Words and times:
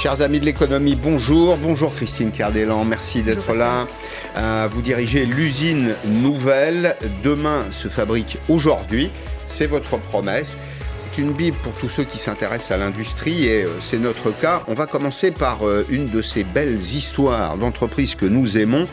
Chers 0.00 0.22
amis 0.22 0.38
de 0.38 0.44
l'économie, 0.44 0.94
bonjour. 0.94 1.56
Bonjour 1.56 1.92
Christine 1.92 2.30
Cardellan, 2.30 2.84
merci 2.84 3.22
d'être 3.22 3.52
là. 3.52 3.88
Euh, 4.36 4.68
vous 4.70 4.80
dirigez 4.80 5.26
l'usine 5.26 5.96
nouvelle. 6.04 6.94
Demain 7.24 7.64
se 7.72 7.88
fabrique 7.88 8.38
aujourd'hui. 8.48 9.10
C'est 9.48 9.66
votre 9.66 9.98
promesse. 9.98 10.54
C'est 11.02 11.20
une 11.20 11.32
Bible 11.32 11.56
pour 11.64 11.72
tous 11.72 11.88
ceux 11.88 12.04
qui 12.04 12.20
s'intéressent 12.20 12.70
à 12.70 12.76
l'industrie 12.76 13.46
et 13.46 13.64
euh, 13.64 13.70
c'est 13.80 13.98
notre 13.98 14.30
cas. 14.30 14.62
On 14.68 14.74
va 14.74 14.86
commencer 14.86 15.32
par 15.32 15.66
euh, 15.66 15.84
une 15.90 16.06
de 16.06 16.22
ces 16.22 16.44
belles 16.44 16.78
histoires 16.78 17.56
d'entreprises 17.56 18.14
que 18.14 18.26
nous 18.26 18.56
aimons. 18.56 18.86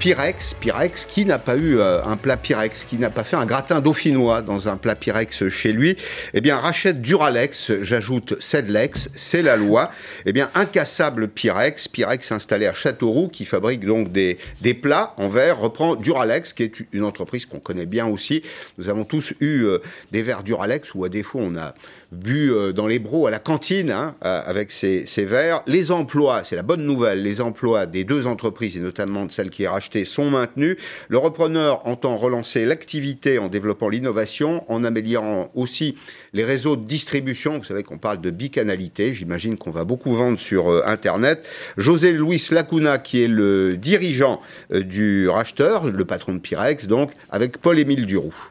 Pyrex, 0.00 0.54
Pyrex, 0.54 1.04
qui 1.04 1.26
n'a 1.26 1.38
pas 1.38 1.56
eu 1.56 1.78
euh, 1.78 2.02
un 2.02 2.16
plat 2.16 2.38
Pyrex, 2.38 2.84
qui 2.84 2.96
n'a 2.96 3.10
pas 3.10 3.22
fait 3.22 3.36
un 3.36 3.44
gratin 3.44 3.82
dauphinois 3.82 4.40
dans 4.40 4.66
un 4.66 4.78
plat 4.78 4.94
Pyrex 4.94 5.50
chez 5.50 5.74
lui, 5.74 5.94
eh 6.32 6.40
bien 6.40 6.56
rachète 6.56 7.02
Duralex, 7.02 7.70
j'ajoute 7.82 8.40
Sedlex, 8.40 9.10
c'est 9.14 9.42
la 9.42 9.58
loi. 9.58 9.90
Eh 10.24 10.32
bien 10.32 10.50
incassable 10.54 11.28
Pyrex, 11.28 11.86
Pyrex 11.86 12.32
installé 12.32 12.66
à 12.66 12.72
Châteauroux, 12.72 13.28
qui 13.28 13.44
fabrique 13.44 13.84
donc 13.84 14.10
des, 14.10 14.38
des 14.62 14.72
plats 14.72 15.12
en 15.18 15.28
verre, 15.28 15.58
reprend 15.58 15.96
Duralex, 15.96 16.54
qui 16.54 16.62
est 16.62 16.72
une 16.92 17.04
entreprise 17.04 17.44
qu'on 17.44 17.60
connaît 17.60 17.84
bien 17.84 18.06
aussi. 18.06 18.42
Nous 18.78 18.88
avons 18.88 19.04
tous 19.04 19.34
eu 19.40 19.64
euh, 19.64 19.80
des 20.12 20.22
verres 20.22 20.44
Duralex, 20.44 20.94
ou 20.94 21.04
à 21.04 21.10
défaut 21.10 21.40
on 21.42 21.58
a 21.58 21.74
bu 22.10 22.50
euh, 22.52 22.72
dans 22.72 22.86
les 22.86 22.98
bros 22.98 23.26
à 23.26 23.30
la 23.30 23.38
cantine 23.38 23.90
hein, 23.90 24.14
avec 24.22 24.72
ces, 24.72 25.04
ces 25.04 25.26
verres. 25.26 25.62
Les 25.66 25.90
emplois, 25.90 26.42
c'est 26.42 26.56
la 26.56 26.62
bonne 26.62 26.86
nouvelle, 26.86 27.22
les 27.22 27.42
emplois 27.42 27.84
des 27.84 28.04
deux 28.04 28.26
entreprises, 28.26 28.78
et 28.78 28.80
notamment 28.80 29.26
de 29.26 29.30
celle 29.30 29.50
qui 29.50 29.64
est 29.64 29.68
rachetée, 29.68 29.89
sont 30.04 30.30
maintenus. 30.30 30.76
Le 31.08 31.18
repreneur 31.18 31.86
entend 31.86 32.16
relancer 32.16 32.64
l'activité 32.64 33.38
en 33.38 33.48
développant 33.48 33.88
l'innovation, 33.88 34.64
en 34.70 34.84
améliorant 34.84 35.50
aussi 35.54 35.96
les 36.32 36.44
réseaux 36.44 36.76
de 36.76 36.84
distribution. 36.84 37.58
Vous 37.58 37.64
savez 37.64 37.82
qu'on 37.82 37.98
parle 37.98 38.20
de 38.20 38.30
bicanalité. 38.30 39.12
J'imagine 39.12 39.56
qu'on 39.56 39.70
va 39.70 39.84
beaucoup 39.84 40.14
vendre 40.14 40.38
sur 40.38 40.70
euh, 40.70 40.82
Internet. 40.86 41.46
José 41.76 42.12
Luis 42.12 42.48
Lacuna, 42.50 42.98
qui 42.98 43.22
est 43.22 43.28
le 43.28 43.76
dirigeant 43.76 44.40
euh, 44.72 44.82
du 44.82 45.28
racheteur, 45.28 45.86
le 45.86 46.04
patron 46.04 46.34
de 46.34 46.38
Pyrex, 46.38 46.86
donc, 46.86 47.12
avec 47.30 47.58
Paul-Émile 47.58 48.06
Duroux. 48.06 48.50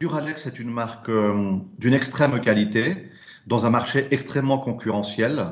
Duralex 0.00 0.46
est 0.46 0.58
une 0.58 0.70
marque 0.70 1.08
euh, 1.08 1.56
d'une 1.78 1.94
extrême 1.94 2.40
qualité 2.40 3.10
dans 3.46 3.66
un 3.66 3.70
marché 3.70 4.06
extrêmement 4.10 4.58
concurrentiel. 4.58 5.44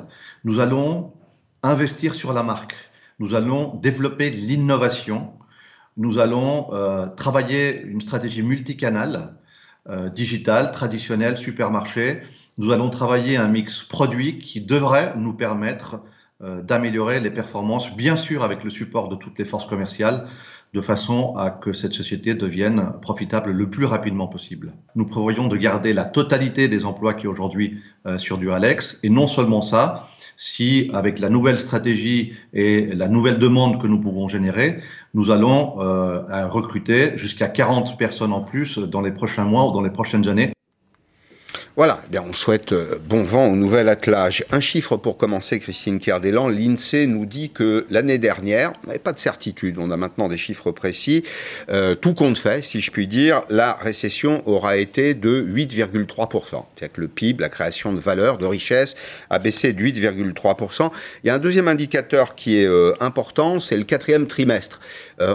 Nous 0.44 0.60
allons 0.60 1.12
investir 1.62 2.14
sur 2.14 2.32
la 2.32 2.42
marque 2.42 2.74
nous 3.18 3.34
allons 3.34 3.74
développer 3.76 4.30
l'innovation, 4.30 5.32
nous 5.96 6.18
allons 6.18 6.72
euh, 6.72 7.06
travailler 7.08 7.82
une 7.82 8.00
stratégie 8.00 8.42
multicanale, 8.42 9.34
euh, 9.88 10.08
digitale, 10.08 10.70
traditionnelle, 10.70 11.36
supermarché. 11.36 12.20
Nous 12.56 12.72
allons 12.72 12.90
travailler 12.90 13.36
un 13.36 13.48
mix 13.48 13.82
produit 13.82 14.38
qui 14.38 14.60
devrait 14.60 15.14
nous 15.16 15.32
permettre 15.32 16.00
euh, 16.42 16.62
d'améliorer 16.62 17.18
les 17.20 17.30
performances, 17.30 17.96
bien 17.96 18.14
sûr 18.14 18.44
avec 18.44 18.62
le 18.62 18.70
support 18.70 19.08
de 19.08 19.16
toutes 19.16 19.38
les 19.38 19.44
forces 19.44 19.66
commerciales, 19.66 20.28
de 20.74 20.80
façon 20.80 21.34
à 21.36 21.50
que 21.50 21.72
cette 21.72 21.92
société 21.92 22.34
devienne 22.34 22.92
profitable 23.00 23.50
le 23.50 23.70
plus 23.70 23.86
rapidement 23.86 24.28
possible. 24.28 24.74
Nous 24.94 25.06
prévoyons 25.06 25.48
de 25.48 25.56
garder 25.56 25.92
la 25.92 26.04
totalité 26.04 26.68
des 26.68 26.84
emplois 26.84 27.14
qui 27.14 27.26
aujourd'hui 27.26 27.80
euh, 28.06 28.18
sur 28.18 28.38
du 28.38 28.52
Alex, 28.52 29.00
et 29.02 29.10
non 29.10 29.26
seulement 29.26 29.62
ça, 29.62 30.07
si, 30.38 30.88
avec 30.94 31.18
la 31.18 31.28
nouvelle 31.28 31.58
stratégie 31.58 32.32
et 32.54 32.86
la 32.94 33.08
nouvelle 33.08 33.38
demande 33.38 33.82
que 33.82 33.88
nous 33.88 34.00
pouvons 34.00 34.28
générer, 34.28 34.80
nous 35.12 35.32
allons 35.32 35.80
euh, 35.80 36.46
recruter 36.46 37.18
jusqu'à 37.18 37.48
40 37.48 37.98
personnes 37.98 38.32
en 38.32 38.42
plus 38.42 38.78
dans 38.78 39.00
les 39.00 39.10
prochains 39.10 39.44
mois 39.44 39.68
ou 39.68 39.72
dans 39.72 39.82
les 39.82 39.90
prochaines 39.90 40.28
années. 40.28 40.52
Voilà, 41.78 42.00
eh 42.04 42.10
bien 42.10 42.24
on 42.28 42.32
souhaite 42.32 42.72
euh, 42.72 42.98
bon 43.06 43.22
vent 43.22 43.46
au 43.46 43.54
nouvel 43.54 43.88
attelage. 43.88 44.44
Un 44.50 44.58
chiffre 44.58 44.96
pour 44.96 45.16
commencer, 45.16 45.60
Christine 45.60 46.00
Kerdelan. 46.00 46.48
L'INSEE 46.48 47.06
nous 47.06 47.24
dit 47.24 47.50
que 47.50 47.86
l'année 47.88 48.18
dernière, 48.18 48.72
on 48.82 48.88
n'avait 48.88 48.98
pas 48.98 49.12
de 49.12 49.20
certitude, 49.20 49.76
on 49.78 49.92
a 49.92 49.96
maintenant 49.96 50.26
des 50.26 50.38
chiffres 50.38 50.72
précis, 50.72 51.22
euh, 51.70 51.94
tout 51.94 52.14
compte 52.14 52.36
fait, 52.36 52.64
si 52.64 52.80
je 52.80 52.90
puis 52.90 53.06
dire, 53.06 53.44
la 53.48 53.74
récession 53.74 54.42
aura 54.44 54.76
été 54.76 55.14
de 55.14 55.40
8,3%. 55.40 56.66
C'est-à-dire 56.74 56.92
que 56.92 57.00
le 57.00 57.06
PIB, 57.06 57.40
la 57.40 57.48
création 57.48 57.92
de 57.92 58.00
valeur, 58.00 58.38
de 58.38 58.46
richesse, 58.46 58.96
a 59.30 59.38
baissé 59.38 59.72
de 59.72 59.80
8,3%. 59.80 60.90
Il 61.22 61.28
y 61.28 61.30
a 61.30 61.34
un 61.34 61.38
deuxième 61.38 61.68
indicateur 61.68 62.34
qui 62.34 62.58
est 62.58 62.66
euh, 62.66 62.92
important, 62.98 63.60
c'est 63.60 63.76
le 63.76 63.84
quatrième 63.84 64.26
trimestre. 64.26 64.80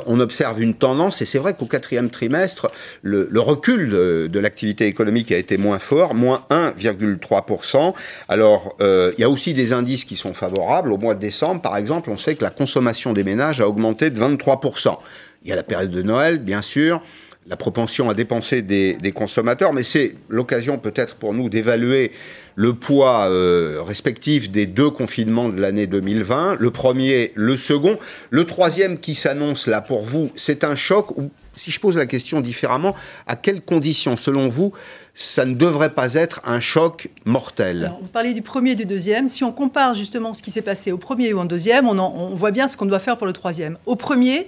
On 0.05 0.19
observe 0.19 0.61
une 0.61 0.73
tendance, 0.73 1.21
et 1.21 1.25
c'est 1.25 1.39
vrai 1.39 1.53
qu'au 1.53 1.65
quatrième 1.65 2.09
trimestre, 2.09 2.67
le, 3.01 3.27
recul 3.39 3.89
de, 3.89 4.29
de 4.31 4.39
l'activité 4.39 4.87
économique 4.87 5.31
a 5.31 5.37
été 5.37 5.57
moins 5.57 5.79
fort, 5.79 6.13
moins 6.15 6.45
1,3%. 6.49 7.93
Alors, 8.27 8.75
euh, 8.81 9.11
il 9.17 9.21
y 9.21 9.23
a 9.23 9.29
aussi 9.29 9.53
des 9.53 9.73
indices 9.73 10.05
qui 10.05 10.15
sont 10.15 10.33
favorables. 10.33 10.91
Au 10.91 10.97
mois 10.97 11.15
de 11.15 11.19
décembre, 11.19 11.61
par 11.61 11.77
exemple, 11.77 12.09
on 12.09 12.17
sait 12.17 12.35
que 12.35 12.43
la 12.43 12.49
consommation 12.49 13.13
des 13.13 13.23
ménages 13.23 13.61
a 13.61 13.67
augmenté 13.67 14.09
de 14.09 14.19
23%. 14.19 14.97
Il 15.43 15.49
y 15.49 15.51
a 15.51 15.55
la 15.55 15.63
période 15.63 15.91
de 15.91 16.01
Noël, 16.01 16.39
bien 16.39 16.61
sûr, 16.61 17.01
la 17.47 17.57
propension 17.57 18.09
à 18.09 18.13
dépenser 18.13 18.61
des, 18.61 19.11
consommateurs, 19.13 19.73
mais 19.73 19.83
c'est 19.83 20.15
l'occasion 20.29 20.77
peut-être 20.77 21.15
pour 21.15 21.33
nous 21.33 21.49
d'évaluer 21.49 22.11
le 22.55 22.73
poids 22.73 23.27
euh, 23.29 23.81
respectif 23.81 24.49
des 24.49 24.65
deux 24.65 24.89
confinements 24.89 25.49
de 25.49 25.59
l'année 25.59 25.87
2020, 25.87 26.57
le 26.59 26.71
premier, 26.71 27.31
le 27.35 27.57
second. 27.57 27.97
Le 28.29 28.45
troisième 28.45 28.99
qui 28.99 29.15
s'annonce 29.15 29.67
là 29.67 29.81
pour 29.81 30.03
vous, 30.03 30.29
c'est 30.35 30.63
un 30.63 30.75
choc, 30.75 31.17
ou 31.17 31.31
si 31.55 31.71
je 31.71 31.79
pose 31.79 31.97
la 31.97 32.05
question 32.05 32.41
différemment, 32.41 32.95
à 33.27 33.35
quelles 33.35 33.61
conditions, 33.61 34.17
selon 34.17 34.47
vous, 34.47 34.73
ça 35.15 35.45
ne 35.45 35.53
devrait 35.53 35.93
pas 35.93 36.15
être 36.15 36.41
un 36.45 36.59
choc 36.59 37.09
mortel? 37.25 37.91
on 38.01 38.05
parlait 38.05 38.33
du 38.33 38.41
premier 38.41 38.71
et 38.71 38.75
du 38.75 38.85
deuxième. 38.85 39.29
Si 39.29 39.43
on 39.43 39.51
compare 39.51 39.93
justement 39.93 40.33
ce 40.33 40.41
qui 40.41 40.51
s'est 40.51 40.61
passé 40.61 40.91
au 40.91 40.97
premier 40.97 41.33
ou 41.33 41.39
au 41.39 41.45
deuxième, 41.45 41.87
on, 41.87 42.35
voit 42.35 42.51
bien 42.51 42.67
ce 42.67 42.77
qu'on 42.77 42.85
doit 42.85 42.99
faire 42.99 43.17
pour 43.17 43.27
le 43.27 43.33
troisième. 43.33 43.77
Au 43.85 43.95
premier, 43.95 44.47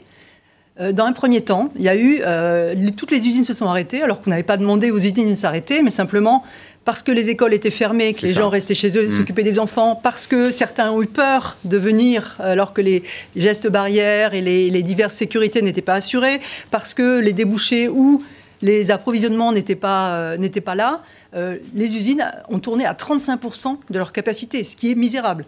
dans 0.79 1.05
un 1.05 1.13
premier 1.13 1.41
temps, 1.41 1.69
il 1.77 1.83
y 1.83 1.89
a 1.89 1.95
eu 1.95 2.19
euh, 2.25 2.75
toutes 2.97 3.11
les 3.11 3.27
usines 3.27 3.45
se 3.45 3.53
sont 3.53 3.65
arrêtées, 3.65 4.01
alors 4.01 4.21
qu'on 4.21 4.29
n'avait 4.29 4.43
pas 4.43 4.57
demandé 4.57 4.91
aux 4.91 4.97
usines 4.97 5.29
de 5.29 5.35
s'arrêter, 5.35 5.81
mais 5.81 5.89
simplement 5.89 6.43
parce 6.83 7.01
que 7.01 7.11
les 7.11 7.29
écoles 7.29 7.53
étaient 7.53 7.71
fermées, 7.71 8.13
que 8.13 8.25
les 8.25 8.33
gens 8.33 8.49
restaient 8.49 8.75
chez 8.75 8.95
eux, 8.97 9.07
mmh. 9.07 9.11
s'occuper 9.11 9.41
des 9.41 9.57
enfants, 9.57 9.95
parce 9.95 10.27
que 10.27 10.51
certains 10.51 10.91
ont 10.91 11.01
eu 11.01 11.07
peur 11.07 11.57
de 11.63 11.77
venir 11.77 12.35
alors 12.39 12.73
que 12.73 12.81
les 12.81 13.03
gestes 13.35 13.67
barrières 13.67 14.35
et 14.35 14.41
les, 14.41 14.69
les 14.69 14.83
diverses 14.83 15.15
sécurités 15.15 15.63
n'étaient 15.63 15.81
pas 15.81 15.95
assurées, 15.95 16.39
parce 16.69 16.93
que 16.93 17.19
les 17.19 17.33
débouchés 17.33 17.89
ou 17.89 18.21
les 18.61 18.91
approvisionnements 18.91 19.51
n'étaient 19.51 19.75
pas, 19.75 20.15
euh, 20.15 20.49
pas 20.63 20.75
là, 20.75 21.03
euh, 21.35 21.57
les 21.73 21.95
usines 21.95 22.25
ont 22.49 22.59
tourné 22.59 22.85
à 22.85 22.93
35% 22.93 23.77
de 23.89 23.97
leur 23.97 24.11
capacité, 24.11 24.63
ce 24.63 24.75
qui 24.75 24.91
est 24.91 24.95
misérable. 24.95 25.45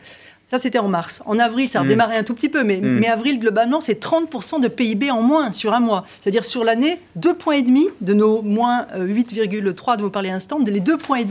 Ça, 0.49 0.59
c'était 0.59 0.79
en 0.79 0.87
mars. 0.87 1.21
En 1.25 1.39
avril, 1.39 1.67
ça 1.67 1.79
a 1.79 1.83
mm. 1.83 1.85
redémarré 1.85 2.17
un 2.17 2.23
tout 2.23 2.33
petit 2.33 2.47
peu, 2.47 2.63
mais, 2.63 2.77
mm. 2.77 2.99
mais 2.99 3.07
avril, 3.07 3.39
globalement, 3.39 3.81
c'est 3.81 4.01
30% 4.01 4.61
de 4.61 4.69
PIB 4.69 5.11
en 5.11 5.21
moins 5.21 5.51
sur 5.51 5.73
un 5.73 5.81
mois. 5.81 6.05
C'est-à-dire 6.21 6.45
sur 6.45 6.63
l'année, 6.63 6.99
2,5 7.19 7.33
points 7.33 7.61
de 7.99 8.13
nos 8.13 8.41
moins 8.41 8.87
8,3 8.95 9.93
euh, 9.93 9.95
de 9.97 10.01
vous 10.03 10.09
parler 10.09 10.29
un 10.29 10.35
instant, 10.35 10.57
les 10.65 10.79
2,5 10.79 10.97
points 10.97 11.23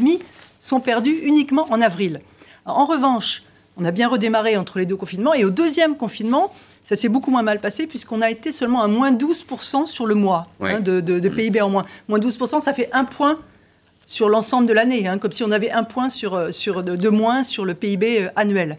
sont 0.61 0.81
perdus 0.81 1.19
uniquement 1.23 1.67
en 1.71 1.81
avril. 1.81 2.21
En 2.67 2.85
revanche, 2.85 3.43
on 3.79 3.85
a 3.85 3.91
bien 3.91 4.09
redémarré 4.09 4.57
entre 4.57 4.79
les 4.79 4.87
deux 4.87 4.97
confinements, 4.97 5.33
et 5.33 5.45
au 5.45 5.51
deuxième 5.51 5.97
confinement, 5.97 6.53
ça 6.85 6.95
s'est 6.95 7.09
beaucoup 7.09 7.31
moins 7.31 7.43
mal 7.43 7.61
passé 7.61 7.87
puisqu'on 7.87 8.23
a 8.23 8.31
été 8.31 8.53
seulement 8.53 8.83
à 8.83 8.87
moins 8.87 9.13
12% 9.13 9.87
sur 9.87 10.07
le 10.07 10.15
mois 10.15 10.47
hein, 10.61 10.81
de, 10.81 11.01
mm. 11.01 11.35
PIB 11.35 11.61
en 11.61 11.71
moins. 11.71 11.85
Moins 12.09 12.19
12%, 12.19 12.61
ça 12.61 12.73
fait 12.73 12.89
un 12.93 13.05
point 13.05 13.39
sur 14.07 14.29
l'ensemble 14.29 14.67
de 14.67 14.73
l'année, 14.73 15.07
hein, 15.07 15.19
comme 15.19 15.33
si 15.33 15.43
on 15.43 15.51
avait 15.51 15.73
un 15.73 15.85
point 15.85 16.09
sur, 16.09 16.35
euh, 16.35 16.53
sur 16.53 16.83
de, 16.83 17.09
moins 17.09 17.43
sur 17.43 17.65
le 17.65 17.75
PIB 17.75 18.23
euh, 18.23 18.29
annuel. 18.37 18.79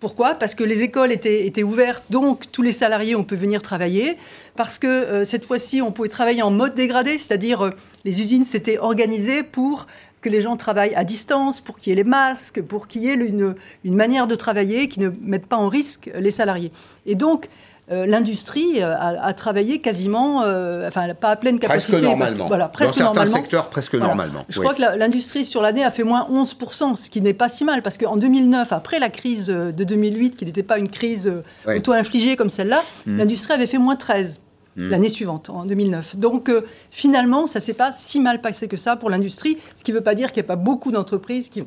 Pourquoi? 0.00 0.36
Parce 0.36 0.54
que 0.54 0.62
les 0.62 0.84
écoles 0.84 1.10
étaient, 1.10 1.44
étaient, 1.46 1.64
ouvertes, 1.64 2.04
donc 2.10 2.50
tous 2.52 2.62
les 2.62 2.72
salariés, 2.72 3.16
on 3.16 3.24
peut 3.24 3.36
venir 3.36 3.60
travailler. 3.60 4.16
Parce 4.54 4.78
que 4.78 4.86
euh, 4.86 5.24
cette 5.24 5.44
fois-ci, 5.44 5.82
on 5.82 5.90
pouvait 5.90 6.08
travailler 6.08 6.42
en 6.42 6.52
mode 6.52 6.76
dégradé, 6.76 7.18
c'est-à-dire 7.18 7.70
les 8.04 8.22
usines 8.22 8.44
s'étaient 8.44 8.78
organisées 8.78 9.42
pour 9.42 9.88
que 10.20 10.28
les 10.28 10.40
gens 10.40 10.56
travaillent 10.56 10.94
à 10.94 11.02
distance, 11.02 11.60
pour 11.60 11.76
qu'il 11.78 11.90
y 11.90 11.92
ait 11.92 11.96
les 11.96 12.08
masques, 12.08 12.62
pour 12.62 12.86
qu'il 12.86 13.02
y 13.02 13.08
ait 13.08 13.14
une, 13.14 13.56
une, 13.84 13.94
manière 13.96 14.28
de 14.28 14.36
travailler 14.36 14.88
qui 14.88 15.00
ne 15.00 15.10
mette 15.20 15.46
pas 15.46 15.56
en 15.56 15.68
risque 15.68 16.10
les 16.14 16.30
salariés. 16.30 16.72
Et 17.06 17.14
donc, 17.16 17.48
euh, 17.90 18.04
l'industrie 18.04 18.82
euh, 18.82 18.94
a, 18.98 19.32
travaillé 19.32 19.80
quasiment, 19.80 20.42
euh, 20.42 20.88
enfin 20.88 21.14
pas 21.14 21.30
à 21.30 21.36
pleine 21.36 21.58
capacité. 21.58 21.92
Presque 21.92 22.04
normalement. 22.04 22.46
voilà, 22.46 22.68
presque 22.68 22.98
Dans 22.98 23.14
certains 23.14 23.26
secteurs, 23.26 23.70
presque 23.70 23.94
normalement. 23.94 24.44
Je 24.50 24.60
crois 24.60 24.74
que 24.74 24.82
l'industrie 24.98 25.46
sur 25.46 25.62
l'année 25.62 25.84
a 25.84 25.90
fait 25.90 26.02
moins 26.02 26.28
11%, 26.30 26.96
ce 26.96 27.08
qui 27.08 27.22
n'est 27.22 27.32
pas 27.32 27.48
si 27.48 27.64
mal, 27.64 27.82
parce 27.82 27.96
qu'en 27.96 28.16
2009, 28.16 28.72
après 28.72 28.98
la 28.98 29.08
crise 29.08 29.46
de 29.46 29.84
2008, 29.84 30.36
qui 30.36 30.44
n'était 30.44 30.62
pas 30.62 30.78
une 30.78 30.88
crise 30.88 31.32
auto-infligée 31.66 32.36
comme 32.36 32.50
celle-là, 32.50 32.82
hmm. 33.06 33.18
l'industrie 33.18 33.54
avait 33.54 33.66
fait 33.66 33.78
moins 33.78 33.94
13%. 33.94 34.38
Hmm. 34.76 34.90
l'année 34.90 35.10
suivante, 35.10 35.50
en 35.50 35.64
2009. 35.64 36.18
Donc 36.18 36.52
finalement, 36.92 37.48
ça 37.48 37.58
s'est 37.58 37.74
pas 37.74 37.90
si 37.92 38.20
mal 38.20 38.40
passé 38.40 38.68
que 38.68 38.76
ça 38.76 38.94
pour 38.94 39.10
l'industrie, 39.10 39.58
ce 39.74 39.82
qui 39.82 39.90
ne 39.90 39.96
veut 39.96 40.04
pas 40.04 40.14
dire 40.14 40.30
qu'il 40.30 40.40
n'y 40.40 40.46
a 40.46 40.54
pas 40.54 40.56
beaucoup 40.56 40.92
d'entreprises 40.92 41.48
qui 41.48 41.64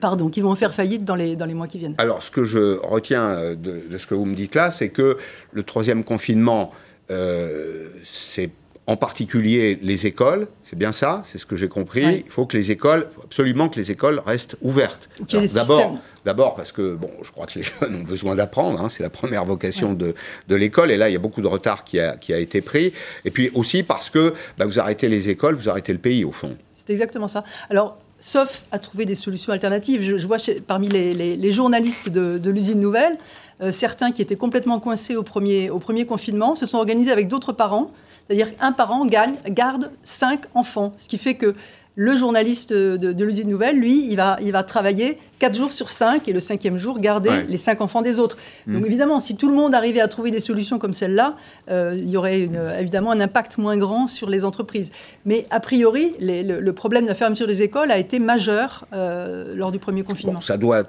pardon, 0.00 0.28
qui 0.28 0.40
vont 0.40 0.54
faire 0.54 0.74
faillite 0.74 1.04
dans 1.04 1.14
les, 1.14 1.36
dans 1.36 1.46
les 1.46 1.54
mois 1.54 1.66
qui 1.66 1.78
viennent. 1.78 1.94
Alors, 1.98 2.22
ce 2.22 2.30
que 2.30 2.44
je 2.44 2.78
retiens 2.78 3.26
euh, 3.26 3.54
de, 3.54 3.96
ce 3.96 4.06
que 4.06 4.14
vous 4.14 4.24
me 4.24 4.34
dites 4.34 4.54
là, 4.54 4.70
c'est 4.70 4.90
que 4.90 5.18
le 5.52 5.62
troisième 5.62 6.04
confinement, 6.04 6.72
euh, 7.10 7.90
c'est 8.02 8.50
en 8.86 8.96
particulier 8.96 9.78
les 9.82 10.06
écoles, 10.06 10.48
c'est 10.64 10.76
bien 10.76 10.90
ça, 10.90 11.22
c'est 11.24 11.38
ce 11.38 11.46
que 11.46 11.54
j'ai 11.54 11.68
compris. 11.68 12.24
Il 12.26 12.30
faut 12.30 12.44
que 12.44 12.56
les 12.56 12.72
écoles, 12.72 13.06
faut 13.14 13.22
absolument 13.22 13.68
que 13.68 13.78
les 13.78 13.92
écoles 13.92 14.20
restent 14.26 14.56
ouvertes. 14.62 15.08
D'abord, 15.54 15.98
d'abord 16.24 16.56
parce 16.56 16.72
que 16.72 16.96
bon, 16.96 17.10
je 17.22 17.30
crois 17.30 17.46
que 17.46 17.60
les 17.60 17.64
jeunes 17.80 17.94
ont 17.94 18.02
besoin 18.02 18.34
d'apprendre, 18.34 18.80
hein, 18.82 18.88
c'est 18.88 19.04
la 19.04 19.10
première 19.10 19.44
vocation 19.44 19.94
de, 19.94 20.14
de 20.48 20.56
l'école, 20.56 20.90
et 20.90 20.96
là 20.96 21.08
il 21.08 21.12
y 21.12 21.16
a 21.16 21.20
beaucoup 21.20 21.40
de 21.40 21.46
retard 21.46 21.84
qui 21.84 22.00
a, 22.00 22.16
qui 22.16 22.32
a 22.32 22.38
été 22.38 22.62
pris. 22.62 22.92
Et 23.24 23.30
puis 23.30 23.50
aussi 23.54 23.84
parce 23.84 24.10
que 24.10 24.34
bah, 24.58 24.66
vous 24.66 24.80
arrêtez 24.80 25.08
les 25.08 25.28
écoles, 25.28 25.54
vous 25.54 25.68
arrêtez 25.68 25.92
le 25.92 26.00
pays 26.00 26.24
au 26.24 26.32
fond. 26.32 26.56
C'est 26.74 26.90
exactement 26.90 27.28
ça. 27.28 27.44
Alors 27.68 27.96
sauf 28.20 28.64
à 28.70 28.78
trouver 28.78 29.06
des 29.06 29.14
solutions 29.14 29.52
alternatives. 29.52 30.02
Je, 30.02 30.26
vois 30.26 30.36
parmi 30.66 30.88
les, 30.88 31.52
journalistes 31.52 32.08
de, 32.08 32.50
l'usine 32.50 32.80
nouvelle, 32.80 33.18
euh, 33.62 33.72
certains 33.72 34.12
qui 34.12 34.22
étaient 34.22 34.36
complètement 34.36 34.78
coincés 34.78 35.16
au 35.16 35.22
premier, 35.22 35.70
au 35.70 35.78
premier 35.78 36.06
confinement 36.06 36.54
se 36.54 36.66
sont 36.66 36.78
organisés 36.78 37.10
avec 37.10 37.28
d'autres 37.28 37.52
parents. 37.52 37.90
C'est-à-dire 38.26 38.56
qu'un 38.56 38.72
parent 38.72 39.04
gagne, 39.06 39.34
garde 39.48 39.90
cinq 40.04 40.42
enfants, 40.54 40.92
ce 40.98 41.08
qui 41.08 41.18
fait 41.18 41.34
que 41.34 41.56
le 42.00 42.16
journaliste 42.16 42.72
de, 42.72 43.24
l'usine 43.24 43.50
nouvelle, 43.50 43.78
lui, 43.78 44.06
il 44.08 44.16
va, 44.16 44.38
il 44.40 44.52
va 44.52 44.62
travailler 44.62 45.18
4 45.38 45.54
jours 45.54 45.70
sur 45.70 45.90
5 45.90 46.26
et 46.28 46.32
le 46.32 46.40
cinquième 46.40 46.78
jour 46.78 46.98
garder 46.98 47.30
les 47.46 47.58
5 47.58 47.82
enfants 47.82 48.00
des 48.00 48.18
autres. 48.18 48.38
Mmh. 48.66 48.72
Donc 48.72 48.86
évidemment, 48.86 49.20
si 49.20 49.36
tout 49.36 49.50
le 49.50 49.54
monde 49.54 49.74
arrivait 49.74 50.00
à 50.00 50.08
trouver 50.08 50.30
des 50.30 50.40
solutions 50.40 50.78
comme 50.78 50.94
celle-là, 50.94 51.36
euh, 51.70 51.94
il 51.94 52.08
y 52.08 52.16
aurait 52.16 52.48
évidemment 52.80 53.10
un 53.10 53.20
impact 53.20 53.58
moins 53.58 53.76
grand 53.76 54.06
sur 54.06 54.30
les 54.30 54.46
entreprises. 54.46 54.92
Mais 55.26 55.44
a 55.50 55.60
priori, 55.60 56.12
le, 56.20 56.70
problème 56.70 57.04
de 57.04 57.08
la 57.08 57.14
fermeture 57.14 57.46
des 57.46 57.60
écoles 57.60 57.90
a 57.90 57.98
été 57.98 58.18
majeur 58.18 58.86
euh, 58.94 59.54
lors 59.54 59.70
du 59.70 59.78
premier 59.78 60.02
confinement. 60.02 60.40
ça 60.40 60.56
doit 60.56 60.84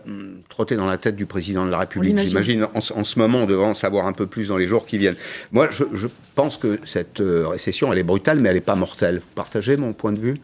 trotter 0.47 0.77
dans 0.77 0.87
la 0.87 0.97
tête 0.97 1.17
du 1.17 1.25
président 1.25 1.65
de 1.65 1.71
la 1.71 1.79
République, 1.79 2.17
j'imagine, 2.19 2.67
en, 2.73 2.79
ce 3.03 3.19
moment, 3.19 3.39
on 3.39 3.45
devrait 3.45 3.67
en 3.67 3.73
savoir 3.73 4.05
un 4.05 4.13
peu 4.13 4.27
plus 4.27 4.47
dans 4.47 4.57
les 4.57 4.65
jours 4.65 4.85
qui 4.85 4.97
viennent. 4.97 5.17
Moi, 5.51 5.67
je, 5.71 5.83
je 5.93 6.07
pense 6.35 6.55
que 6.55 6.79
cette 6.85 7.19
euh, 7.19 7.49
récession, 7.49 7.91
elle 7.91 7.99
est 7.99 8.03
brutale, 8.03 8.39
mais 8.39 8.47
elle 8.47 8.55
n'est 8.55 8.61
pas 8.61 8.75
mortelle. 8.75 9.17
Vous 9.17 9.35
partagez 9.35 9.75
mon 9.75 9.91
point 9.91 10.13
de 10.13 10.19
vue 10.19 10.35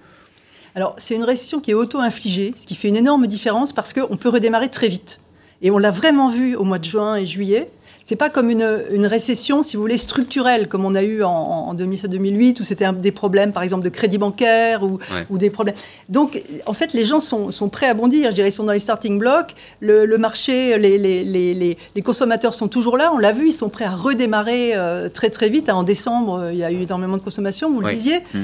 alors, 0.78 0.94
c'est 1.00 1.16
une 1.16 1.24
récession 1.24 1.60
qui 1.60 1.72
est 1.72 1.74
auto-infligée, 1.74 2.54
ce 2.56 2.68
qui 2.68 2.76
fait 2.76 2.88
une 2.88 2.96
énorme 2.96 3.26
différence 3.26 3.74
parce 3.74 3.94
qu'on 3.94 4.16
peut 4.16 4.30
redémarrer 4.30 4.70
très 4.70 4.88
vite. 4.88 5.22
Et 5.64 5.72
on 5.72 5.80
l'a 5.80 5.90
vraiment 5.90 6.30
vu 6.30 6.56
au 6.56 6.64
mois 6.64 6.78
de 6.78 6.84
juin 6.84 7.16
et 7.16 7.26
juillet. 7.26 7.72
C'est 8.04 8.16
pas 8.16 8.30
comme 8.30 8.52
une, 8.52 8.64
récession, 9.08 9.64
si 9.64 9.76
vous 9.76 9.82
voulez, 9.82 9.98
structurelle, 9.98 10.68
comme 10.68 10.86
on 10.86 10.94
a 10.94 11.02
eu 11.02 11.24
en, 11.24 11.32
en 11.32 11.74
2007-2008, 11.74 12.62
où 12.62 12.64
c'était 12.64 12.94
des 12.94 13.12
problèmes, 13.12 13.54
par 13.54 13.64
exemple, 13.64 13.84
de 13.84 13.90
crédit 13.90 14.20
bancaire 14.20 14.84
ou, 14.84 15.00
des 15.40 15.50
problèmes. 15.50 15.76
Donc, 16.10 16.44
en 16.68 16.74
fait, 16.74 16.94
les 16.94 17.06
gens 17.06 17.22
sont, 17.22 17.70
prêts 17.70 17.88
à 17.88 17.96
bondir. 17.96 18.30
Je 18.30 18.36
dirais, 18.36 18.50
ils 18.50 18.52
sont 18.52 18.64
dans 18.64 18.72
les 18.72 18.78
starting 18.78 19.18
blocks. 19.18 19.56
Le, 19.80 20.16
marché, 20.18 20.78
les, 20.78 21.00
les, 21.00 22.02
consommateurs 22.04 22.54
sont 22.54 22.68
toujours 22.68 22.98
là. 22.98 23.12
On 23.16 23.18
l'a 23.18 23.32
vu, 23.32 23.48
ils 23.48 23.52
sont 23.52 23.70
prêts 23.70 23.86
à 23.86 23.96
redémarrer 23.96 24.76
euh, 24.76 25.10
très, 25.10 25.32
très 25.32 25.50
vite. 25.50 25.72
En 25.72 25.82
décembre, 25.82 26.36
euh, 26.36 26.54
il 26.54 26.60
y 26.60 26.64
a 26.64 26.72
eu 26.72 26.84
énormément 26.84 27.18
de 27.18 27.24
consommation, 27.24 27.72
vous 27.72 27.82
le 27.82 27.90
disiez. 27.90 28.20
Mmh. 28.36 28.40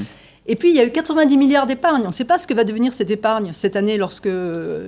Et 0.46 0.56
puis, 0.56 0.70
il 0.70 0.76
y 0.76 0.80
a 0.80 0.84
eu 0.84 0.90
90 0.90 1.36
milliards 1.36 1.66
d'épargne. 1.66 2.02
On 2.04 2.08
ne 2.08 2.12
sait 2.12 2.24
pas 2.24 2.38
ce 2.38 2.46
que 2.46 2.54
va 2.54 2.64
devenir 2.64 2.92
cette 2.92 3.10
épargne 3.10 3.52
cette 3.54 3.76
année 3.76 3.96
lorsque 3.96 4.28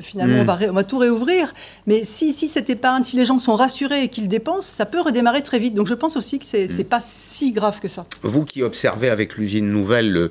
finalement 0.01 0.45
hmm. 0.45 0.69
on, 0.71 0.73
va 0.73 0.85
tout 0.85 0.99
réouvrir. 0.99 1.55
Mais 1.87 2.05
si, 2.05 2.33
si, 2.33 2.49
cette 2.49 2.69
épargne, 2.69 3.03
si 3.03 3.17
les 3.17 3.25
gens 3.25 3.39
sont 3.39 3.57
rassurés 3.57 4.05
et 4.05 4.09
qu'ils 4.09 4.29
dépensent, 4.29 4.69
ça 4.77 4.87
peut 4.87 5.01
redémarrer 5.01 5.43
très 5.43 5.59
vite. 5.59 5.75
Donc 5.75 5.87
je 5.87 5.95
pense 5.95 6.17
aussi 6.17 6.39
que 6.39 6.45
ce 6.45 6.57
n'est 6.57 6.67
hmm. 6.67 6.85
pas 6.85 7.01
si 7.01 7.53
grave 7.53 7.81
que 7.81 7.89
ça. 7.89 8.07
Vous 8.23 8.45
qui 8.45 8.63
observez 8.63 9.09
avec 9.09 9.37
l'usine 9.37 9.71
nouvelle 9.71 10.13
le, 10.13 10.31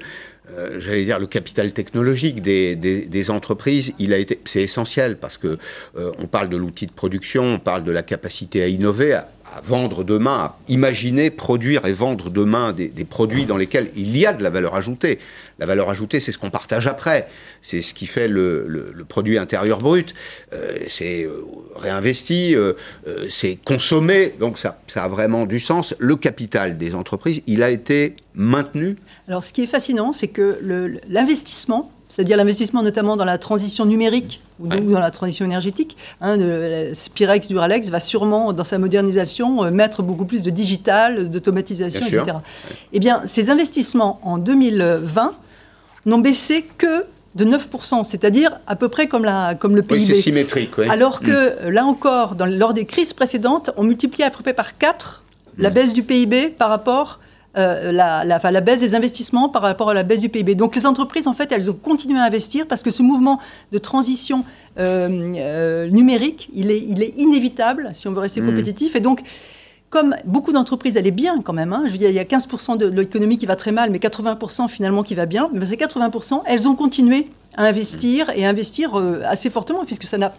euh, 0.52 0.80
j'allais 0.80 1.06
dire 1.06 1.18
le 1.18 1.28
capital 1.28 1.72
technologique 1.74 2.42
des, 2.42 2.76
des, 2.76 3.30
entreprises, 3.32 3.94
il 3.98 4.14
a 4.14 4.18
été, 4.18 4.40
c'est 4.46 4.62
essentiel 4.62 5.18
parce 5.18 5.38
que 5.38 5.58
euh, 5.98 6.12
on 6.20 6.28
parle 6.28 6.50
de 6.50 6.58
l'outil 6.58 6.86
de 6.86 6.92
production, 6.92 7.44
on 7.44 7.60
parle 7.60 7.84
de 7.84 7.92
la 7.92 8.04
capacité 8.04 8.62
à 8.62 8.68
innover, 8.68 9.14
à, 9.14 9.28
vendre 9.64 10.04
demain, 10.04 10.36
à 10.36 10.58
imaginer, 10.68 11.30
produire 11.30 11.86
et 11.86 11.94
vendre 11.94 12.30
demain 12.30 12.74
des, 12.74 12.90
produits 13.06 13.46
dans 13.46 13.58
lesquels 13.58 13.90
il 13.96 14.18
y 14.18 14.26
a 14.26 14.34
de 14.34 14.44
la 14.44 14.50
valeur 14.50 14.76
ajoutée. 14.76 15.20
La 15.60 15.66
valeur 15.66 15.90
ajoutée, 15.90 16.20
c'est 16.20 16.32
ce 16.32 16.38
qu'on 16.38 16.50
partage 16.50 16.88
après, 16.88 17.28
c'est 17.62 17.82
ce 17.82 17.94
qui 17.94 18.08
fait 18.08 18.28
le, 18.28 18.94
produit 19.08 19.38
intérieur 19.38 19.80
brut, 19.80 20.14
euh, 20.54 20.78
c'est 20.88 21.28
réinvesti, 21.76 22.56
c'est 23.30 23.58
consommé, 23.64 24.34
donc 24.40 24.58
ça, 24.58 24.80
ça 24.88 25.04
a 25.04 25.08
vraiment 25.08 25.46
du 25.46 25.60
sens. 25.60 25.96
Le 26.00 26.16
capital 26.16 26.78
des 26.78 26.96
entreprises, 26.96 27.42
il 27.48 27.64
a 27.64 27.70
été 27.70 28.16
maintenu. 28.34 28.98
Alors 29.28 29.44
ce 29.44 29.54
qui 29.54 29.64
est 29.64 29.68
fascinant, 29.68 30.12
c'est 30.12 30.28
que 30.28 30.60
l'investissement, 31.08 31.92
c'est-à-dire 32.10 32.38
l'investissement 32.38 32.84
notamment 32.84 33.16
dans 33.16 33.26
la 33.26 33.38
transition 33.38 33.86
numérique 33.86 34.42
ou 34.60 34.68
dans 34.68 35.00
la 35.00 35.12
transition 35.12 35.46
énergétique. 35.46 35.98
Hein, 36.22 36.38
Spirex, 36.94 37.48
Duralex 37.48 37.90
va 37.90 38.00
sûrement, 38.00 38.54
dans 38.54 38.64
sa 38.64 38.78
modernisation, 38.78 39.66
euh, 39.66 39.72
mettre 39.72 40.02
beaucoup 40.02 40.26
plus 40.26 40.44
de 40.44 40.50
digital, 40.50 41.30
d'automatisation, 41.30 42.06
etc. 42.06 42.38
Eh 42.94 43.00
bien, 43.00 43.22
ces 43.26 43.50
investissements 43.50 44.20
en 44.24 44.38
2020 44.38 45.34
n'ont 46.06 46.20
baissé 46.20 46.66
que 46.78 47.06
de 47.36 47.44
9%, 47.44 48.06
c'est-à-dire 48.06 48.60
à 48.66 48.78
peu 48.78 48.88
près 48.88 49.08
comme, 49.08 49.26
la, 49.26 49.56
comme 49.56 49.76
le 49.76 49.82
PIB. 49.82 49.96
Oui, 49.96 50.06
c'est 50.06 50.16
symétrique. 50.16 50.72
Alors 50.90 51.20
que, 51.20 51.68
mm. 51.68 51.70
là 51.70 51.86
encore, 51.86 52.36
dans, 52.36 52.46
lors 52.46 52.74
des 52.74 52.86
crises 52.86 53.12
précédentes, 53.12 53.72
on 53.76 53.84
multipliait 53.84 54.26
à 54.26 54.30
peu 54.30 54.42
près 54.42 54.54
par 54.54 54.78
4 54.78 55.22
la 55.58 55.70
mm. 55.70 55.74
baisse 55.74 55.94
du 55.94 56.04
PIB 56.04 56.50
par 56.50 56.70
rapport 56.70 57.20
euh, 57.58 57.92
la, 57.92 58.26
la, 58.26 58.62
baisse 58.62 58.82
des 58.82 58.96
investissements 58.96 59.48
par 59.48 59.62
rapport 59.62 59.90
à 59.90 59.94
la 59.94 60.04
baisse 60.04 60.20
du 60.20 60.28
PIB. 60.28 60.56
Donc 60.56 60.76
les 60.76 60.86
entreprises, 60.86 61.26
en 61.28 61.34
fait, 61.34 61.52
elles 61.54 61.72
ont 61.72 61.76
continué 61.76 62.20
à 62.20 62.24
investir 62.24 62.68
parce 62.68 62.84
que 62.84 62.92
ce 62.92 63.02
mouvement 63.02 63.40
de 63.72 63.78
transition 63.78 64.44
euh, 64.78 65.34
euh, 65.38 65.88
numérique, 65.90 66.50
il 66.54 66.70
est, 66.70 66.80
il 66.80 67.02
est 67.02 67.18
inévitable 67.18 67.92
si 67.94 68.10
on 68.10 68.12
veut 68.12 68.20
rester 68.20 68.42
mmh. 68.42 68.48
compétitif. 68.48 68.96
Et 68.98 69.00
donc, 69.00 69.22
comme 69.90 70.18
beaucoup 70.26 70.52
d'entreprises 70.52 70.98
allaient 70.98 71.12
bien 71.12 71.42
quand 71.42 71.54
même, 71.54 71.72
hein, 71.72 71.84
je 71.86 71.92
veux 71.92 71.98
dire, 71.98 72.10
il 72.10 72.16
y 72.16 72.20
a 72.20 72.26
15% 72.26 72.76
de, 72.78 72.88
l'économie 72.88 73.38
qui 73.38 73.46
va 73.46 73.56
très 73.56 73.72
mal, 73.72 73.90
mais 73.90 74.00
80% 74.00 74.68
finalement 74.68 75.04
qui 75.04 75.16
va 75.16 75.26
bien, 75.26 75.50
mais 75.54 75.66
ces 75.66 75.78
80%, 75.78 76.42
elles 76.46 76.68
ont 76.68 76.76
continué 76.76 77.28
à 77.56 77.64
investir 77.64 78.32
et 78.36 78.46
à 78.46 78.50
investir 78.50 78.96
assez 79.26 79.50
fortement 79.50 79.86
puisque 79.86 80.04
ça 80.04 80.18
n'a 80.18 80.34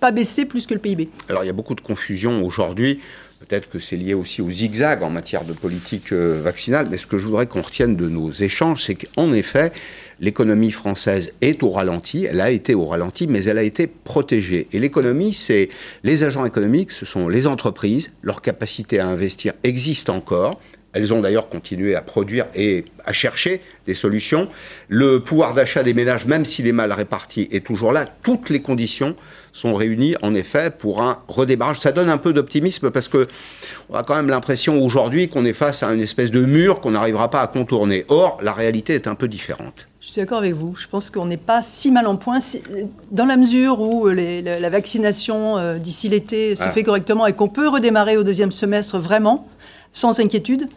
pas 0.00 0.12
baissé 0.12 0.44
plus 0.44 0.66
que 0.66 0.74
le 0.74 0.80
PIB. 0.80 1.08
Alors 1.28 1.42
il 1.42 1.46
y 1.46 1.50
a 1.50 1.52
beaucoup 1.52 1.74
de 1.74 1.80
confusion 1.80 2.44
aujourd'hui 2.44 3.00
Peut-être 3.40 3.68
que 3.68 3.78
c'est 3.78 3.96
lié 3.96 4.14
aussi 4.14 4.42
au 4.42 4.50
zigzag 4.50 5.02
en 5.02 5.10
matière 5.10 5.44
de 5.44 5.52
politique 5.52 6.12
euh, 6.12 6.40
vaccinale, 6.42 6.88
mais 6.90 6.96
ce 6.96 7.06
que 7.06 7.18
je 7.18 7.26
voudrais 7.26 7.46
qu'on 7.46 7.62
retienne 7.62 7.94
de 7.94 8.08
nos 8.08 8.32
échanges, 8.32 8.82
c'est 8.84 8.96
qu'en 8.96 9.32
effet, 9.32 9.72
l'économie 10.18 10.72
française 10.72 11.32
est 11.40 11.62
au 11.62 11.70
ralenti, 11.70 12.24
elle 12.24 12.40
a 12.40 12.50
été 12.50 12.74
au 12.74 12.86
ralenti, 12.86 13.28
mais 13.28 13.44
elle 13.44 13.58
a 13.58 13.62
été 13.62 13.86
protégée. 13.86 14.66
Et 14.72 14.80
l'économie, 14.80 15.34
c'est 15.34 15.68
les 16.02 16.24
agents 16.24 16.44
économiques, 16.44 16.90
ce 16.90 17.06
sont 17.06 17.28
les 17.28 17.46
entreprises, 17.46 18.10
leur 18.22 18.42
capacité 18.42 18.98
à 18.98 19.06
investir 19.06 19.52
existe 19.62 20.10
encore. 20.10 20.60
Elles 20.98 21.14
ont 21.14 21.20
d'ailleurs 21.20 21.48
continué 21.48 21.94
à 21.94 22.02
produire 22.02 22.46
et 22.56 22.84
à 23.04 23.12
chercher 23.12 23.60
des 23.86 23.94
solutions. 23.94 24.48
Le 24.88 25.20
pouvoir 25.20 25.54
d'achat 25.54 25.84
des 25.84 25.94
ménages, 25.94 26.26
même 26.26 26.44
s'il 26.44 26.66
est 26.66 26.72
mal 26.72 26.90
réparti, 26.90 27.48
est 27.52 27.64
toujours 27.64 27.92
là. 27.92 28.04
Toutes 28.04 28.50
les 28.50 28.60
conditions 28.60 29.14
sont 29.52 29.74
réunis 29.74 30.16
en 30.22 30.34
effet 30.34 30.72
pour 30.76 31.00
un 31.00 31.18
redémarrage. 31.28 31.78
Ça 31.78 31.92
donne 31.92 32.10
un 32.10 32.18
peu 32.18 32.32
d'optimisme 32.32 32.90
parce 32.90 33.06
que 33.06 33.28
on 33.90 33.94
a 33.94 34.02
quand 34.02 34.16
même 34.16 34.28
l'impression 34.28 34.82
aujourd'hui 34.84 35.28
qu'on 35.28 35.44
est 35.44 35.52
face 35.52 35.84
à 35.84 35.94
une 35.94 36.00
espèce 36.00 36.32
de 36.32 36.40
mur 36.40 36.80
qu'on 36.80 36.90
n'arrivera 36.90 37.30
pas 37.30 37.42
à 37.42 37.46
contourner. 37.46 38.04
Or, 38.08 38.38
la 38.42 38.52
réalité 38.52 38.94
est 38.94 39.06
un 39.06 39.14
peu 39.14 39.28
différente. 39.28 39.86
Je 40.00 40.08
suis 40.08 40.16
d'accord 40.16 40.38
avec 40.38 40.54
vous. 40.54 40.74
Je 40.74 40.88
pense 40.88 41.10
qu'on 41.10 41.26
n'est 41.26 41.36
pas 41.36 41.62
si 41.62 41.92
mal 41.92 42.08
en 42.08 42.16
point 42.16 42.40
dans 43.12 43.24
la 43.24 43.36
mesure 43.36 43.80
où 43.80 44.08
la, 44.08 44.70
vaccination 44.70 45.58
euh, 45.58 45.76
d'ici 45.76 46.08
l'été 46.08 46.56
se 46.56 46.68
fait 46.70 46.82
correctement 46.82 47.24
et 47.28 47.34
qu'on 47.34 47.48
peut 47.48 47.68
redémarrer 47.68 48.16
au 48.16 48.24
deuxième 48.24 48.50
semestre 48.50 48.98
vraiment 48.98 49.46
sans 49.92 50.20
inquiétude. 50.20 50.68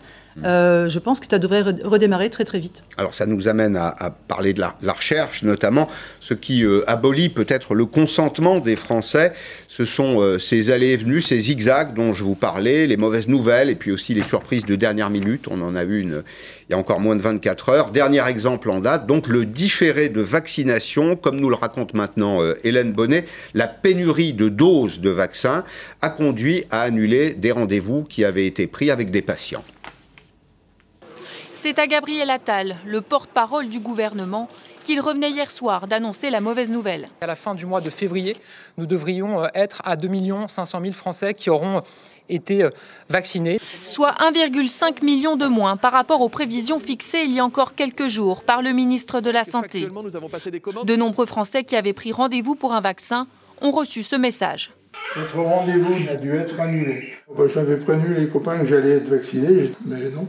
Euh, 0.46 0.88
je 0.88 1.00
pense 1.00 1.20
que 1.20 1.28
ça 1.30 1.40
devrait 1.40 1.62
redémarrer 1.62 2.30
très 2.30 2.46
très 2.46 2.60
vite. 2.60 2.84
Alors 2.98 3.14
ça 3.14 3.26
nous 3.26 3.48
amène 3.48 3.76
à, 3.76 4.16
parler 4.28 4.54
de 4.54 4.62
la, 4.62 4.94
recherche, 4.94 5.44
notamment 5.44 5.90
ce 6.20 6.34
qui 6.34 6.64
euh, 6.64 6.90
abolit 6.90 7.30
peut-être 7.30 7.76
le 7.76 7.86
consentement 7.86 8.60
des 8.60 8.76
Français. 8.76 9.34
Ce 9.74 9.86
sont 9.86 10.20
euh, 10.20 10.38
ces 10.38 10.70
allées 10.70 10.90
et 10.90 10.98
venues, 10.98 11.22
ces 11.22 11.40
zigzags 11.40 11.94
dont 11.94 12.14
je 12.14 12.26
vous 12.26 12.36
parlais, 12.36 12.88
les 12.88 12.98
mauvaises 12.98 13.30
nouvelles 13.30 13.70
et 13.70 13.76
puis 13.76 13.94
aussi 13.94 14.14
les 14.14 14.22
surprises 14.22 14.66
de 14.66 14.76
dernière 14.76 15.10
minute. 15.10 15.48
On 15.50 15.62
en 15.62 15.78
a 15.78 15.86
eu 15.86 16.02
une 16.02 16.24
il 16.68 16.74
y 16.74 16.76
a 16.76 16.78
encore 16.78 17.00
moins 17.00 17.16
de 17.16 17.22
24 17.22 17.70
heures. 17.70 17.92
Dernier 17.92 18.28
exemple 18.28 18.70
en 18.70 18.82
date, 18.82 19.08
donc 19.08 19.30
le 19.30 19.46
différé 19.46 20.10
de 20.10 20.20
vaccination, 20.20 21.16
comme 21.16 21.40
nous 21.40 21.50
le 21.50 21.56
raconte 21.56 21.94
maintenant 21.94 22.40
Hélène 22.66 22.92
Bonnet, 22.92 23.24
la 23.54 23.68
pénurie 23.68 24.34
de 24.34 24.50
doses 24.50 25.00
de 25.00 25.10
vaccins 25.10 25.64
a 26.02 26.10
conduit 26.10 26.66
à 26.70 26.82
annuler 26.82 27.30
des 27.30 27.54
rendez-vous 27.54 28.04
qui 28.04 28.26
avaient 28.26 28.48
été 28.48 28.68
pris 28.68 28.92
avec 28.92 29.10
des 29.10 29.22
patients. 29.22 29.64
C'est 31.52 31.80
à 31.80 31.88
Gabriel 31.88 32.30
Attal, 32.30 32.76
le 32.86 33.02
porte-parole 33.02 33.70
du 33.70 33.80
gouvernement, 33.80 34.50
qu'il 34.82 35.00
revenait 35.00 35.32
hier 35.32 35.50
soir 35.50 35.88
d'annoncer 35.88 36.30
la 36.30 36.42
mauvaise 36.42 36.70
nouvelle. 36.70 37.10
À 37.22 37.28
la 37.28 37.36
fin 37.36 37.56
du 37.56 37.66
mois 37.66 37.82
de 37.82 37.90
février, 37.90 38.36
nous 38.78 38.86
devrions 38.86 39.44
euh, 39.44 39.48
être 39.54 39.82
à 39.86 39.96
2 39.96 40.10
500 40.48 40.82
000 40.82 40.94
Français 40.94 41.34
qui 41.34 41.50
auront 41.50 41.82
été 42.30 42.64
euh, 42.64 42.70
vaccinés. 43.10 43.60
Soit 43.84 44.14
1,5 44.20 45.04
million 45.04 45.36
de 45.36 45.46
moins 45.46 45.78
par 45.78 45.92
rapport 45.92 46.22
aux 46.22 46.30
prévisions 46.30 46.80
fixées 46.80 47.24
il 47.26 47.34
y 47.34 47.40
a 47.40 47.46
encore 47.46 47.76
quelques 47.76 48.08
jours 48.08 48.44
par 48.44 48.62
le 48.62 48.72
ministre 48.72 49.22
de 49.22 49.30
la 49.30 49.44
Santé. 49.44 49.88
De 49.88 50.96
nombreux 50.96 51.26
Français 51.26 51.64
qui 51.64 51.76
avaient 51.76 51.94
pris 51.94 52.12
rendez-vous 52.12 52.56
pour 52.56 52.74
un 52.74 52.82
vaccin 52.82 53.28
ont 53.62 53.72
reçu 53.72 54.04
ce 54.04 54.16
message. 54.16 54.72
Notre 55.16 55.40
rendez-vous 55.40 55.94
a 56.10 56.16
dû 56.16 56.34
être 56.36 56.60
annulé. 56.60 57.14
J'avais 57.54 57.78
prévenu 57.78 58.16
les 58.16 58.30
copains 58.30 58.60
que 58.60 58.68
j'allais 58.68 58.98
être 58.98 59.10
vacciné, 59.10 59.72
mais 59.86 60.10
non. 60.10 60.28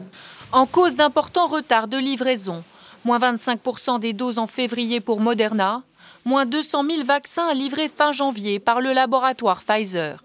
En 0.50 0.66
cause 0.66 0.97
d'importants 0.97 1.47
retards 1.47 1.88
de 1.88 1.97
livraison, 1.97 2.62
moins 3.04 3.18
25% 3.18 4.00
des 4.00 4.12
doses 4.12 4.38
en 4.38 4.47
février 4.47 5.00
pour 5.00 5.21
Moderna, 5.21 5.82
moins 6.25 6.47
200 6.47 6.85
000 6.88 7.04
vaccins 7.04 7.52
livrés 7.54 7.88
fin 7.88 8.12
janvier 8.12 8.59
par 8.59 8.80
le 8.80 8.92
laboratoire 8.92 9.62
Pfizer. 9.64 10.23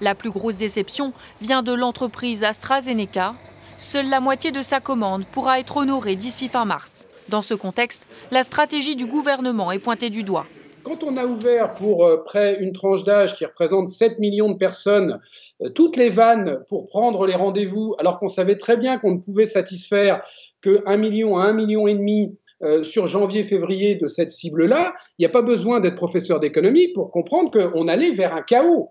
La 0.00 0.14
plus 0.14 0.30
grosse 0.30 0.56
déception 0.56 1.12
vient 1.40 1.62
de 1.62 1.72
l'entreprise 1.72 2.44
AstraZeneca. 2.44 3.34
Seule 3.78 4.08
la 4.08 4.20
moitié 4.20 4.52
de 4.52 4.62
sa 4.62 4.80
commande 4.80 5.24
pourra 5.26 5.60
être 5.60 5.76
honorée 5.76 6.16
d'ici 6.16 6.48
fin 6.48 6.64
mars. 6.64 7.06
Dans 7.28 7.42
ce 7.42 7.54
contexte, 7.54 8.06
la 8.30 8.42
stratégie 8.42 8.96
du 8.96 9.06
gouvernement 9.06 9.72
est 9.72 9.78
pointée 9.78 10.10
du 10.10 10.22
doigt. 10.22 10.46
Quand 10.86 11.02
on 11.02 11.16
a 11.16 11.24
ouvert 11.26 11.74
pour 11.74 12.06
euh, 12.06 12.22
près 12.22 12.60
une 12.60 12.72
tranche 12.72 13.02
d'âge 13.02 13.34
qui 13.34 13.44
représente 13.44 13.88
7 13.88 14.20
millions 14.20 14.50
de 14.52 14.56
personnes, 14.56 15.20
euh, 15.60 15.68
toutes 15.68 15.96
les 15.96 16.10
vannes 16.10 16.60
pour 16.68 16.86
prendre 16.86 17.26
les 17.26 17.34
rendez-vous, 17.34 17.96
alors 17.98 18.18
qu'on 18.18 18.28
savait 18.28 18.56
très 18.56 18.76
bien 18.76 18.96
qu'on 18.96 19.16
ne 19.16 19.20
pouvait 19.20 19.46
satisfaire 19.46 20.22
que 20.66 20.82
1 20.84 20.96
million 20.96 21.38
à 21.38 21.44
1 21.44 21.52
million 21.52 21.86
et 21.86 21.94
demi 21.94 22.36
euh, 22.64 22.82
sur 22.82 23.06
janvier-février 23.06 23.94
de 23.94 24.08
cette 24.08 24.32
cible-là, 24.32 24.94
il 25.16 25.22
n'y 25.22 25.26
a 25.26 25.28
pas 25.28 25.42
besoin 25.42 25.78
d'être 25.78 25.94
professeur 25.94 26.40
d'économie 26.40 26.88
pour 26.92 27.12
comprendre 27.12 27.52
qu'on 27.52 27.86
allait 27.86 28.10
vers 28.10 28.34
un 28.34 28.42
chaos. 28.42 28.90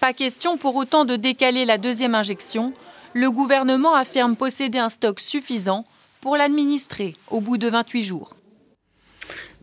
Pas 0.00 0.12
question 0.12 0.58
pour 0.58 0.76
autant 0.76 1.06
de 1.06 1.16
décaler 1.16 1.64
la 1.64 1.78
deuxième 1.78 2.14
injection. 2.14 2.74
Le 3.14 3.30
gouvernement 3.30 3.94
affirme 3.94 4.36
posséder 4.36 4.76
un 4.76 4.90
stock 4.90 5.18
suffisant 5.18 5.86
pour 6.20 6.36
l'administrer 6.36 7.14
au 7.30 7.40
bout 7.40 7.56
de 7.56 7.68
28 7.68 8.02
jours. 8.02 8.34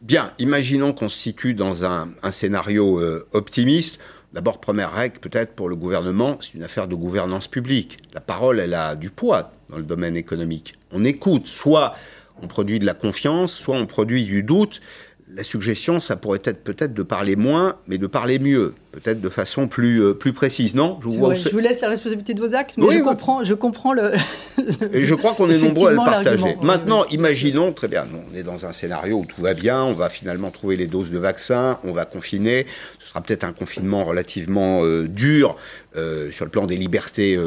Bien, 0.01 0.33
imaginons 0.39 0.93
qu'on 0.93 1.09
se 1.09 1.17
situe 1.17 1.53
dans 1.53 1.85
un, 1.85 2.09
scénario 2.31 2.99
euh, 2.99 3.27
optimiste. 3.33 3.99
D'abord, 4.33 4.61
première 4.61 4.93
règle, 4.93 5.19
peut-être 5.19 5.53
pour 5.55 5.67
le 5.67 5.75
gouvernement, 5.75 6.37
c'est 6.39 6.53
une 6.53 6.63
affaire 6.63 6.87
de 6.87 6.95
gouvernance 6.95 7.47
publique. 7.49 7.97
La 8.13 8.21
parole, 8.21 8.61
elle 8.61 8.73
a 8.73 8.95
du 8.95 9.09
poids 9.09 9.51
dans 9.69 9.77
le 9.77 9.83
domaine 9.83 10.15
économique. 10.15 10.75
On 10.91 11.03
écoute, 11.03 11.47
soit 11.47 11.95
on 12.41 12.47
produit 12.47 12.79
de 12.79 12.85
la 12.85 12.93
confiance, 12.93 13.53
soit 13.53 13.75
on 13.75 13.85
produit 13.85 14.23
du 14.23 14.41
doute 14.41 14.79
la 15.35 15.43
suggestion, 15.43 15.99
ça 15.99 16.15
pourrait 16.15 16.41
être 16.43 16.63
peut-être 16.63 16.93
de 16.93 17.03
parler 17.03 17.35
moins, 17.35 17.77
mais 17.87 17.97
de 17.97 18.07
parler 18.07 18.39
mieux, 18.39 18.73
peut-être 18.91 19.21
de 19.21 19.29
façon 19.29 19.67
plus, 19.67 20.01
euh, 20.01 20.13
plus 20.13 20.33
précise, 20.33 20.75
non? 20.75 20.99
Je 21.01 21.07
vous, 21.07 21.33
je 21.33 21.49
vous 21.49 21.59
laisse 21.59 21.81
la 21.81 21.89
responsabilité 21.89 22.33
de 22.33 22.39
vos 22.41 22.53
actes, 22.53 22.77
mais 22.77 22.97
je, 22.97 23.03
comprends, 23.03 23.43
je 23.43 23.53
comprends 23.53 23.93
le... 23.93 24.11
Et 24.93 25.03
je 25.03 25.15
crois 25.15 25.33
qu'on 25.33 25.49
est 25.49 25.57
nombreux 25.57 25.89
à 25.89 25.91
le 25.91 25.97
partager. 25.97 26.57
Maintenant, 26.61 27.05
imaginons, 27.05 27.71
très 27.71 27.87
bien, 27.87 28.05
on 28.13 28.35
est 28.35 28.43
dans 28.43 28.65
un 28.65 28.73
scénario 28.73 29.19
où 29.19 29.25
tout 29.25 29.41
va 29.41 29.53
bien, 29.53 29.83
on 29.83 29.93
va 29.93 30.09
finalement 30.09 30.49
trouver 30.49 30.75
les 30.75 30.87
doses 30.87 31.11
de 31.11 31.19
vaccins, 31.19 31.79
on 31.83 31.91
va 31.91 32.05
confiner, 32.05 32.65
ce 32.99 33.07
sera 33.07 33.21
peut-être 33.21 33.43
un 33.43 33.53
confinement 33.53 34.03
relativement 34.03 34.83
euh, 34.83 35.07
dur 35.07 35.55
euh, 35.95 36.31
sur 36.31 36.45
le 36.45 36.51
plan 36.51 36.65
des 36.65 36.77
libertés 36.77 37.37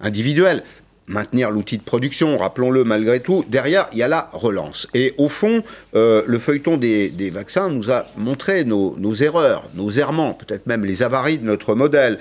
individuelles 0.00 0.62
maintenir 1.06 1.50
l'outil 1.50 1.78
de 1.78 1.82
production, 1.82 2.36
rappelons-le 2.38 2.84
malgré 2.84 3.20
tout. 3.20 3.44
Derrière, 3.48 3.88
il 3.92 3.98
y 3.98 4.02
a 4.02 4.08
la 4.08 4.28
relance. 4.32 4.88
Et 4.94 5.14
au 5.18 5.28
fond, 5.28 5.62
euh, 5.94 6.22
le 6.26 6.38
feuilleton 6.38 6.76
des, 6.76 7.30
vaccins 7.32 7.68
nous 7.68 7.90
a 7.90 8.06
montré 8.16 8.64
nos, 8.64 9.14
erreurs, 9.14 9.64
nos 9.74 9.90
errements, 9.90 10.34
peut-être 10.34 10.66
même 10.66 10.84
les 10.84 11.02
avaries 11.02 11.38
de 11.38 11.44
notre 11.44 11.74
modèle. 11.74 12.18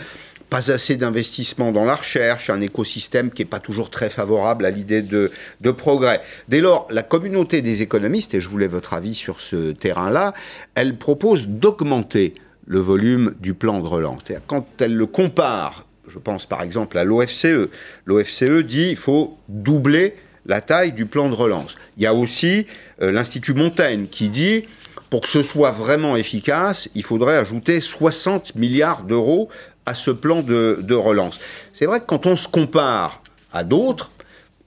Pas 0.49 0.69
assez 0.69 0.97
d'investissement 0.97 1.71
dans 1.71 1.85
la 1.85 1.95
recherche, 1.95 2.49
un 2.49 2.59
écosystème 2.59 3.31
qui 3.31 3.41
n'est 3.41 3.47
pas 3.49 3.59
toujours 3.59 3.89
très 3.89 4.09
favorable 4.09 4.65
à 4.65 4.69
l'idée 4.69 5.01
de, 5.01 5.31
de 5.61 5.71
progrès. 5.71 6.21
Dès 6.49 6.59
lors, 6.59 6.87
la 6.89 7.03
communauté 7.03 7.61
des 7.61 7.81
économistes, 7.81 8.33
et 8.33 8.41
je 8.41 8.49
voulais 8.49 8.67
votre 8.67 8.93
avis 8.93 9.15
sur 9.15 9.39
ce 9.39 9.71
terrain-là, 9.71 10.33
elle 10.75 10.97
propose 10.97 11.47
d'augmenter 11.47 12.33
le 12.67 12.79
volume 12.79 13.33
du 13.39 13.53
plan 13.53 13.79
de 13.79 13.87
relance. 13.87 14.23
Quand 14.47 14.65
elle 14.79 14.95
le 14.95 15.05
compare 15.05 15.85
je 16.11 16.19
pense 16.19 16.45
par 16.45 16.61
exemple 16.61 16.97
à 16.97 17.03
l'OFCE. 17.03 17.69
L'OFCE 18.05 18.63
dit 18.63 18.87
qu'il 18.89 18.97
faut 18.97 19.37
doubler 19.47 20.15
la 20.45 20.61
taille 20.61 20.91
du 20.91 21.05
plan 21.05 21.29
de 21.29 21.35
relance. 21.35 21.75
Il 21.97 22.03
y 22.03 22.07
a 22.07 22.13
aussi 22.13 22.65
euh, 23.01 23.11
l'Institut 23.11 23.53
Montaigne 23.53 24.07
qui 24.09 24.29
dit 24.29 24.65
pour 25.09 25.21
que 25.21 25.27
ce 25.27 25.43
soit 25.43 25.71
vraiment 25.71 26.15
efficace, 26.15 26.89
il 26.95 27.03
faudrait 27.03 27.35
ajouter 27.35 27.81
60 27.81 28.55
milliards 28.55 29.03
d'euros 29.03 29.49
à 29.85 29.93
ce 29.93 30.09
plan 30.09 30.41
de, 30.41 30.93
relance. 30.93 31.39
C'est 31.73 31.85
vrai 31.85 31.99
que 31.99 32.05
quand 32.05 32.27
on 32.27 32.37
se 32.37 32.47
compare 32.47 33.21
à 33.51 33.65
d'autres, 33.65 34.09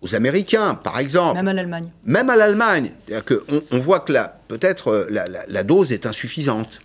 aux 0.03 0.15
Américains, 0.15 0.75
par 0.75 0.99
exemple. 0.99 1.37
Même 1.37 1.49
à 1.49 1.55
l'Allemagne. 1.55 1.91
Même 2.05 2.29
à 2.29 2.37
l'Allemagne. 2.37 2.93
On, 3.49 3.63
on 3.71 3.79
voit 3.79 4.01
que 4.01 4.13
peut-être 4.49 4.89
euh, 4.89 5.09
la, 5.49 5.63
dose 5.63 5.93
est 5.93 6.05
insuffisante. 6.05 6.81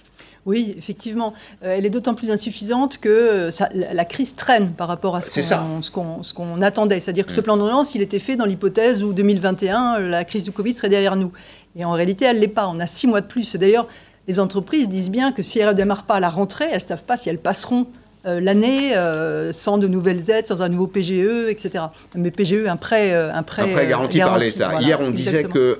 Oui, 0.50 0.74
effectivement. 0.80 1.36
Euh, 1.64 1.76
elle 1.78 1.86
est 1.86 1.92
d'autant 1.92 2.16
plus 2.16 2.32
insuffisante 2.32 2.98
que 2.98 3.10
euh, 3.10 3.52
la, 3.72 4.04
crise 4.04 4.34
traîne 4.34 4.72
par 4.72 4.88
rapport 4.88 5.16
à 5.16 5.22
ce 5.22 6.32
qu'on 6.34 6.62
attendait. 6.64 7.00
C'est-à-dire 7.00 7.28
que 7.28 7.32
ce 7.32 7.40
mm. 7.40 7.44
plan 7.44 7.58
de 7.58 7.62
relance, 7.62 7.94
il 7.94 8.02
était 8.02 8.18
fait 8.18 8.36
dans 8.36 8.46
l'hypothèse 8.46 9.04
où 9.04 9.14
2021, 9.14 10.00
la 10.00 10.26
crise 10.26 10.46
du 10.46 10.52
Covid 10.52 10.74
serait 10.74 10.90
derrière 10.90 11.16
nous. 11.18 11.32
Et 11.76 11.86
en 11.86 11.92
réalité, 11.92 12.26
elle 12.26 12.38
ne 12.38 12.42
l'est 12.42 12.48
pas. 12.48 12.68
On 12.68 12.80
a 12.80 12.88
six 12.88 13.06
mois 13.06 13.22
de 13.22 13.28
plus. 13.28 13.54
Et 13.54 13.60
d'ailleurs, 13.60 13.88
les 14.28 14.40
entreprises 14.40 14.90
disent 14.90 15.12
bien 15.12 15.32
que 15.32 15.44
si 15.44 15.60
elles 15.60 15.68
ne 15.68 15.74
démarrent 15.74 16.08
pas 16.08 16.16
à 16.16 16.20
la 16.20 16.32
rentrée, 16.32 16.66
elles 16.72 16.78
ne 16.78 16.80
savent 16.80 17.04
pas 17.04 17.16
si 17.16 17.30
elles 17.30 17.38
passeront 17.38 17.82
euh, 17.82 17.86
l'année 18.40 18.96
euh, 18.96 19.52
sans 19.54 19.78
de 19.78 19.88
nouvelles 19.88 20.30
aides, 20.30 20.48
sans 20.48 20.62
un 20.62 20.70
nouveau 20.70 20.88
PGE, 20.88 21.50
etc. 21.50 21.86
Mais 22.16 22.32
PGE, 22.32 22.66
un 22.68 22.76
prêt, 22.76 23.14
euh, 23.14 23.34
un 23.34 23.44
prêt, 23.44 23.88
garanti, 23.88 24.20
par 24.20 24.38
l'État. 24.38 24.80
Hier, 24.82 25.00
on 25.02 25.12
disait 25.12 25.44
que 25.44 25.80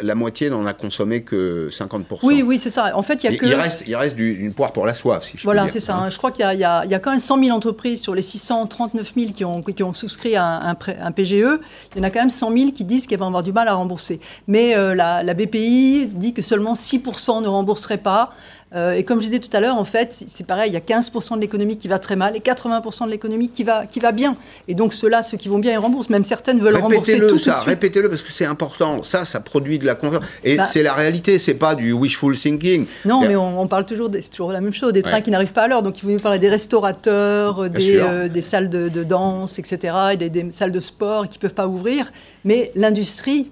la, 0.00 0.14
moitié 0.14 0.50
n'en 0.50 0.66
a 0.66 0.72
consommé 0.72 1.22
que 1.22 1.68
50%. 1.70 2.18
Oui, 2.22 2.42
oui, 2.46 2.58
c'est 2.58 2.70
ça. 2.70 2.96
En 2.96 3.02
fait, 3.02 3.24
il 3.24 3.30
y 3.30 3.34
a 3.34 3.38
que... 3.38 3.46
Il 3.46 3.54
reste, 3.54 3.84
il 3.86 3.96
reste 3.96 4.18
une 4.18 4.52
poire 4.52 4.72
pour 4.72 4.86
la 4.86 4.94
soif, 4.94 5.24
si 5.24 5.38
je 5.38 5.44
Voilà, 5.44 5.66
c'est 5.68 5.80
ça. 5.80 5.96
Hein. 5.96 6.10
Je 6.10 6.18
crois 6.18 6.30
qu'il 6.30 6.44
y, 6.44 6.58
y, 6.58 6.64
a 6.64 6.98
quand 6.98 7.10
même 7.10 7.20
100 7.20 7.42
000 7.44 7.56
entreprises 7.56 8.00
sur 8.00 8.14
les 8.14 8.22
639 8.22 9.12
000 9.16 9.32
qui 9.32 9.44
ont, 9.44 9.62
qui 9.62 9.82
ont 9.82 9.94
souscrit 9.94 10.36
un, 10.36 10.44
un, 10.44 10.76
un, 11.02 11.12
PGE. 11.12 11.32
Il 11.32 11.98
y 11.98 12.00
en 12.00 12.04
a 12.04 12.10
quand 12.10 12.20
même 12.20 12.30
100 12.30 12.56
000 12.56 12.70
qui 12.72 12.84
disent 12.84 13.06
qu'elles 13.06 13.18
vont 13.18 13.26
avoir 13.26 13.42
du 13.42 13.52
mal 13.52 13.68
à 13.68 13.74
rembourser. 13.74 14.20
Mais 14.46 14.74
la, 14.94 15.22
la 15.22 15.34
BPI 15.34 16.10
dit 16.12 16.34
que 16.34 16.42
seulement 16.42 16.74
6% 16.74 17.42
ne 17.42 17.48
rembourseraient 17.48 17.98
pas. 17.98 18.32
Euh, 18.74 18.92
et 18.92 19.02
comme 19.02 19.20
je 19.20 19.26
disais 19.26 19.40
tout 19.40 19.54
à 19.56 19.60
l'heure, 19.60 19.76
en 19.76 19.84
fait, 19.84 20.24
c'est 20.26 20.46
pareil, 20.46 20.70
il 20.70 20.74
y 20.74 20.76
a 20.76 20.80
15% 20.80 21.34
de 21.34 21.40
l'économie 21.40 21.76
qui 21.76 21.88
va 21.88 21.98
très 21.98 22.14
mal 22.14 22.36
et 22.36 22.40
80% 22.40 23.06
de 23.06 23.10
l'économie 23.10 23.48
qui 23.48 23.64
va, 23.64 23.86
qui 23.86 23.98
va 23.98 24.12
bien. 24.12 24.36
Et 24.68 24.74
donc 24.74 24.92
ceux-là, 24.92 25.22
ceux 25.22 25.36
qui 25.36 25.48
vont 25.48 25.58
bien, 25.58 25.72
ils 25.72 25.78
remboursent. 25.78 26.10
Même 26.10 26.24
certaines 26.24 26.60
veulent 26.60 26.76
rembourser 26.76 27.18
tout, 27.18 27.38
ça, 27.38 27.52
de 27.52 27.56
suite. 27.56 27.68
Répétez-le 27.68 28.08
parce 28.08 28.22
que 28.22 28.32
c'est 28.32 28.44
important. 28.44 29.02
Ça, 29.02 29.24
ça 29.24 29.40
produit 29.40 29.78
de 29.78 29.86
la 29.86 29.94
confiance. 29.94 30.24
Et 30.44 30.56
bah 30.56 30.66
c'est 30.66 30.82
la 30.82 30.94
réalité, 30.94 31.38
c'est 31.38 31.54
pas 31.54 31.74
du 31.74 31.92
wishful 31.92 32.36
thinking. 32.36 32.86
Non, 33.04 33.22
mais 33.22 33.36
on, 33.36 33.66
parle 33.66 33.86
toujours, 33.86 34.08
c'est 34.12 34.30
toujours 34.30 34.52
la 34.52 34.60
même 34.60 34.72
chose, 34.72 34.92
des 34.92 35.02
trains 35.02 35.20
qui 35.20 35.30
n'arrivent 35.30 35.52
pas 35.52 35.62
à 35.62 35.68
l'heure. 35.68 35.82
Donc 35.82 35.98
il 35.98 36.02
faut 36.02 36.08
mieux 36.08 36.18
parler 36.18 36.38
des 36.38 36.48
restaurateurs, 36.48 37.68
des, 37.70 37.96
euh, 37.96 38.28
des, 38.28 38.42
salles 38.42 38.68
de, 38.68 39.02
danse, 39.02 39.58
etc., 39.58 39.94
et 40.12 40.16
des, 40.16 40.30
des 40.30 40.52
salles 40.52 40.72
de 40.72 40.80
sport 40.80 41.28
qui 41.28 41.38
ne 41.38 41.42
peuvent 41.42 41.54
pas 41.54 41.66
ouvrir. 41.66 42.12
Mais 42.44 42.70
l'industrie, 42.74 43.50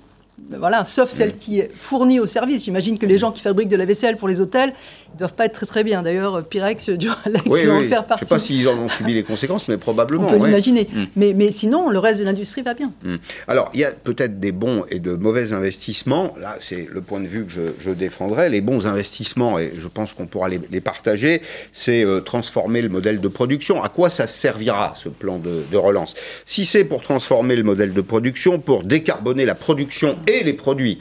voilà, 0.50 0.84
sauf 0.84 1.10
celle 1.10 1.30
mm. 1.30 1.36
qui 1.36 1.60
est 1.60 1.70
fournie 1.74 2.20
au 2.20 2.26
service. 2.26 2.64
J'imagine 2.64 2.98
que 2.98 3.06
les 3.06 3.18
gens 3.18 3.32
qui 3.32 3.42
fabriquent 3.42 3.68
de 3.68 3.76
la 3.76 3.84
vaisselle 3.84 4.16
pour 4.16 4.28
les 4.28 4.40
hôtels 4.40 4.72
ne 5.18 5.26
doivent 5.26 5.34
pas 5.34 5.46
être 5.46 5.52
très 5.52 5.66
très 5.66 5.84
bien. 5.84 6.02
D'ailleurs, 6.02 6.44
Pyrex, 6.44 6.90
Duralex 6.90 7.44
oui, 7.46 7.68
en 7.68 7.80
faire 7.80 8.06
partie. 8.06 8.24
Je 8.24 8.24
ne 8.24 8.28
sais 8.28 8.34
pas 8.34 8.38
s'ils 8.38 8.68
en 8.68 8.78
ont 8.78 8.88
subi 8.88 9.14
les 9.14 9.24
conséquences, 9.24 9.68
mais 9.68 9.76
probablement. 9.76 10.28
On 10.28 10.38
peut 10.38 10.46
l'imaginer. 10.46 10.88
Mm. 10.90 11.04
Mais, 11.16 11.34
mais, 11.34 11.50
sinon, 11.50 11.90
le 11.90 11.98
reste 11.98 12.20
de 12.20 12.24
l'industrie 12.24 12.62
va 12.62 12.74
bien. 12.74 12.92
Mm. 13.04 13.16
Alors, 13.48 13.70
il 13.74 13.80
y 13.80 13.84
a 13.84 13.90
peut-être 13.90 14.38
des 14.38 14.52
bons 14.52 14.84
et 14.90 15.00
de 15.00 15.12
mauvais 15.14 15.52
investissements. 15.52 16.34
Là, 16.40 16.56
c'est 16.60 16.88
le 16.90 17.00
point 17.00 17.20
de 17.20 17.26
vue 17.26 17.44
que 17.44 17.50
je, 17.50 17.60
je, 17.80 17.90
défendrai. 17.90 18.48
Les 18.48 18.60
bons 18.60 18.86
investissements, 18.86 19.58
et 19.58 19.72
je 19.76 19.88
pense 19.88 20.12
qu'on 20.12 20.26
pourra 20.26 20.48
les, 20.48 20.80
partager, 20.80 21.42
c'est 21.72 22.04
euh, 22.04 22.20
transformer 22.20 22.82
le 22.82 22.88
modèle 22.88 23.20
de 23.20 23.28
production. 23.28 23.82
À 23.82 23.88
quoi 23.88 24.10
ça 24.10 24.28
servira, 24.28 24.92
ce 24.94 25.08
plan 25.08 25.38
de, 25.38 25.64
de 25.70 25.76
relance? 25.76 26.14
Si 26.46 26.64
c'est 26.64 26.84
pour 26.84 27.02
transformer 27.02 27.56
le 27.56 27.64
modèle 27.64 27.92
de 27.92 28.00
production, 28.00 28.60
pour 28.60 28.84
décarboner 28.84 29.44
la 29.44 29.54
production 29.54 30.16
et 30.26 30.44
les 30.44 30.52
produits, 30.52 30.98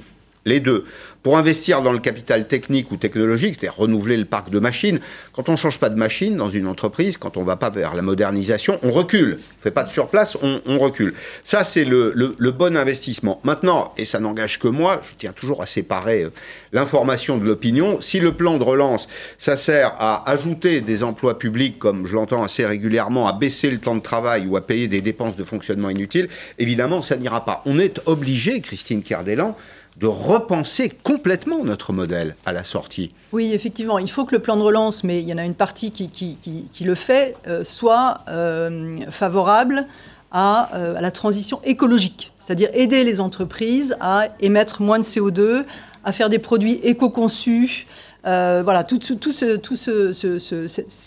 les 0.47 0.59
deux, 0.59 0.85
pour 1.27 1.37
investir 1.37 1.81
dans 1.81 1.91
le 1.91 1.99
capital 1.99 2.47
technique 2.47 2.89
ou 2.89 2.95
technologique, 2.95 3.55
c'est-à-dire 3.59 3.77
renouveler 3.77 4.15
le 4.15 4.23
parc 4.23 4.49
de 4.49 4.59
machines. 4.59 5.01
Quand 5.33 5.49
on 5.49 5.53
ne 5.53 5.57
change 5.57 5.77
pas 5.77 5.89
de 5.89 5.97
machine 5.97 6.37
dans 6.37 6.49
une 6.49 6.67
entreprise, 6.67 7.17
quand 7.17 7.35
on 7.35 7.41
ne 7.41 7.45
va 7.45 7.57
pas 7.57 7.69
vers 7.69 7.95
la 7.95 8.01
modernisation, 8.01 8.79
on 8.81 8.91
recule. 8.91 9.33
On 9.33 9.35
ne 9.35 9.61
fait 9.61 9.71
pas 9.71 9.83
de 9.83 9.89
surplace, 9.89 10.37
on, 10.41 10.79
recule. 10.79 11.13
Ça, 11.43 11.65
c'est 11.65 11.83
le, 11.83 12.51
bon 12.51 12.77
investissement. 12.77 13.41
Maintenant, 13.43 13.93
et 13.97 14.05
ça 14.05 14.21
n'engage 14.21 14.57
que 14.57 14.69
moi, 14.69 15.01
je 15.03 15.09
tiens 15.17 15.33
toujours 15.33 15.61
à 15.61 15.65
séparer 15.65 16.23
euh, 16.23 16.29
l'information 16.71 17.37
de 17.37 17.43
l'opinion. 17.43 17.99
Si 17.99 18.21
le 18.21 18.31
plan 18.31 18.57
de 18.57 18.63
relance, 18.63 19.09
ça 19.37 19.57
sert 19.57 19.95
à 19.99 20.29
ajouter 20.29 20.79
des 20.79 21.03
emplois 21.03 21.37
publics, 21.37 21.77
comme 21.77 22.07
je 22.07 22.13
l'entends 22.13 22.43
assez 22.43 22.65
régulièrement, 22.65 23.27
à 23.27 23.33
baisser 23.33 23.69
le 23.69 23.79
temps 23.79 23.95
de 23.95 24.01
travail 24.01 24.47
ou 24.47 24.55
à 24.55 24.65
payer 24.65 24.87
des 24.87 25.01
dépenses 25.01 25.35
de 25.35 25.43
fonctionnement 25.43 25.89
inutiles, 25.89 26.29
évidemment, 26.57 27.01
ça 27.01 27.17
n'ira 27.17 27.43
pas. 27.43 27.63
On 27.65 27.79
est 27.79 27.99
obligé, 28.05 28.61
Christine 28.61 29.03
Cardellan, 29.03 29.57
de 29.99 30.07
repenser 30.07 30.89
complètement 30.89 31.63
notre 31.63 31.91
modèle 31.91 32.35
à 32.45 32.53
la 32.53 32.63
sortie. 32.63 33.11
Oui, 33.31 33.51
effectivement, 33.53 33.97
il 33.97 34.09
faut 34.09 34.25
que 34.25 34.35
le 34.35 34.41
plan 34.41 34.55
de 34.55 34.61
relance, 34.61 35.03
mais 35.03 35.21
il 35.21 35.27
y 35.27 35.33
en 35.33 35.39
a 35.39 35.43
une 35.43 35.55
partie 35.55 35.91
qui, 35.91 36.37
le 36.81 36.95
fait, 36.95 37.35
euh, 37.47 37.63
soit 37.63 38.19
euh, 38.27 38.97
favorable 39.09 39.87
à, 40.31 40.75
euh, 40.75 40.95
à, 40.95 41.01
la 41.01 41.09
transition 41.09 41.59
écologique, 41.63 42.31
c'est-à-dire 42.37 42.69
aider 42.73 43.03
les 43.03 43.19
entreprises 43.19 43.97
à 43.99 44.27
émettre 44.39 44.83
moins 44.83 44.99
de 44.99 45.03
CO2, 45.03 45.65
à 46.03 46.11
faire 46.11 46.29
des 46.29 46.39
produits 46.39 46.79
éco-conçus, 46.83 47.87
voilà, 48.23 48.83
tout, 48.83 49.01
ce, 49.01 49.47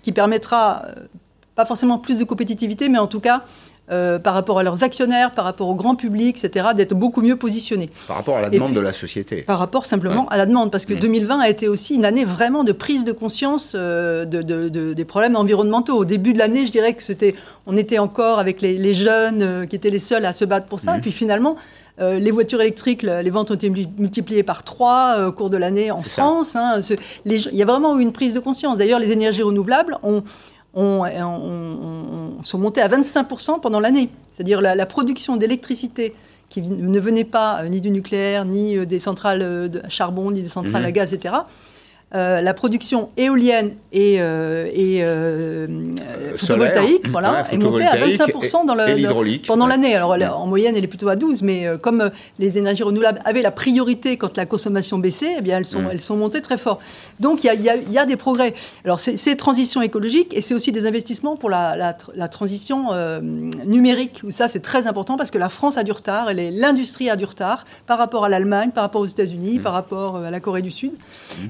qui 0.03 0.13
permettra, 0.13 0.87
pas 1.55 1.67
forcément 1.67 1.99
plus 1.99 2.19
de 2.19 2.25
compétitivité, 2.25 2.89
mais 2.89 2.99
en 2.99 3.07
tout 3.07 3.21
cas 3.21 3.45
euh, 3.91 4.21
par 4.21 4.35
rapport 4.35 4.61
à 4.61 4.63
leurs 4.63 4.85
actionnaires, 4.85 5.33
par 5.33 5.45
rapport 5.45 5.69
au 5.69 5.75
grand 5.75 5.97
public, 5.97 6.39
etc., 6.43 6.69
d'être 6.77 6.95
beaucoup 6.95 7.23
mieux 7.23 7.35
positionnés. 7.35 7.91
Par 8.07 8.19
rapport 8.19 8.37
à 8.37 8.43
la 8.43 8.49
demande 8.49 8.73
de 8.73 8.79
la 8.79 8.93
société. 8.93 9.43
Par 9.43 9.59
rapport 9.59 9.85
simplement 9.85 10.29
à 10.29 10.37
la 10.37 10.47
demande, 10.47 10.71
parce 10.71 10.87
que 10.87 10.95
2020 10.95 11.37
mmh. 11.37 11.41
a 11.41 11.49
été 11.49 11.67
aussi 11.67 11.97
une 11.97 12.05
année 12.05 12.25
vraiment 12.25 12.63
de 12.63 12.71
prise 12.71 13.05
de 13.05 13.11
conscience 13.11 13.73
euh, 13.75 14.25
de, 14.25 14.69
des 14.93 15.05
problèmes 15.05 15.35
environnementaux. 15.35 15.97
Au 15.97 16.05
début 16.05 16.33
de 16.33 16.39
l'année, 16.39 16.67
je 16.67 16.71
dirais 16.71 16.95
que 16.95 17.03
c'était, 17.03 17.35
on 17.67 17.77
était 17.77 17.99
encore 17.99 18.39
avec 18.39 18.63
les, 18.63 18.95
jeunes 18.95 19.43
euh, 19.43 19.67
qui 19.67 19.75
étaient 19.75 19.91
les 19.91 19.99
seuls 19.99 20.25
à 20.25 20.33
se 20.33 20.45
battre 20.45 20.67
pour 20.67 20.79
ça, 20.79 20.93
mmh. 20.93 20.99
et 20.99 21.01
puis 21.01 21.13
finalement, 21.13 21.57
les 21.99 22.31
voitures 22.31 22.63
électriques, 22.63 23.03
les 23.03 23.29
ventes 23.29 23.51
ont 23.51 23.55
été 23.55 23.69
multipliées 23.69 24.43
par 24.43 24.63
trois 24.63 25.27
au 25.27 25.33
cours 25.33 25.51
de 25.51 25.59
l'année 25.59 25.91
en 25.91 26.01
France. 26.01 26.57
Hein, 26.57 26.81
il 27.27 27.37
y 27.53 27.61
a 27.61 27.67
vraiment 27.67 27.99
eu 27.99 28.03
une 28.03 28.13
prise 28.13 28.33
de 28.33 28.41
conscience. 28.41 28.79
D'ailleurs, 28.79 28.99
les 28.99 29.13
énergies 29.13 29.43
renouvelables 29.43 29.99
ont, 30.03 30.23
on, 30.75 32.39
sont 32.43 32.59
montés 32.59 32.81
à 32.81 32.89
25% 32.89 33.61
pendant 33.61 33.81
l'année. 33.81 34.11
C'est-à-dire 34.33 34.61
la, 34.61 34.75
la 34.75 34.87
production 34.87 35.37
d'électricité 35.37 36.15
qui 36.51 36.61
ne 36.63 37.01
venait 37.01 37.25
pas 37.25 37.63
euh, 37.63 37.69
ni 37.69 37.81
du 37.81 37.91
nucléaire, 37.91 38.45
ni 38.45 38.77
euh, 38.77 38.85
des 38.85 38.99
centrales 38.99 39.41
euh, 39.41 39.69
à 39.85 39.89
charbon, 39.89 40.33
ni 40.33 40.43
des 40.43 40.49
centrales 40.49 40.83
mmh. 40.83 40.87
à 40.87 40.93
gaz, 40.93 41.15
etc., 41.15 41.35
euh, 42.13 42.41
la 42.41 42.55
production 42.55 43.11
éolienne 43.17 43.71
et, 43.93 44.17
euh, 44.19 44.67
et 44.73 44.99
euh, 45.05 45.69
photovoltaïque 46.35 47.09
voilà, 47.09 47.45
est 47.53 47.57
montée 47.57 47.85
à 47.85 47.95
25% 47.97 48.67
dans 48.67 48.75
le, 48.75 49.47
pendant 49.47 49.69
l'année. 49.69 49.95
Alors 49.95 50.17
en 50.41 50.47
moyenne, 50.49 50.75
elle 50.77 50.83
est 50.83 50.89
plutôt 50.89 51.09
à 51.09 51.15
12, 51.15 51.43
mais 51.43 51.67
comme 51.81 52.11
les 52.41 52.59
énergies 52.59 52.83
renouvelables 52.83 53.21
avaient 53.25 53.43
la 53.43 53.53
priorité 53.53 54.17
quand 54.17 54.37
la 54.37 54.45
consommation 54.45 54.99
baissait, 54.99 55.37
eh 55.39 55.41
bien 55.41 55.59
elles 55.59 55.65
sont, 55.65 55.85
elles 55.89 56.01
sont 56.01 56.17
montées 56.17 56.41
très 56.41 56.59
fort. 56.59 56.81
Donc 57.21 57.45
il 57.45 57.53
y, 57.53 57.69
y, 57.69 57.93
y 57.93 57.99
a, 57.99 58.07
des 58.07 58.17
progrès. 58.17 58.55
Alors 58.85 58.99
c'est 58.99 59.37
transition 59.37 59.81
écologique 59.81 60.35
et 60.35 60.41
c'est 60.41 60.55
aussi 60.55 60.73
des 60.73 60.89
investissements 60.89 61.37
pour 61.37 61.49
la, 61.49 61.95
la, 62.17 62.29
transition 62.29 62.89
numérique, 63.65 64.23
où 64.25 64.33
ça 64.33 64.49
c'est 64.49 64.59
très 64.59 64.89
important 64.89 65.17
parce 65.17 65.31
que 65.31 65.39
la 65.39 65.49
France 65.49 65.77
a 65.77 65.85
du 65.85 65.93
retard, 65.93 66.31
l'industrie 66.35 67.09
a 67.09 67.15
du 67.15 67.25
retard 67.25 67.67
par 67.87 67.99
rapport 67.99 68.25
à 68.25 68.29
l'Allemagne, 68.29 68.71
par 68.71 68.83
rapport 68.83 69.01
aux 69.01 69.07
États-Unis, 69.07 69.61
mmh. 69.61 69.63
par 69.63 69.75
rapport 69.75 70.17
à 70.17 70.31
la 70.33 70.41
Corée 70.41 70.63
du 70.63 70.73
Sud. 70.73 70.91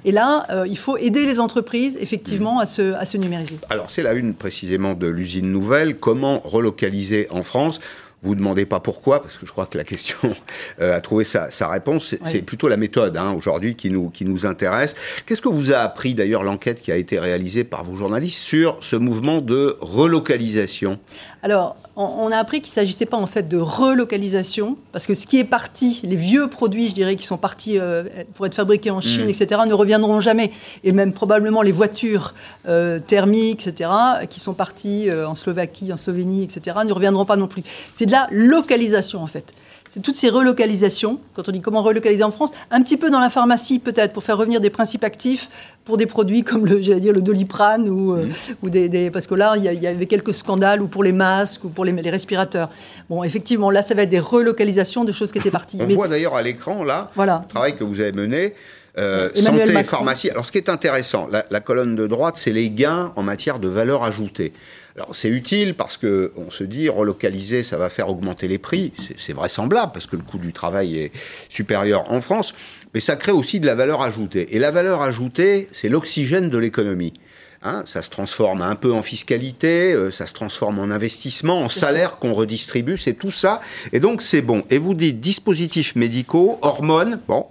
Et 0.04 0.12
là, 0.12 0.46
euh, 0.50 0.66
il 0.66 0.78
faut 0.78 0.96
aider 0.96 1.26
les 1.26 1.40
entreprises, 1.40 1.96
effectivement, 2.00 2.58
à 2.58 2.66
se, 2.66 2.94
à 2.94 3.04
se 3.04 3.16
numériser. 3.16 3.56
Alors, 3.68 3.90
c'est 3.90 4.02
la 4.02 4.12
une 4.12 4.34
précisément 4.34 4.94
de 4.94 5.06
l'usine 5.06 5.50
nouvelle. 5.50 5.98
Comment 5.98 6.40
relocaliser 6.40 7.28
en 7.30 7.42
France 7.42 7.80
vous 8.22 8.34
demandez 8.34 8.66
pas 8.66 8.80
pourquoi, 8.80 9.22
parce 9.22 9.38
que 9.38 9.46
je 9.46 9.52
crois 9.52 9.66
que 9.66 9.78
la 9.78 9.84
question 9.84 10.18
euh, 10.80 10.96
a 10.96 11.00
trouvé 11.00 11.24
sa, 11.24 11.48
réponse. 11.68 12.14
C'est 12.24 12.42
plutôt 12.42 12.68
la 12.68 12.76
méthode 12.76 13.16
hein, 13.16 13.32
aujourd'hui 13.36 13.76
qui 13.76 13.90
nous, 13.90 14.10
qui 14.10 14.24
nous 14.24 14.44
intéresse. 14.44 14.94
Qu'est-ce 15.24 15.40
que 15.40 15.48
vous 15.48 15.72
a 15.72 15.78
appris 15.78 16.14
d'ailleurs 16.14 16.42
l'enquête 16.42 16.80
qui 16.82 16.92
a 16.92 16.96
été 16.96 17.18
réalisée 17.18 17.64
par 17.64 17.84
vos 17.84 17.96
journalistes 17.96 18.38
sur 18.38 18.78
ce 18.80 18.96
mouvement 18.96 19.40
de 19.40 19.76
relocalisation? 19.80 20.98
Alors, 21.42 21.76
on, 21.96 22.30
a 22.30 22.36
appris 22.36 22.60
qu'il 22.60 22.70
ne 22.70 22.74
s'agissait 22.74 23.06
pas 23.06 23.16
en 23.16 23.26
fait 23.26 23.48
de 23.48 23.56
relocalisation, 23.56 24.76
parce 24.92 25.06
que 25.06 25.14
ce 25.14 25.26
qui 25.26 25.38
est 25.38 25.44
parti, 25.44 26.00
les 26.04 26.16
vieux 26.16 26.48
produits, 26.48 26.88
je 26.88 26.94
dirais, 26.94 27.16
qui 27.16 27.24
sont 27.24 27.38
partis 27.38 27.78
euh, 27.78 28.04
pour 28.34 28.44
être 28.44 28.54
fabriqués 28.54 28.90
en 28.90 29.00
Chine, 29.00 29.26
mmh. 29.26 29.30
etc., 29.30 29.60
ne 29.66 29.72
reviendront 29.72 30.20
jamais. 30.20 30.50
Et 30.84 30.92
même 30.92 31.12
probablement 31.12 31.62
les 31.62 31.72
voitures 31.72 32.34
euh, 32.68 32.98
thermiques, 32.98 33.66
etc., 33.66 33.90
qui 34.28 34.40
sont 34.40 34.52
parties 34.52 35.08
en 35.10 35.34
Slovaquie, 35.34 35.92
en 35.92 35.96
Slovénie, 35.96 36.44
etc., 36.44 36.76
ne 36.86 36.92
reviendront 36.92 37.24
pas 37.24 37.36
non 37.36 37.46
plus. 37.46 37.62
C'est 37.94 38.09
de 38.10 38.12
la 38.12 38.28
localisation, 38.30 39.22
en 39.22 39.26
fait. 39.26 39.52
C'est 39.88 40.00
toutes 40.00 40.14
ces 40.14 40.28
relocalisations, 40.28 41.18
quand 41.34 41.48
on 41.48 41.52
dit 41.52 41.60
comment 41.60 41.82
relocaliser 41.82 42.22
en 42.22 42.30
France, 42.30 42.52
un 42.70 42.80
petit 42.80 42.96
peu 42.96 43.10
dans 43.10 43.18
la 43.18 43.28
pharmacie 43.28 43.80
peut-être, 43.80 44.12
pour 44.12 44.22
faire 44.22 44.38
revenir 44.38 44.60
des 44.60 44.70
principes 44.70 45.02
actifs 45.02 45.48
pour 45.84 45.96
des 45.96 46.06
produits 46.06 46.44
comme 46.44 46.64
le, 46.64 46.80
j'allais 46.80 47.00
dire, 47.00 47.12
le 47.12 47.22
doliprane, 47.22 47.88
ou, 47.88 48.14
euh, 48.14 48.26
mmh. 48.26 48.54
ou 48.62 48.70
des, 48.70 49.10
parce 49.10 49.26
que 49.26 49.34
là, 49.34 49.54
il 49.56 49.64
y, 49.64 49.86
avait 49.88 50.06
quelques 50.06 50.32
scandales, 50.32 50.80
ou 50.80 50.86
pour 50.86 51.02
les 51.02 51.10
masques, 51.10 51.64
ou 51.64 51.70
pour 51.70 51.84
les, 51.84 51.92
respirateurs. 52.08 52.68
Bon, 53.08 53.24
effectivement, 53.24 53.68
là, 53.68 53.82
ça 53.82 53.94
va 53.94 54.02
être 54.02 54.10
des 54.10 54.20
relocalisations 54.20 55.02
de 55.02 55.10
choses 55.10 55.32
qui 55.32 55.38
étaient 55.38 55.50
parties. 55.50 55.78
On 55.80 55.86
voit 55.86 56.06
d'ailleurs 56.06 56.36
à 56.36 56.42
l'écran, 56.42 56.84
là, 56.84 57.10
le 57.16 57.48
travail 57.48 57.74
que 57.76 57.82
vous 57.82 58.00
avez 58.00 58.12
mené. 58.12 58.54
Euh, 58.98 59.30
santé 59.34 59.72
et 59.72 59.84
pharmacie. 59.84 60.30
Alors, 60.30 60.44
ce 60.44 60.52
qui 60.52 60.58
est 60.58 60.68
intéressant, 60.68 61.28
la, 61.30 61.46
la 61.50 61.60
colonne 61.60 61.94
de 61.94 62.06
droite, 62.06 62.36
c'est 62.36 62.52
les 62.52 62.70
gains 62.70 63.12
en 63.16 63.22
matière 63.22 63.58
de 63.58 63.68
valeur 63.68 64.02
ajoutée. 64.02 64.52
Alors 64.96 65.14
c'est 65.14 65.28
utile 65.28 65.74
parce 65.74 65.96
que 65.96 66.32
on 66.36 66.50
se 66.50 66.64
dit 66.64 66.88
relocaliser, 66.88 67.62
ça 67.62 67.76
va 67.76 67.88
faire 67.88 68.08
augmenter 68.08 68.48
les 68.48 68.58
prix. 68.58 68.92
C'est 69.16 69.32
vraisemblable 69.32 69.92
parce 69.92 70.06
que 70.06 70.16
le 70.16 70.22
coût 70.22 70.38
du 70.38 70.52
travail 70.52 70.98
est 70.98 71.12
supérieur 71.48 72.10
en 72.10 72.20
France, 72.20 72.54
mais 72.92 73.00
ça 73.00 73.16
crée 73.16 73.32
aussi 73.32 73.60
de 73.60 73.66
la 73.66 73.74
valeur 73.74 74.02
ajoutée. 74.02 74.54
Et 74.56 74.58
la 74.58 74.70
valeur 74.70 75.02
ajoutée, 75.02 75.68
c'est 75.72 75.88
l'oxygène 75.88 76.50
de 76.50 76.58
l'économie. 76.58 77.14
Hein, 77.62 77.82
ça 77.84 78.02
se 78.02 78.08
transforme 78.08 78.62
un 78.62 78.74
peu 78.74 78.90
en 78.90 79.02
fiscalité, 79.02 79.92
euh, 79.92 80.10
ça 80.10 80.26
se 80.26 80.32
transforme 80.32 80.78
en 80.78 80.84
investissement, 80.84 81.60
en 81.60 81.68
salaire 81.68 82.16
qu'on 82.18 82.32
redistribue, 82.32 82.96
c'est 82.96 83.12
tout 83.12 83.30
ça. 83.30 83.60
Et 83.92 84.00
donc 84.00 84.22
c'est 84.22 84.40
bon. 84.40 84.64
Et 84.70 84.78
vous 84.78 84.94
dites 84.94 85.20
dispositifs 85.20 85.94
médicaux, 85.94 86.58
hormones, 86.62 87.20
bon, 87.28 87.44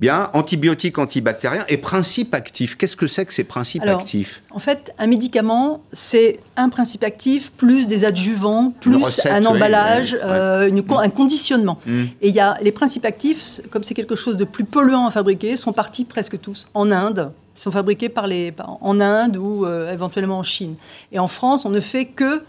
Bien, 0.00 0.30
antibiotiques, 0.32 0.96
antibactériens 0.98 1.64
et 1.68 1.76
principes 1.76 2.32
actifs. 2.32 2.76
Qu'est-ce 2.76 2.94
que 2.94 3.08
c'est 3.08 3.26
que 3.26 3.34
ces 3.34 3.42
principes 3.42 3.82
actifs 3.82 4.42
En 4.52 4.60
fait, 4.60 4.94
un 4.96 5.08
médicament, 5.08 5.80
c'est 5.92 6.38
un 6.56 6.68
principe 6.68 7.02
actif 7.02 7.50
plus 7.50 7.88
des 7.88 8.04
adjuvants, 8.04 8.72
plus 8.80 9.20
un 9.26 9.44
emballage, 9.44 10.16
euh, 10.22 10.70
un 10.90 11.08
conditionnement. 11.08 11.80
Mm. 11.84 12.04
Et 12.22 12.28
il 12.28 12.34
y 12.34 12.38
a 12.38 12.56
les 12.62 12.70
principes 12.70 13.04
actifs, 13.04 13.60
comme 13.70 13.82
c'est 13.82 13.94
quelque 13.94 14.14
chose 14.14 14.36
de 14.36 14.44
plus 14.44 14.62
polluant 14.62 15.04
à 15.06 15.10
fabriquer, 15.10 15.56
sont 15.56 15.72
partis 15.72 16.04
presque 16.04 16.40
tous 16.40 16.68
en 16.74 16.92
Inde. 16.92 17.32
Ils 17.56 17.60
sont 17.60 17.72
fabriqués 17.72 18.08
par 18.08 18.28
les, 18.28 18.54
en 18.80 19.00
Inde 19.00 19.36
ou 19.36 19.66
euh, 19.66 19.92
éventuellement 19.92 20.38
en 20.38 20.44
Chine. 20.44 20.76
Et 21.10 21.18
en 21.18 21.26
France, 21.26 21.64
on 21.64 21.70
ne 21.70 21.80
fait 21.80 22.04
que 22.04 22.44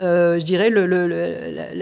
euh, 0.00 0.40
je 0.40 0.44
dirais, 0.44 0.70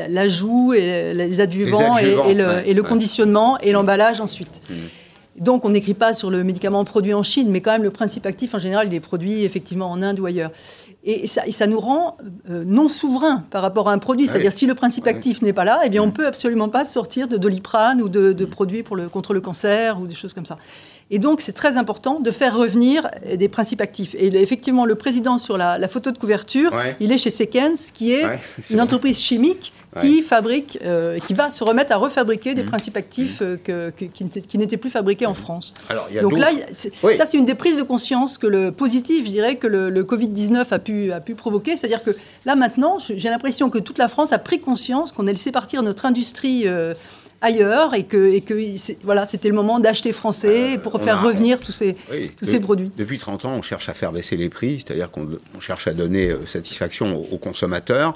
l'ajout 0.08 0.74
et 0.74 1.14
les 1.14 1.40
adjuvants, 1.40 1.96
et, 1.96 2.34
le, 2.34 2.82
conditionnement 2.82 3.58
et 3.60 3.72
l'emballage 3.72 4.20
ensuite. 4.20 4.60
Mm. 4.68 4.74
Donc, 5.40 5.64
on 5.64 5.70
n'écrit 5.70 5.94
pas 5.94 6.12
sur 6.12 6.30
le 6.30 6.44
médicament 6.44 6.84
produit 6.84 7.14
en 7.14 7.22
Chine, 7.22 7.48
mais 7.50 7.62
quand 7.62 7.72
même, 7.72 7.82
le 7.82 7.90
principe 7.90 8.26
actif, 8.26 8.54
en 8.54 8.58
général, 8.58 8.88
il 8.88 8.94
est 8.94 9.00
produit 9.00 9.44
effectivement 9.44 9.90
en 9.90 10.02
Inde 10.02 10.20
ou 10.20 10.26
ailleurs. 10.26 10.50
Et 11.02 11.26
ça, 11.26 11.42
ça 11.50 11.66
nous 11.66 11.80
rend 11.80 12.18
euh, 12.50 12.62
non 12.66 12.88
souverains 12.88 13.44
par 13.50 13.62
rapport 13.62 13.88
à 13.88 13.92
un 13.92 13.98
produit. 13.98 14.26
Ah 14.28 14.32
C'est-à-dire, 14.32 14.52
si 14.52 14.66
le 14.66 14.74
principe 14.74 15.06
actif 15.06 15.40
n'est 15.40 15.54
pas 15.54 15.64
là, 15.64 15.80
eh 15.84 15.88
bien, 15.88 16.02
on 16.02 16.06
ne 16.06 16.10
mm. 16.10 16.14
peut 16.14 16.26
absolument 16.26 16.68
pas 16.68 16.84
sortir 16.84 17.26
de 17.26 17.38
doliprane 17.38 18.02
ou 18.02 18.08
de, 18.08 18.44
produits 18.44 18.82
pour 18.82 18.96
le, 18.96 19.08
contre 19.08 19.32
le 19.32 19.40
cancer 19.40 19.98
ou 19.98 20.06
des 20.06 20.14
choses 20.14 20.34
comme 20.34 20.44
ça. 20.44 20.58
Et 21.10 21.18
donc, 21.18 21.40
c'est 21.40 21.52
très 21.52 21.76
important 21.76 22.20
de 22.20 22.30
faire 22.30 22.56
revenir 22.56 23.08
des 23.34 23.48
principes 23.48 23.80
actifs. 23.80 24.14
Et 24.14 24.26
effectivement, 24.26 24.84
le 24.84 24.94
président 24.94 25.38
sur 25.38 25.56
la, 25.56 25.88
photo 25.88 26.12
de 26.12 26.18
couverture, 26.18 26.70
il 27.00 27.10
est 27.10 27.18
chez 27.18 27.30
Sekens, 27.30 27.90
qui 27.92 28.12
est, 28.12 28.24
une 28.70 28.80
entreprise 28.80 29.18
chimique 29.18 29.72
qui 30.00 30.22
fabrique, 30.22 30.78
euh, 30.84 31.18
qui 31.26 31.34
va 31.34 31.50
se 31.50 31.64
remettre 31.64 31.92
à 31.92 31.96
refabriquer 31.96 32.54
des 32.54 32.62
mmh. 32.62 32.66
principes 32.66 32.96
actifs 32.96 33.40
mmh. 33.40 33.58
euh, 33.68 33.90
qui, 33.90 34.58
n'étaient 34.58 34.76
plus 34.76 34.90
fabriqués 34.90 35.26
en 35.26 35.34
France. 35.34 35.74
Donc 36.22 36.38
là, 36.38 36.50
ça 36.72 37.26
c'est 37.26 37.36
une 37.36 37.44
des 37.44 37.54
prises 37.54 37.76
de 37.76 37.82
conscience 37.82 38.38
que 38.38 38.46
le 38.46 38.72
positif, 38.72 39.26
je 39.26 39.30
dirais, 39.30 39.56
que 39.56 39.66
le, 39.66 40.04
Covid-19 40.04 40.66
a 40.70 40.78
pu, 40.78 40.89
a 41.12 41.20
pu 41.20 41.34
provoquer. 41.34 41.76
C'est-à-dire 41.76 42.02
que 42.02 42.10
là 42.44 42.56
maintenant, 42.56 42.98
j'ai 42.98 43.28
l'impression 43.28 43.70
que 43.70 43.78
toute 43.78 43.98
la 43.98 44.08
France 44.08 44.32
a 44.32 44.38
pris 44.38 44.60
conscience 44.60 45.12
qu'on 45.12 45.26
a 45.26 45.32
laissé 45.32 45.52
partir 45.52 45.82
notre 45.82 46.06
industrie. 46.06 46.62
Euh, 46.66 46.94
ailleurs 47.42 47.94
et 47.94 48.04
que, 48.04 48.34
et 48.34 48.42
que 48.42 48.54
voilà, 49.02 49.24
c'était 49.24 49.48
le 49.48 49.54
moment 49.54 49.80
d'acheter 49.80 50.12
français 50.12 50.78
pour 50.82 51.00
faire 51.00 51.22
revenir 51.22 51.58
tous 51.58 51.72
ces, 51.72 51.96
tous 52.36 52.44
ces 52.44 52.60
produits. 52.60 52.90
Depuis 52.98 53.16
30 53.16 53.46
ans, 53.46 53.54
on 53.54 53.62
cherche 53.62 53.88
à 53.88 53.94
faire 53.94 54.12
baisser 54.12 54.36
les 54.36 54.50
prix, 54.50 54.84
c'est-à-dire 54.84 55.10
qu'on 55.10 55.26
cherche 55.58 55.86
à 55.86 55.94
donner 55.94 56.34
satisfaction 56.44 57.18
aux 57.18 57.38
consommateurs 57.38 58.12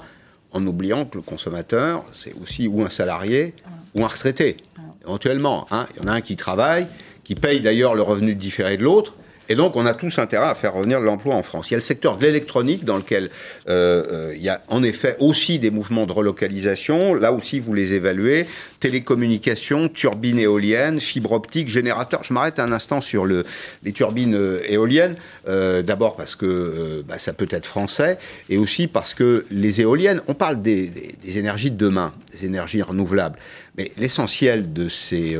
en 0.55 0.65
oubliant 0.65 1.05
que 1.05 1.17
le 1.17 1.21
consommateur, 1.21 2.03
c'est 2.13 2.33
aussi 2.41 2.67
ou 2.67 2.81
un 2.83 2.89
salarié 2.89 3.53
ou 3.93 4.05
un 4.05 4.07
retraité, 4.07 4.55
éventuellement. 5.03 5.65
Hein. 5.69 5.85
Il 5.95 6.03
y 6.03 6.05
en 6.05 6.07
a 6.07 6.13
un 6.13 6.21
qui 6.21 6.37
travaille, 6.37 6.87
qui 7.25 7.35
paye 7.35 7.59
d'ailleurs 7.59 7.93
le 7.93 8.01
revenu 8.01 8.35
différé 8.35 8.77
de 8.77 8.83
l'autre, 8.83 9.15
et 9.47 9.55
donc, 9.55 9.75
on 9.75 9.85
a 9.85 9.93
tous 9.93 10.17
intérêt 10.17 10.47
à 10.47 10.55
faire 10.55 10.73
revenir 10.73 10.99
l'emploi 10.99 11.35
en 11.35 11.43
France. 11.43 11.69
Il 11.69 11.73
y 11.73 11.75
a 11.75 11.77
le 11.77 11.83
secteur 11.83 12.17
de 12.17 12.25
l'électronique 12.25 12.83
dans 12.83 12.97
lequel 12.97 13.29
euh, 13.69 14.03
euh, 14.11 14.33
il 14.35 14.41
y 14.41 14.49
a 14.49 14.61
en 14.69 14.81
effet 14.81 15.15
aussi 15.19 15.59
des 15.59 15.69
mouvements 15.71 16.05
de 16.05 16.11
relocalisation. 16.11 17.13
Là 17.13 17.31
aussi, 17.31 17.59
vous 17.59 17.73
les 17.73 17.93
évaluez. 17.93 18.47
Télécommunications, 18.79 19.87
turbines 19.89 20.39
éoliennes, 20.39 20.99
fibres 20.99 21.33
optiques, 21.33 21.69
générateurs. 21.69 22.23
Je 22.23 22.33
m'arrête 22.33 22.59
un 22.59 22.71
instant 22.71 23.01
sur 23.01 23.25
le, 23.25 23.45
les 23.83 23.91
turbines 23.91 24.35
euh, 24.35 24.59
éoliennes. 24.67 25.15
D'abord 25.45 26.15
parce 26.15 26.35
que 26.35 27.03
bah, 27.07 27.19
ça 27.19 27.31
peut 27.31 27.47
être 27.51 27.67
français 27.67 28.17
et 28.49 28.57
aussi 28.57 28.87
parce 28.87 29.13
que 29.13 29.45
les 29.51 29.79
éoliennes, 29.81 30.21
on 30.27 30.33
parle 30.33 30.61
des 30.61 30.91
énergies 31.27 31.69
de 31.69 31.77
demain, 31.77 32.13
des 32.31 32.45
énergies 32.45 32.81
renouvelables. 32.81 33.37
Mais 33.77 33.91
l'essentiel 33.97 34.73
de 34.73 34.89
ces 34.89 35.37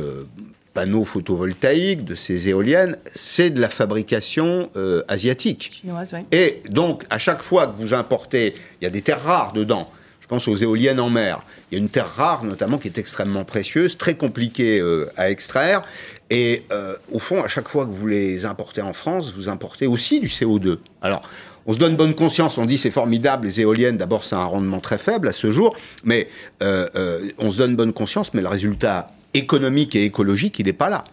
panneaux 0.76 1.04
photovoltaïques, 1.04 2.04
de 2.04 2.14
ces 2.14 2.48
éoliennes, 2.48 2.98
c'est 3.14 3.48
de 3.48 3.62
la 3.62 3.70
fabrication 3.70 4.68
euh, 4.76 5.02
asiatique. 5.08 5.82
Et 6.30 6.62
donc, 6.68 7.04
à 7.08 7.16
chaque 7.16 7.42
fois 7.42 7.66
que 7.66 7.76
vous 7.76 7.94
importez, 7.94 8.54
il 8.80 8.84
y 8.84 8.86
a 8.86 8.90
des 8.90 9.00
terres 9.00 9.22
rares 9.22 9.54
dedans. 9.54 9.88
Je 10.20 10.26
pense 10.26 10.46
aux 10.48 10.56
éoliennes 10.56 11.00
en 11.00 11.08
mer. 11.08 11.40
Il 11.70 11.78
y 11.78 11.80
a 11.80 11.82
une 11.82 11.88
terre 11.88 12.12
rare, 12.14 12.44
notamment, 12.44 12.76
qui 12.76 12.88
est 12.88 12.98
extrêmement 12.98 13.44
précieuse, 13.44 13.96
très 13.96 14.16
compliquée 14.16 14.78
euh, 14.78 15.10
à 15.16 15.30
extraire. 15.30 15.82
Et 16.28 16.64
euh, 16.70 16.94
au 17.10 17.20
fond, 17.20 17.42
à 17.42 17.48
chaque 17.48 17.68
fois 17.68 17.86
que 17.86 17.92
vous 17.92 18.06
les 18.06 18.44
importez 18.44 18.82
en 18.82 18.92
France, 18.92 19.32
vous 19.34 19.48
importez 19.48 19.86
aussi 19.86 20.20
du 20.20 20.26
CO2. 20.26 20.76
Alors, 21.00 21.22
on 21.64 21.72
se 21.72 21.78
donne 21.78 21.96
bonne 21.96 22.14
conscience, 22.14 22.58
on 22.58 22.66
dit 22.66 22.76
c'est 22.76 22.90
formidable, 22.90 23.46
les 23.46 23.60
éoliennes, 23.60 23.96
d'abord 23.96 24.22
c'est 24.22 24.36
un 24.36 24.44
rendement 24.44 24.78
très 24.78 24.98
faible 24.98 25.26
à 25.26 25.32
ce 25.32 25.50
jour, 25.50 25.74
mais 26.04 26.28
euh, 26.62 27.28
on 27.38 27.50
se 27.50 27.58
donne 27.58 27.74
bonne 27.74 27.92
conscience, 27.92 28.34
mais 28.34 28.42
le 28.42 28.46
résultat 28.46 29.10
économique 29.36 29.94
et 29.96 30.04
écologique, 30.04 30.58
il 30.58 30.66
n'est 30.66 30.72
pas 30.72 30.90
là. 30.90 31.04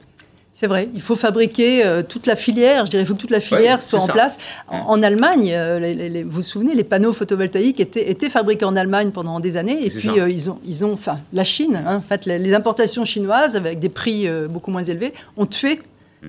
C'est 0.56 0.68
vrai, 0.68 0.88
il 0.94 1.02
faut 1.02 1.16
fabriquer 1.16 1.84
euh, 1.84 2.04
toute 2.04 2.28
la 2.28 2.36
filière, 2.36 2.86
je 2.86 2.92
dirais, 2.92 3.02
il 3.02 3.08
faut 3.08 3.16
que 3.16 3.22
toute 3.22 3.32
la 3.32 3.40
filière 3.40 3.82
soit 3.82 4.00
en 4.00 4.08
place. 4.08 4.38
En, 4.68 5.02
Allemagne, 5.02 5.52
vous 6.26 6.30
vous 6.30 6.42
souvenez, 6.44 6.76
les 6.76 6.84
panneaux 6.84 7.12
photovoltaïques 7.12 7.80
étaient, 7.80 8.08
étaient 8.12 8.30
fabriqués 8.30 8.66
en 8.66 8.76
Allemagne 8.76 9.10
pendant 9.10 9.40
des 9.40 9.58
années, 9.58 9.84
et 9.84 9.90
puis 9.90 10.10
ils, 10.30 10.52
ont, 10.52 10.60
ils 10.64 10.86
ont, 10.86 10.94
enfin, 10.94 11.18
la 11.34 11.44
Chine, 11.44 11.82
hein, 11.84 11.96
en 11.98 12.02
fait, 12.02 12.28
les, 12.28 12.54
importations 12.54 13.04
chinoises, 13.04 13.56
avec 13.56 13.80
des 13.80 13.90
prix 13.90 14.28
beaucoup 14.48 14.70
moins 14.70 14.84
élevés, 14.84 15.14
ont 15.38 15.48
tué. 15.48 15.80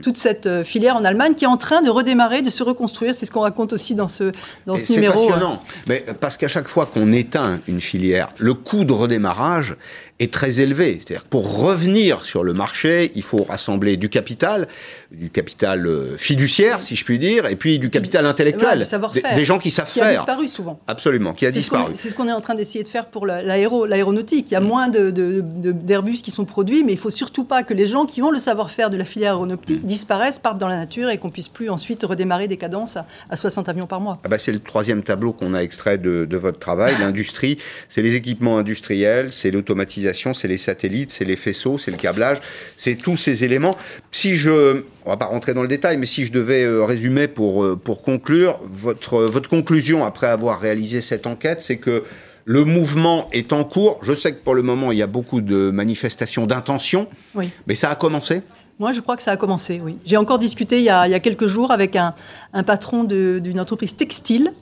Toute 0.03 0.17
cette 0.17 0.47
euh, 0.47 0.65
filière 0.65 0.97
en 0.97 1.05
Allemagne 1.05 1.35
qui 1.35 1.45
est 1.45 1.49
en 1.49 1.57
train 1.57 1.83
de 1.83 1.91
redémarrer, 1.91 2.43
de 2.43 2.51
se 2.51 2.63
reconstruire. 2.63 3.15
C'est 3.15 3.27
ce 3.27 3.31
qu'on 3.31 3.41
raconte 3.41 3.73
aussi 3.73 3.95
dans 3.95 4.09
ce, 4.09 4.33
dans 4.67 4.77
ce 4.77 4.93
numéro. 4.93 5.19
C'est 5.19 5.27
passionnant, 5.27 5.61
mais 5.87 6.05
parce 6.21 6.37
qu'à 6.37 6.49
chaque 6.49 6.69
fois 6.69 6.87
qu'on 6.87 7.13
éteint 7.13 7.61
une 7.67 7.81
filière, 7.81 8.31
le 8.39 8.55
coût 8.55 8.85
de 8.85 8.93
redémarrage 8.93 9.77
est 10.21 10.33
très 10.33 10.61
élevé. 10.61 11.01
C'est-à-dire 11.01 11.25
pour 11.25 11.61
revenir 11.61 12.21
sur 12.21 12.45
le 12.45 12.53
marché, 12.53 13.11
il 13.15 13.23
faut 13.23 13.43
rassembler 13.43 13.97
du 13.97 14.09
capital, 14.09 14.69
du 15.11 15.29
capital 15.29 15.87
euh, 15.87 16.17
fiduciaire, 16.17 16.81
si 16.81 16.95
je 16.95 17.05
puis 17.05 17.19
dire, 17.19 17.47
et 17.47 17.57
puis 17.57 17.79
du 17.79 17.91
capital 17.91 18.25
intellectuel. 18.27 18.87
des, 19.35 19.45
gens 19.45 19.59
qui 19.59 19.71
savent 19.71 19.89
faire. 19.89 20.05
Qui 20.05 20.15
a 20.15 20.17
disparu 20.17 20.49
souvent. 20.49 20.81
Absolument, 20.87 21.33
qui 21.33 21.47
a 21.47 21.51
disparu. 21.51 21.93
C'est 21.97 22.11
ce 22.11 22.15
qu'on 22.15 22.29
est 22.29 22.33
en 22.33 22.41
train 22.41 22.55
d'essayer 22.55 22.85
de 22.85 22.89
faire 22.89 23.07
pour 23.07 23.27
l'aéronautique. 23.27 24.51
Il 24.51 24.55
y 24.55 24.57
a 24.57 24.61
mm. 24.61 24.67
moins 24.67 24.89
d'Airbus 24.89 26.19
qui 26.23 26.31
sont 26.31 26.45
produits, 26.45 26.85
mais 26.85 26.93
il 26.93 26.99
faut 26.99 27.11
surtout 27.11 27.45
pas 27.45 27.65
que 27.65 27.75
les 27.75 27.87
gens 27.87 28.07
qui 28.07 28.23
ont 28.23 28.31
le 28.31 28.39
savoir-faire 28.39 28.91
de 28.91 28.97
la 28.97 29.05
filière 29.05 29.33
aéronautique 29.33 29.83
mm. 29.83 29.84
Disparaissent, 29.85 30.39
partent 30.39 30.59
dans 30.59 30.69
la 30.69 30.77
nature 30.77 31.11
et 31.11 31.19
qu'on 31.19 31.31
puisse 31.31 31.49
plus 31.49 31.71
ensuite 31.71 32.03
redémarrer 32.03 32.49
des 32.49 32.57
cadences 32.57 32.99
à, 33.31 33.37
60 33.37 33.69
avions 33.69 33.87
par 33.87 34.01
mois. 34.01 34.19
Ah 34.25 34.29
bah 34.29 34.39
c'est 34.39 34.53
le 34.53 34.61
troisième 34.61 35.03
tableau 35.03 35.33
qu'on 35.33 35.55
a 35.55 35.61
extrait 35.61 35.99
de, 35.99 36.25
de 36.25 36.37
votre 36.37 36.59
travail. 36.59 36.95
L'industrie, 37.01 37.59
c'est 37.89 38.03
les 38.03 38.15
équipements 38.15 38.59
industriels, 38.59 39.33
c'est 39.33 39.51
l'automatisation 39.51 40.35
c'est 40.35 40.49
les 40.49 40.59
satellites, 40.59 41.11
c'est 41.11 41.25
les 41.25 41.37
faisceaux, 41.37 41.79
c'est 41.79 41.91
le 41.91 41.97
câblage, 41.97 42.39
c'est 42.77 42.97
tous 42.97 43.17
ces 43.17 43.45
éléments. 43.45 43.77
Si 44.11 44.37
je, 44.37 44.83
on 45.05 45.11
va 45.11 45.17
pas 45.17 45.27
rentrer 45.27 45.55
dans 45.55 45.63
le 45.63 45.69
détail, 45.69 45.99
mais 45.99 46.07
si 46.07 46.27
je 46.27 46.33
devais 46.33 46.65
euh, 46.65 46.85
résumer 46.85 47.29
pour, 47.29 47.65
euh, 47.65 47.77
pour 47.77 48.03
conclure, 48.03 48.59
votre, 48.65 49.23
votre 49.23 49.49
conclusion 49.49 50.05
après 50.05 50.27
avoir 50.27 50.61
réalisé 50.61 51.03
cette 51.03 51.27
enquête, 51.27 51.61
c'est 51.61 51.77
que 51.77 52.05
le 52.47 52.65
mouvement 52.65 53.29
est 53.33 53.53
en 53.53 53.65
cours. 53.65 53.99
Je 54.03 54.15
sais 54.15 54.33
que 54.33 54.43
pour 54.43 54.55
le 54.55 54.63
moment, 54.63 54.93
il 54.93 54.99
y 54.99 55.03
a 55.03 55.07
beaucoup 55.07 55.41
de 55.41 55.71
manifestations 55.71 56.47
d'intention, 56.47 57.09
oui. 57.35 57.51
mais 57.67 57.75
ça 57.75 57.91
a 57.91 57.95
commencé? 57.95 58.43
Moi, 58.79 58.93
je 58.93 59.01
crois 59.01 59.17
que 59.17 59.23
ça 59.23 59.31
a 59.31 59.37
commencé, 59.37 59.81
oui. 59.83 59.99
J'ai 60.05 60.17
encore 60.17 60.39
discuté 60.39 60.79
il 60.79 60.85
y, 60.85 60.91
a, 60.91 61.21
quelques 61.21 61.47
jours 61.47 61.71
avec 61.71 61.97
un 61.97 62.63
patron 62.65 63.05
d'une 63.05 63.61
entreprise 63.61 63.97
textile 63.97 64.53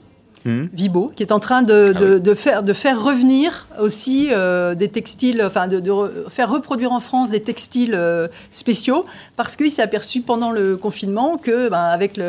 Hmm. 0.45 0.65
Vibo, 0.73 1.09
qui 1.15 1.23
est 1.23 1.31
en 1.31 1.39
train 1.39 1.63
de, 1.63 1.93
ah 1.95 2.35
faire, 2.35 2.63
de 2.63 2.73
faire 2.73 3.01
revenir 3.01 3.69
aussi 3.79 4.27
euh, 4.31 4.75
des 4.75 4.89
textiles, 4.89 5.41
enfin 5.41 5.69
de, 5.69 5.81
faire 6.27 6.51
reproduire 6.51 6.91
en 6.91 6.99
France 6.99 7.29
des 7.31 7.41
textiles 7.41 7.95
euh, 7.95 8.27
spéciaux, 8.51 9.05
parce 9.37 9.55
qu'il 9.55 9.71
s'est 9.71 9.81
aperçu 9.81 10.19
pendant 10.19 10.51
le 10.51 10.75
confinement 10.75 11.37
que, 11.37 11.69
ben, 11.69 11.79
avec 11.79 12.19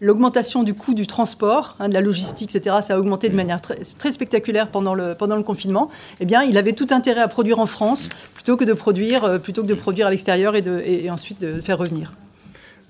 l'augmentation 0.00 0.62
du 0.62 0.72
coût 0.72 0.94
du 0.94 1.06
transport, 1.06 1.76
hein, 1.78 1.90
de 1.90 1.94
la 1.94 2.00
logistique, 2.00 2.54
etc., 2.54 2.76
ça 2.82 2.94
a 2.94 2.98
augmenté 2.98 3.28
de 3.28 3.36
manière 3.36 3.60
très, 3.60 3.76
très, 3.76 4.12
spectaculaire 4.12 4.68
pendant 4.68 4.94
le, 4.94 5.14
pendant 5.14 5.36
le 5.36 5.42
confinement. 5.42 5.90
Eh 6.20 6.24
bien, 6.24 6.42
il 6.44 6.56
avait 6.56 6.72
tout 6.72 6.88
intérêt 6.88 7.20
à 7.20 7.28
produire 7.28 7.58
en 7.58 7.66
France 7.66 8.08
plutôt 8.32 8.56
que 8.56 8.64
de 8.64 8.72
produire, 8.72 9.24
euh, 9.24 9.38
plutôt 9.38 9.62
que 9.62 9.68
de 9.68 9.74
produire 9.74 10.06
à 10.06 10.10
l'extérieur 10.10 10.56
et, 10.56 10.64
et 11.04 11.10
ensuite 11.10 11.38
de 11.38 11.60
faire 11.60 11.76
revenir. 11.76 12.14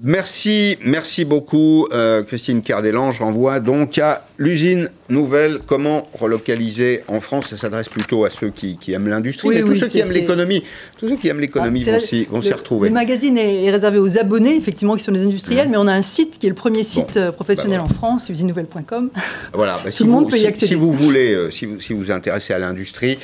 Merci, 0.00 0.78
merci 0.84 1.24
beaucoup 1.24 1.88
euh, 1.92 2.22
Christine 2.22 2.62
Cardelan. 2.62 3.10
Je 3.10 3.22
renvoie 3.22 3.58
donc 3.58 3.98
à 3.98 4.24
l'usine 4.38 4.90
nouvelle. 5.08 5.60
Comment 5.66 6.08
relocaliser 6.14 7.02
en 7.08 7.20
France 7.20 7.48
Ça 7.48 7.56
s'adresse 7.56 7.88
plutôt 7.88 8.24
à 8.24 8.30
ceux 8.30 8.50
qui, 8.50 8.78
aiment 8.92 9.08
l'industrie, 9.08 9.48
mais 9.48 9.60
tous 9.60 9.76
ceux 9.76 9.88
qui 9.88 9.98
aiment 9.98 10.12
l'économie. 10.12 10.62
Tous 10.98 11.08
ceux 11.08 11.16
qui 11.16 11.28
aiment 11.28 11.40
l'économie 11.40 11.84
vont 12.30 12.42
s'y 12.42 12.52
retrouver. 12.52 12.88
Le 12.88 12.94
magazine 12.94 13.36
est, 13.38 13.70
réservé 13.70 13.98
aux 13.98 14.18
abonnés, 14.18 14.56
effectivement, 14.56 14.96
qui 14.96 15.04
sont 15.04 15.12
les 15.12 15.22
industriels, 15.22 15.68
mmh. 15.68 15.70
mais 15.70 15.76
on 15.76 15.86
a 15.86 15.92
un 15.92 16.02
site 16.02 16.38
qui 16.38 16.46
est 16.46 16.50
le 16.50 16.54
premier 16.54 16.84
site 16.84 17.16
euh, 17.16 17.32
professionnel 17.32 17.78
bah 17.78 17.84
en 17.84 17.88
France, 17.88 18.28
usinenouvelle.com. 18.28 19.10
Voilà, 19.52 19.80
bah, 19.84 19.90
Tout 19.96 20.04
le 20.04 20.10
monde 20.10 20.30
peut 20.30 20.38
y 20.38 20.46
accéder. 20.46 20.66
Si 20.66 20.74
vous 20.74 20.92
voulez, 20.92 21.34
euh, 21.34 21.50
si, 21.50 21.66
vous, 21.66 21.80
si 21.80 21.92
vous 21.92 22.10
intéressez 22.10 22.52
à 22.52 22.58
l'industrie, 22.58 23.18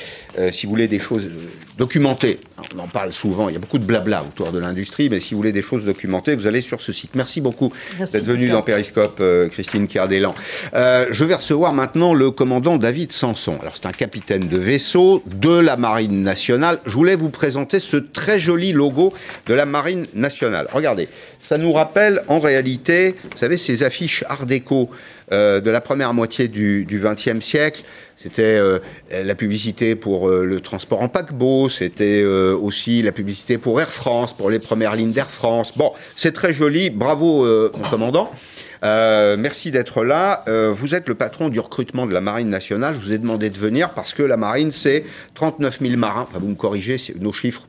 si 0.51 0.65
vous 0.65 0.71
voulez 0.71 0.87
des 0.87 0.99
choses 0.99 1.29
documentées, 1.77 2.39
on 2.73 2.79
en 2.79 2.87
parle 2.87 3.11
souvent, 3.11 3.49
il 3.49 3.53
y 3.53 3.55
a 3.55 3.59
beaucoup 3.59 3.77
de 3.77 3.85
blabla 3.85 4.23
autour 4.23 4.51
de 4.51 4.59
l'industrie, 4.59 5.09
mais 5.09 5.19
si 5.19 5.33
vous 5.33 5.39
voulez 5.39 5.51
des 5.51 5.61
choses 5.61 5.85
documentées, 5.85 6.35
vous 6.35 6.47
allez 6.47 6.61
sur 6.61 6.81
ce 6.81 6.93
site. 6.93 7.15
Merci 7.15 7.41
beaucoup 7.41 7.71
d'être 7.99 8.23
venu 8.23 8.47
dans 8.47 8.61
Périscope, 8.61 9.17
euh, 9.19 9.49
Christine 9.49 9.87
Cardelan. 9.87 10.35
Euh, 10.73 11.07
je 11.11 11.25
vais 11.25 11.35
recevoir 11.35 11.73
maintenant 11.75 12.13
le 12.13 12.31
commandant 12.31 12.77
David 12.77 13.11
Sanson. 13.11 13.57
Alors, 13.61 13.73
c'est 13.75 13.85
un 13.85 13.91
capitaine 13.91 14.47
de 14.47 14.57
vaisseau 14.57 15.21
de 15.25 15.59
la 15.59 15.77
Marine 15.77 16.23
nationale. 16.23 16.79
Je 16.85 16.93
voulais 16.93 17.15
vous 17.15 17.29
présenter 17.29 17.79
ce 17.79 17.97
très 17.97 18.39
joli 18.39 18.71
logo 18.73 19.13
de 19.45 19.53
la 19.53 19.65
Marine 19.65 20.05
nationale. 20.15 20.67
Regardez, 20.73 21.07
ça 21.39 21.57
nous 21.57 21.71
rappelle 21.71 22.23
en 22.27 22.39
réalité, 22.39 23.15
vous 23.31 23.37
savez, 23.37 23.57
ces 23.57 23.83
affiches 23.83 24.23
art 24.27 24.47
déco 24.47 24.89
euh, 25.31 25.59
de 25.59 25.71
la 25.71 25.81
première 25.81 26.13
moitié 26.13 26.47
du 26.47 26.87
XXe 26.91 27.43
siècle. 27.43 27.83
C'était 28.15 28.43
euh, 28.43 28.79
la 29.11 29.35
publicité 29.35 29.95
pour 29.95 30.29
euh, 30.29 30.45
le 30.45 30.61
transport 30.61 31.01
en 31.01 31.09
paquebot, 31.09 31.67
c'était 31.67 32.23
aussi 32.23 33.01
la 33.01 33.11
publicité 33.11 33.57
pour 33.57 33.81
Air 33.81 33.91
France, 33.91 34.35
pour 34.35 34.49
les 34.49 34.59
premières 34.59 34.95
lignes 34.95 35.11
d'Air 35.11 35.29
France. 35.29 35.77
Bon, 35.77 35.91
c'est 36.15 36.31
très 36.31 36.53
joli, 36.53 36.89
bravo 36.89 37.45
mon 37.45 37.89
commandant. 37.89 38.31
Merci 39.37 39.71
d'être 39.71 40.03
là. 40.03 40.43
vous 40.71 40.95
êtes 40.95 41.07
le 41.09 41.15
patron 41.15 41.49
du 41.49 41.59
recrutement 41.59 42.05
de 42.05 42.13
la 42.13 42.21
Marine 42.21 42.49
nationale. 42.49 42.95
Je 42.95 43.05
vous 43.05 43.13
ai 43.13 43.17
demandé 43.17 43.49
de 43.49 43.57
venir 43.57 43.91
parce 43.91 44.13
que 44.13 44.23
la 44.23 44.37
Marine, 44.37 44.71
c'est 44.71 45.05
39 45.33 45.79
000 45.81 45.97
marins. 45.97 46.25
Enfin, 46.29 46.39
vous 46.39 46.49
me 46.49 46.55
corrigez, 46.55 46.97
nos 47.19 47.33
chiffres 47.33 47.67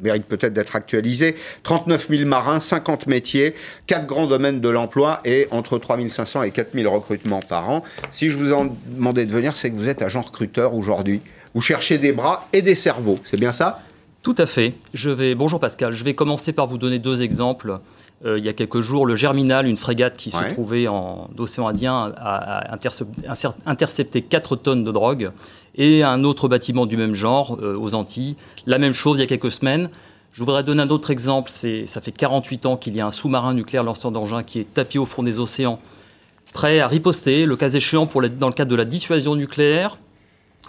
mérite 0.00 0.26
peut-être 0.26 0.52
d'être 0.52 0.76
actualisé. 0.76 1.36
39 1.62 2.08
000 2.08 2.24
marins, 2.24 2.60
50 2.60 3.06
métiers, 3.06 3.54
4 3.86 4.06
grands 4.06 4.26
domaines 4.26 4.60
de 4.60 4.68
l'emploi 4.68 5.20
et 5.24 5.48
entre 5.50 5.78
3 5.78 5.98
500 6.08 6.42
et 6.42 6.50
4 6.50 6.72
000 6.74 6.92
recrutements 6.92 7.40
par 7.40 7.70
an. 7.70 7.82
Si 8.10 8.30
je 8.30 8.36
vous 8.36 8.52
en 8.52 8.68
demandais 8.86 9.26
de 9.26 9.32
venir, 9.32 9.56
c'est 9.56 9.70
que 9.70 9.76
vous 9.76 9.88
êtes 9.88 10.02
agent 10.02 10.20
recruteur 10.20 10.74
aujourd'hui. 10.74 11.20
Vous 11.54 11.60
cherchez 11.60 11.98
des 11.98 12.12
bras 12.12 12.46
et 12.52 12.62
des 12.62 12.74
cerveaux, 12.74 13.18
c'est 13.24 13.40
bien 13.40 13.52
ça? 13.52 13.80
Tout 14.22 14.34
à 14.38 14.46
fait. 14.46 14.74
Je 14.94 15.10
vais... 15.10 15.34
Bonjour 15.34 15.60
Pascal, 15.60 15.92
je 15.92 16.04
vais 16.04 16.14
commencer 16.14 16.52
par 16.52 16.66
vous 16.66 16.78
donner 16.78 16.98
deux 16.98 17.22
exemples. 17.22 17.78
Euh, 18.24 18.38
il 18.38 18.44
y 18.44 18.48
a 18.48 18.52
quelques 18.52 18.80
jours, 18.80 19.06
le 19.06 19.14
Germinal, 19.14 19.66
une 19.66 19.76
frégate 19.76 20.16
qui 20.16 20.30
se 20.30 20.42
trouvait 20.52 20.88
en 20.88 21.30
océan 21.38 21.68
Indien, 21.68 22.12
a, 22.16 22.76
intercepté 23.66 24.22
4 24.22 24.56
tonnes 24.56 24.82
de 24.82 24.90
drogue 24.90 25.30
et 25.76 26.02
un 26.02 26.24
autre 26.24 26.48
bâtiment 26.48 26.86
du 26.86 26.96
même 26.96 27.14
genre 27.14 27.58
euh, 27.62 27.76
aux 27.78 27.94
Antilles. 27.94 28.36
La 28.66 28.78
même 28.78 28.92
chose 28.92 29.18
il 29.18 29.20
y 29.20 29.24
a 29.24 29.26
quelques 29.26 29.52
semaines. 29.52 29.88
Je 30.32 30.42
voudrais 30.42 30.64
donner 30.64 30.82
un 30.82 30.90
autre 30.90 31.10
exemple. 31.10 31.50
Ça 31.50 32.00
fait 32.00 32.12
48 32.12 32.66
ans 32.66 32.76
qu'il 32.76 32.96
y 32.96 33.00
a 33.00 33.06
un 33.06 33.12
sous-marin 33.12 33.54
nucléaire 33.54 33.84
lanceur 33.84 34.10
d'engins 34.10 34.42
qui 34.42 34.58
est 34.58 34.74
tapis 34.74 34.98
au 34.98 35.06
fond 35.06 35.22
des 35.22 35.38
océans, 35.38 35.78
prêt 36.52 36.80
à 36.80 36.88
riposter, 36.88 37.46
le 37.46 37.56
cas 37.56 37.70
échéant 37.70 38.06
pour 38.06 38.22
dans 38.22 38.48
le 38.48 38.52
cadre 38.52 38.70
de 38.70 38.76
la 38.76 38.84
dissuasion 38.84 39.36
nucléaire. 39.36 39.96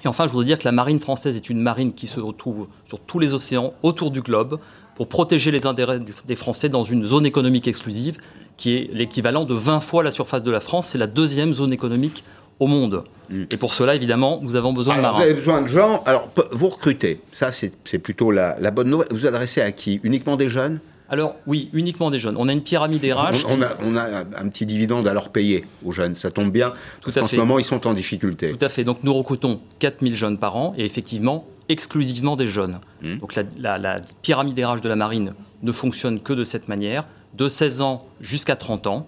Et 0.05 0.07
enfin, 0.07 0.27
je 0.27 0.31
voudrais 0.31 0.45
dire 0.45 0.59
que 0.59 0.65
la 0.65 0.71
marine 0.71 0.99
française 0.99 1.35
est 1.35 1.49
une 1.49 1.59
marine 1.59 1.93
qui 1.93 2.07
se 2.07 2.19
retrouve 2.19 2.67
sur 2.87 2.99
tous 2.99 3.19
les 3.19 3.33
océans 3.33 3.73
autour 3.83 4.11
du 4.11 4.21
globe 4.21 4.59
pour 4.99 5.07
protéger 5.07 5.49
les 5.49 5.65
intérêts 5.65 5.97
des 5.97 6.35
Français 6.35 6.67
dans 6.67 6.83
une 6.83 7.05
zone 7.05 7.25
économique 7.25 7.69
exclusive 7.69 8.17
qui 8.57 8.75
est 8.75 8.89
l'équivalent 8.91 9.45
de 9.45 9.53
20 9.53 9.79
fois 9.79 10.03
la 10.03 10.11
surface 10.11 10.43
de 10.43 10.51
la 10.51 10.59
France. 10.59 10.89
C'est 10.89 10.97
la 10.97 11.07
deuxième 11.07 11.53
zone 11.53 11.71
économique 11.71 12.25
au 12.59 12.67
monde. 12.67 13.05
Mm. 13.29 13.43
Et 13.49 13.55
pour 13.55 13.73
cela, 13.73 13.95
évidemment, 13.95 14.41
nous 14.41 14.57
avons 14.57 14.73
besoin 14.73 14.97
de 14.97 15.01
marins. 15.01 15.19
Vous 15.19 15.23
avez 15.23 15.35
besoin 15.35 15.61
de 15.61 15.69
gens. 15.69 16.03
Alors, 16.05 16.27
vous 16.51 16.67
recrutez. 16.67 17.21
Ça, 17.31 17.53
c'est 17.53 17.97
plutôt 17.99 18.29
la, 18.29 18.71
bonne 18.71 18.89
nouvelle. 18.89 19.07
Vous 19.11 19.25
adressez 19.25 19.61
à 19.61 19.71
qui? 19.71 20.01
Uniquement 20.03 20.35
des 20.35 20.49
jeunes? 20.49 20.81
Alors 21.09 21.35
oui, 21.47 21.69
uniquement 21.73 22.11
des 22.11 22.19
jeunes. 22.19 22.35
On 22.37 22.47
a 22.47 22.53
une 22.53 22.61
pyramide 22.61 23.03
RH. 23.03 23.45
On, 23.47 23.61
a, 23.61 23.77
on 23.81 23.95
a, 23.95 24.19
un 24.19 24.49
petit 24.49 24.65
dividende 24.65 25.07
à 25.07 25.13
leur 25.13 25.29
payer 25.29 25.65
aux 25.83 25.91
jeunes. 25.91 26.15
Ça 26.15 26.29
tombe 26.29 26.51
bien. 26.51 26.73
Tout 27.01 27.09
à 27.09 27.13
fait. 27.13 27.21
En 27.21 27.27
ce 27.27 27.35
moment, 27.35 27.59
ils 27.59 27.65
sont 27.65 27.87
en 27.87 27.93
difficulté. 27.93 28.51
Tout 28.51 28.65
à 28.65 28.69
fait. 28.69 28.83
Donc 28.83 28.99
nous 29.03 29.13
recrutons 29.13 29.61
4000 29.79 30.15
jeunes 30.15 30.37
par 30.37 30.55
an 30.55 30.73
et 30.77 30.85
effectivement 30.85 31.47
exclusivement 31.67 32.35
des 32.35 32.47
jeunes. 32.47 32.79
Mm. 33.01 33.17
Donc 33.17 33.35
la, 33.35 33.77
la, 33.77 34.01
pyramide 34.21 34.59
RH 34.59 34.81
de 34.81 34.89
la 34.89 34.95
marine 34.95 35.33
ne 35.63 35.71
fonctionne 35.71 36.19
que 36.19 36.33
de 36.33 36.43
cette 36.43 36.67
manière, 36.67 37.05
de 37.35 37.47
16 37.47 37.81
ans 37.81 38.05
jusqu'à 38.21 38.55
30 38.55 38.87
ans 38.87 39.07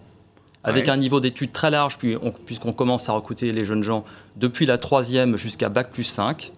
avec 0.63 0.89
un 0.89 0.97
niveau 0.97 1.19
d'études 1.19 1.51
très 1.51 1.71
large, 1.71 1.97
puisqu'on 1.97 2.73
commence 2.73 3.09
à 3.09 3.13
recruter 3.13 3.49
les 3.49 3.65
jeunes 3.65 3.83
gens 3.83 4.05
depuis 4.35 4.65
la 4.65 4.77
troisième 4.77 5.35
jusqu'à 5.35 5.69
Bac 5.69 5.89
plus 5.91 6.03
5. 6.03 6.51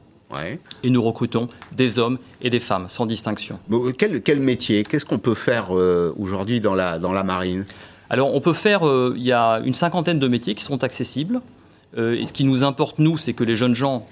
Et 0.84 0.90
nous 0.90 1.02
recrutons 1.02 1.48
des 1.72 2.00
hommes 2.00 2.18
et 2.42 2.50
des 2.50 2.60
femmes, 2.60 2.86
sans 2.90 3.06
distinction. 3.06 3.60
quel, 3.98 4.40
métier 4.40 4.84
Qu'est-ce 4.84 5.06
qu'on 5.06 5.20
peut 5.20 5.36
faire 5.36 5.76
euh, 5.78 6.14
aujourd'hui 6.18 6.60
dans 6.60 6.76
la, 6.76 7.00
dans 7.00 7.14
la 7.14 7.24
marine? 7.24 7.66
Alors, 8.10 8.36
on 8.36 8.42
peut 8.42 8.54
faire, 8.54 8.88
euh, 8.88 9.14
il 9.18 9.24
y 9.24 9.32
a 9.32 9.60
une 9.64 9.74
cinquantaine 9.74 10.20
de 10.20 10.28
métiers 10.28 10.56
qui 10.56 10.64
sont 10.64 10.84
accessibles. 10.84 11.42
Euh, 11.98 12.20
et 12.20 12.26
ce 12.26 12.34
qui 12.34 12.44
nous 12.44 12.64
importe, 12.64 13.00
nous, 13.00 13.18
c'est 13.18 13.34
que 13.34 13.44
les 13.44 13.56
jeunes 13.56 13.76
gens, 13.76 14.06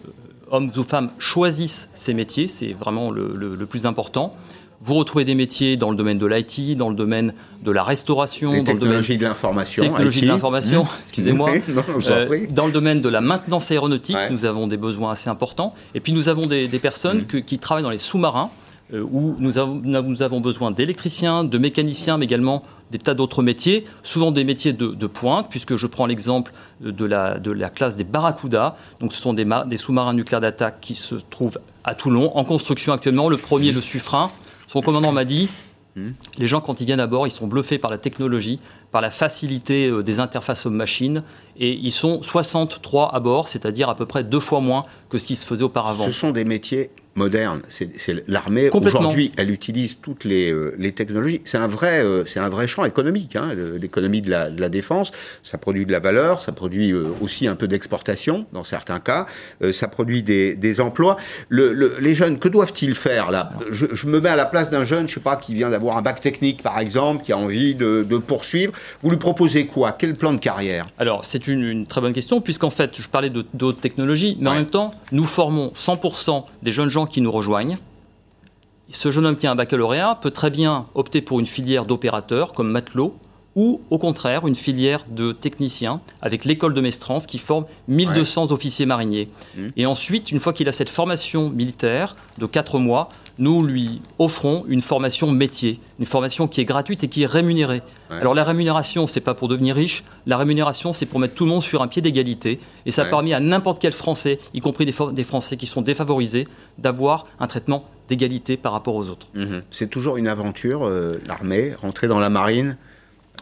hommes 0.49 0.71
ou 0.75 0.83
femmes, 0.83 1.09
choisissent 1.19 1.89
ces 1.93 2.13
métiers. 2.13 2.47
C'est 2.47 2.73
vraiment 2.73 3.11
le, 3.11 3.29
le 3.29 3.65
plus 3.65 3.85
important. 3.85 4.35
Vous 4.83 4.95
retrouvez 4.95 5.25
des 5.25 5.35
métiers 5.35 5.77
dans 5.77 5.91
le 5.91 5.95
domaine 5.95 6.17
de 6.17 6.25
l'IT, 6.25 6.75
dans 6.75 6.89
le 6.89 6.95
domaine 6.95 7.33
de 7.61 7.71
la 7.71 7.83
restauration, 7.83 8.63
dans 8.63 8.73
le 8.73 8.79
domaine 8.79 9.01
de 9.01 9.23
l'information, 9.23 9.83
technologie 9.83 10.21
de 10.21 10.27
l'information, 10.27 10.87
excusez-moi, 11.01 11.51
euh, 12.09 12.47
dans 12.49 12.65
le 12.65 12.71
domaine 12.71 13.01
de 13.01 13.09
la 13.09 13.21
maintenance 13.21 13.69
aéronautique, 13.69 14.17
nous 14.31 14.45
avons 14.45 14.67
des 14.67 14.77
besoins 14.77 15.11
assez 15.11 15.29
importants. 15.29 15.75
Et 15.93 15.99
puis 15.99 16.13
nous 16.13 16.29
avons 16.29 16.47
des, 16.47 16.67
personnes 16.79 17.21
mm. 17.31 17.43
qui 17.43 17.59
travaillent 17.59 17.83
dans 17.83 17.91
les 17.91 17.99
sous-marins, 17.99 18.49
euh, 18.93 19.01
où 19.09 19.35
nous 19.37 19.59
avons, 19.59 19.81
nous 19.83 20.23
avons 20.23 20.41
besoin 20.41 20.71
d'électriciens, 20.71 21.43
de 21.43 21.57
mécaniciens, 21.57 22.17
mais 22.17 22.25
également 22.25 22.63
des 22.91 22.97
tas 22.97 23.13
d'autres 23.13 23.41
métiers, 23.41 23.85
souvent 24.03 24.31
des 24.31 24.43
métiers 24.43 24.73
de, 24.73 25.07
pointe, 25.07 25.47
puisque 25.49 25.77
je 25.77 25.87
prends 25.87 26.07
l'exemple 26.07 26.51
de 26.81 27.05
la, 27.05 27.39
de 27.39 27.51
la 27.51 27.69
classe 27.69 27.95
des 27.95 28.03
Barracuda. 28.03 28.75
Donc, 28.99 29.13
ce 29.13 29.21
sont 29.21 29.33
des, 29.33 29.47
des 29.67 29.77
sous-marins 29.77 30.13
nucléaires 30.13 30.41
d'attaque 30.41 30.81
qui 30.81 30.95
se 30.95 31.15
trouvent 31.29 31.57
à 31.85 31.95
Toulon, 31.95 32.35
en 32.35 32.43
construction 32.43 32.91
actuellement. 32.91 33.29
Le 33.29 33.37
premier, 33.37 33.71
le 33.71 33.79
Suffren. 33.79 34.29
Son 34.71 34.81
commandant 34.81 35.11
m'a 35.11 35.25
dit 35.25 35.49
les 36.37 36.47
gens, 36.47 36.61
quand 36.61 36.79
ils 36.79 36.85
viennent 36.85 37.01
à 37.01 37.07
bord, 37.07 37.27
ils 37.27 37.31
sont 37.31 37.45
bluffés 37.45 37.77
par 37.77 37.91
la 37.91 37.97
technologie, 37.97 38.57
par 38.91 39.01
la 39.01 39.11
facilité 39.11 39.89
euh, 39.89 40.03
des 40.03 40.21
interfaces 40.21 40.65
homme-machine. 40.65 41.23
Et 41.59 41.73
ils 41.73 41.91
sont 41.91 42.23
63 42.23 43.13
à 43.13 43.19
bord, 43.19 43.49
c'est-à-dire 43.49 43.89
à 43.89 43.95
peu 43.95 44.05
près 44.05 44.23
deux 44.23 44.39
fois 44.39 44.61
moins 44.61 44.85
que 45.09 45.17
ce 45.17 45.27
qui 45.27 45.35
se 45.35 45.45
faisait 45.45 45.63
auparavant. 45.63 46.05
Ce 46.05 46.13
sont 46.13 46.31
des 46.31 46.45
métiers 46.45 46.91
moderne. 47.15 47.61
C'est 47.67 47.89
l'armée 48.27 48.69
aujourd'hui, 48.69 49.31
elle 49.37 49.51
utilise 49.51 49.97
toutes 50.01 50.23
les, 50.23 50.51
euh, 50.51 50.73
les 50.77 50.91
technologies. 50.91 51.41
C'est 51.43 51.57
un 51.57 51.67
vrai, 51.67 52.03
euh, 52.03 52.23
c'est 52.25 52.39
un 52.39 52.49
vrai 52.49 52.67
champ 52.67 52.85
économique. 52.85 53.35
Hein, 53.35 53.53
L'économie 53.79 54.21
de 54.21 54.29
la, 54.29 54.49
de 54.49 54.61
la, 54.61 54.69
défense, 54.69 55.11
ça 55.43 55.57
produit 55.57 55.85
de 55.85 55.91
la 55.91 55.99
valeur, 55.99 56.39
ça 56.39 56.53
produit 56.53 56.91
euh, 56.91 57.07
aussi 57.21 57.47
un 57.47 57.55
peu 57.55 57.67
d'exportation 57.67 58.45
dans 58.53 58.63
certains 58.63 58.99
cas, 58.99 59.25
ça 59.71 59.87
produit 59.87 60.23
des, 60.23 60.55
des 60.55 60.79
emplois. 60.79 61.17
Le, 61.49 61.97
les 61.99 62.15
jeunes, 62.15 62.39
que 62.39 62.47
doivent-ils 62.47 62.95
faire 62.95 63.31
là? 63.31 63.51
Je, 63.71 63.87
je, 63.93 64.07
me 64.07 64.19
mets 64.19 64.29
à 64.29 64.35
la 64.35 64.45
place 64.45 64.69
d'un 64.69 64.85
jeune, 64.85 65.07
je 65.07 65.15
sais 65.15 65.19
pas, 65.19 65.35
qui 65.35 65.53
vient 65.53 65.69
d'avoir 65.69 65.97
un 65.97 66.01
bac 66.01 66.21
technique 66.21 66.63
par 66.63 66.79
exemple, 66.79 67.23
qui 67.23 67.33
a 67.33 67.37
envie 67.37 67.75
de, 67.75 68.05
de, 68.07 68.17
poursuivre. 68.17 68.73
Vous 69.01 69.09
lui 69.09 69.17
proposez 69.17 69.67
quoi? 69.67 69.91
Quel 69.91 70.13
plan 70.13 70.33
de 70.33 70.39
carrière? 70.39 70.87
Alors 70.97 71.25
c'est 71.25 71.47
une, 71.47 71.63
une, 71.63 71.85
très 71.85 72.01
bonne 72.01 72.13
question 72.13 72.39
puisqu'en 72.41 72.69
fait, 72.69 73.01
je 73.01 73.07
parlais 73.07 73.29
d'autres 73.29 73.81
technologies, 73.81 74.37
mais 74.39 74.49
en 74.49 74.55
même 74.55 74.65
temps, 74.65 74.91
nous 75.11 75.25
formons 75.25 75.71
100% 75.75 76.45
des 76.63 76.71
jeunes 76.71 76.89
gens 76.89 77.00
qui 77.05 77.21
nous 77.21 77.31
rejoignent. 77.31 77.77
Ce 78.89 79.11
jeune 79.11 79.25
homme 79.25 79.37
qui 79.37 79.47
a 79.47 79.51
un 79.51 79.55
baccalauréat 79.55 80.19
peut 80.21 80.31
très 80.31 80.49
bien 80.49 80.87
opter 80.95 81.21
pour 81.21 81.39
une 81.39 81.45
filière 81.45 81.85
d'opérateur 81.85 82.53
comme 82.53 82.69
matelot 82.69 83.15
ou 83.55 83.81
au 83.89 83.97
contraire 83.97 84.47
une 84.47 84.55
filière 84.55 85.05
de 85.09 85.33
technicien 85.33 86.01
avec 86.21 86.45
l'école 86.45 86.73
de 86.73 86.81
Mestrance 86.81 87.25
qui 87.27 87.37
forme 87.37 87.65
1200 87.87 88.51
officiers 88.51 88.85
mariniers. 88.85 89.29
Mmh. 89.55 89.67
Et 89.77 89.85
ensuite, 89.85 90.31
une 90.31 90.39
fois 90.39 90.53
qu'il 90.53 90.69
a 90.69 90.71
cette 90.71 90.89
formation 90.89 91.49
militaire 91.49 92.15
de 92.37 92.45
4 92.45 92.79
mois, 92.79 93.09
nous 93.37 93.63
lui 93.63 94.01
offrons 94.19 94.63
une 94.67 94.81
formation 94.81 95.31
métier, 95.31 95.79
une 95.99 96.05
formation 96.05 96.47
qui 96.47 96.61
est 96.61 96.65
gratuite 96.65 97.03
et 97.03 97.07
qui 97.07 97.23
est 97.23 97.27
rémunérée. 97.27 97.81
Alors 98.09 98.35
la 98.35 98.43
rémunération, 98.43 99.07
c'est 99.07 99.21
pas 99.21 99.33
pour 99.33 99.47
devenir 99.47 99.75
riche, 99.75 100.03
la 100.25 100.37
rémunération, 100.37 100.93
c'est 100.93 101.05
pour 101.05 101.19
mettre 101.19 101.33
tout 101.33 101.45
le 101.45 101.49
monde 101.49 101.63
sur 101.63 101.81
un 101.81 101.87
pied 101.87 102.01
d'égalité. 102.01 102.59
Et 102.85 102.91
ça 102.91 103.05
permet 103.05 103.33
à 103.33 103.39
n'importe 103.39 103.81
quel 103.81 103.93
Français, 103.93 104.37
y 104.53 104.59
compris 104.59 104.85
des, 104.85 105.23
Français 105.23 105.57
qui 105.57 105.65
sont 105.65 105.81
défavorisés, 105.81 106.47
d'avoir 106.77 107.25
un 107.39 107.47
traitement 107.47 107.85
d'égalité 108.09 108.57
par 108.57 108.73
rapport 108.73 108.95
aux 108.95 109.09
autres. 109.09 109.27
Mmh. 109.33 109.59
C'est 109.71 109.89
toujours 109.89 110.17
une 110.17 110.27
aventure, 110.27 110.85
euh, 110.85 111.21
l'armée, 111.25 111.73
rentrer 111.81 112.07
dans 112.07 112.19
la 112.19 112.29
marine 112.29 112.77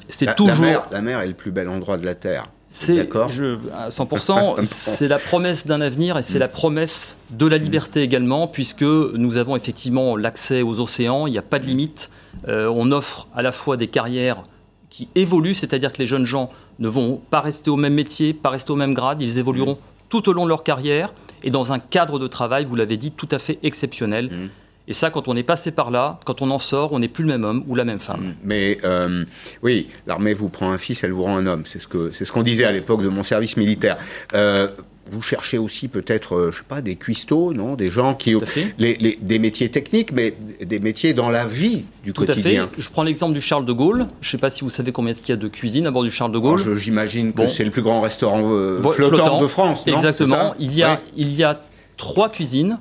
c'est 0.07 0.35
toujours. 0.35 0.87
La 0.91 1.01
mer, 1.01 1.21
est 1.21 1.27
le 1.27 1.33
plus 1.33 1.51
bel 1.51 1.67
endroit 1.69 1.97
de 1.97 2.05
la 2.05 2.15
Terre. 2.15 2.47
C'est 2.71 2.99
à 2.99 3.89
100%, 3.89 4.59
c'est 4.63 5.07
la 5.07 5.17
promesse 5.17 5.65
d'un 5.65 5.81
avenir 5.81 6.19
et 6.19 6.23
c'est 6.23 6.37
la 6.37 6.47
promesse 6.47 7.17
de 7.31 7.47
la 7.47 7.57
liberté 7.57 8.03
également, 8.03 8.47
puisque 8.47 8.83
nous 8.83 9.37
avons 9.37 9.55
effectivement 9.55 10.15
l'accès 10.15 10.61
aux 10.61 10.79
océans, 10.79 11.25
il 11.25 11.31
n'y 11.31 11.39
a 11.39 11.43
pas 11.43 11.57
de 11.57 11.65
limite. 11.65 12.11
Euh, 12.47 12.71
on 12.71 12.91
offre 12.91 13.27
à 13.33 13.41
la 13.41 13.51
fois 13.51 13.75
des 13.75 13.87
carrières 13.87 14.43
qui 14.91 15.09
évoluent, 15.15 15.55
c'est-à-dire 15.55 15.91
que 15.91 15.97
les 15.97 16.05
jeunes 16.05 16.25
gens 16.25 16.51
ne 16.77 16.87
vont 16.87 17.19
pas 17.31 17.41
rester 17.41 17.71
au 17.71 17.75
même 17.75 17.95
métier, 17.95 18.33
pas 18.33 18.49
rester 18.51 18.71
au 18.71 18.75
même 18.75 18.93
grade, 18.93 19.19
ils 19.21 19.39
évolueront 19.39 19.79
tout 20.09 20.29
au 20.29 20.33
long 20.33 20.43
de 20.43 20.49
leur 20.49 20.63
carrière 20.63 21.13
et 21.43 21.51
dans 21.51 21.73
un 21.73 21.79
cadre 21.79 22.19
de 22.19 22.27
travail, 22.27 22.65
vous 22.65 22.75
l'avez 22.75 22.97
dit, 22.97 23.11
tout 23.11 23.27
à 23.31 23.39
fait 23.39 23.59
exceptionnel. 23.63 24.25
Mmh. 24.25 24.49
Et 24.89 24.93
ça, 24.93 25.11
quand 25.11 25.27
on 25.27 25.37
est 25.37 25.43
passé 25.43 25.71
par 25.71 25.91
là, 25.91 26.19
quand 26.25 26.41
on 26.41 26.49
en 26.49 26.57
sort, 26.57 26.91
on 26.93 26.99
n'est 26.99 27.07
plus 27.07 27.23
le 27.23 27.29
même 27.29 27.43
homme 27.43 27.63
ou 27.67 27.75
la 27.75 27.85
même 27.85 27.99
femme. 27.99 28.21
Mm. 28.21 28.33
Mais 28.43 28.79
euh, 28.83 29.23
oui, 29.61 29.87
l'armée 30.07 30.33
vous 30.33 30.49
prend 30.49 30.71
un 30.71 30.79
fils, 30.79 31.03
elle 31.03 31.11
vous 31.11 31.23
rend 31.23 31.37
un 31.37 31.45
homme. 31.45 31.63
C'est 31.65 31.79
ce 31.79 31.87
que 31.87 32.11
c'est 32.11 32.25
ce 32.25 32.31
qu'on 32.31 32.41
disait 32.41 32.65
à 32.65 32.71
l'époque 32.71 33.03
de 33.03 33.07
mon 33.07 33.23
service 33.23 33.55
militaire. 33.55 33.97
Euh, 34.33 34.67
vous 35.11 35.21
cherchez 35.21 35.57
aussi 35.57 35.87
peut-être, 35.87 36.35
euh, 36.35 36.51
je 36.51 36.57
sais 36.57 36.63
pas, 36.67 36.81
des 36.81 36.95
cuistots, 36.95 37.53
non 37.53 37.75
Des 37.75 37.89
gens 37.89 38.13
qui 38.13 38.35
ont 38.35 38.41
les, 38.77 39.17
des 39.19 39.39
métiers 39.39 39.69
techniques, 39.69 40.11
mais 40.11 40.35
des 40.61 40.79
métiers 40.79 41.13
dans 41.13 41.29
la 41.29 41.47
vie 41.47 41.85
du 42.03 42.13
Tout 42.13 42.25
quotidien. 42.25 42.65
À 42.65 42.67
fait. 42.67 42.81
Je 42.81 42.89
prends 42.89 43.03
l'exemple 43.03 43.33
du 43.33 43.41
Charles 43.41 43.65
de 43.65 43.73
Gaulle. 43.73 44.07
Je 44.21 44.27
ne 44.27 44.31
sais 44.31 44.37
pas 44.37 44.49
si 44.49 44.61
vous 44.61 44.69
savez 44.69 44.91
combien 44.91 45.11
est-ce 45.11 45.21
qu'il 45.21 45.33
y 45.33 45.37
a 45.37 45.41
de 45.41 45.47
cuisine 45.47 45.87
à 45.87 45.91
bord 45.91 46.03
du 46.03 46.11
Charles 46.11 46.31
de 46.31 46.37
Gaulle. 46.39 46.61
Oh, 46.67 46.75
j'imagine 46.75 47.33
que 47.33 47.47
c'est 47.47 47.63
le 47.63 47.71
plus 47.71 47.81
grand 47.81 48.01
restaurant 48.01 48.43
flottant, 48.91 49.39
de 49.39 49.47
France. 49.47 49.85
Non 49.85 49.93
Exactement. 49.93 50.55
Il 50.59 50.75
y 50.75 50.83
a 50.83 50.99
il 51.15 51.33
y 51.33 51.43
a 51.43 51.59
trois 51.97 52.29
cuisines, 52.29 52.77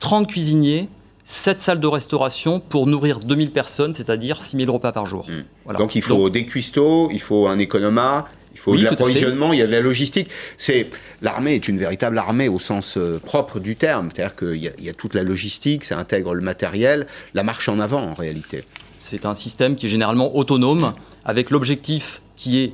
30 0.00 0.26
cuisiniers, 0.26 0.88
7 1.30 1.60
salles 1.60 1.80
de 1.80 1.86
restauration 1.86 2.58
pour 2.58 2.86
nourrir 2.86 3.18
2000 3.18 3.50
personnes, 3.50 3.92
c'est-à-dire 3.92 4.40
6000 4.40 4.70
repas 4.70 4.92
par 4.92 5.04
jour. 5.04 5.28
Hmm. 5.28 5.74
Donc 5.74 5.94
il 5.94 6.00
faut 6.00 6.30
des 6.30 6.46
cuistots, 6.46 7.10
il 7.12 7.20
faut 7.20 7.48
un 7.48 7.58
économat, 7.58 8.24
il 8.54 8.58
faut 8.58 8.74
de 8.74 8.82
l'approvisionnement, 8.82 9.52
il 9.52 9.58
y 9.58 9.62
a 9.62 9.66
de 9.66 9.72
la 9.72 9.82
logistique. 9.82 10.30
C'est 10.56 10.88
l'armée 11.20 11.54
est 11.54 11.68
une 11.68 11.76
véritable 11.76 12.16
armée 12.16 12.48
au 12.48 12.58
sens 12.58 12.96
euh, 12.96 13.20
propre 13.22 13.60
du 13.60 13.76
terme, 13.76 14.08
c'est-à-dire 14.10 14.36
qu'il 14.36 14.56
y, 14.56 14.72
y, 14.82 14.88
a 14.88 14.94
toute 14.94 15.12
la 15.12 15.22
logistique, 15.22 15.84
ça 15.84 15.98
intègre 15.98 16.32
le 16.32 16.40
matériel, 16.40 17.06
la 17.34 17.42
marche 17.42 17.68
en 17.68 17.78
avant 17.78 18.00
en 18.00 18.14
réalité. 18.14 18.64
C'est 18.98 19.26
un 19.26 19.34
système 19.34 19.76
qui 19.76 19.84
est 19.84 19.90
généralement 19.90 20.34
autonome, 20.34 20.94
avec 21.26 21.50
l'objectif 21.50 22.22
qui 22.36 22.60
est 22.60 22.72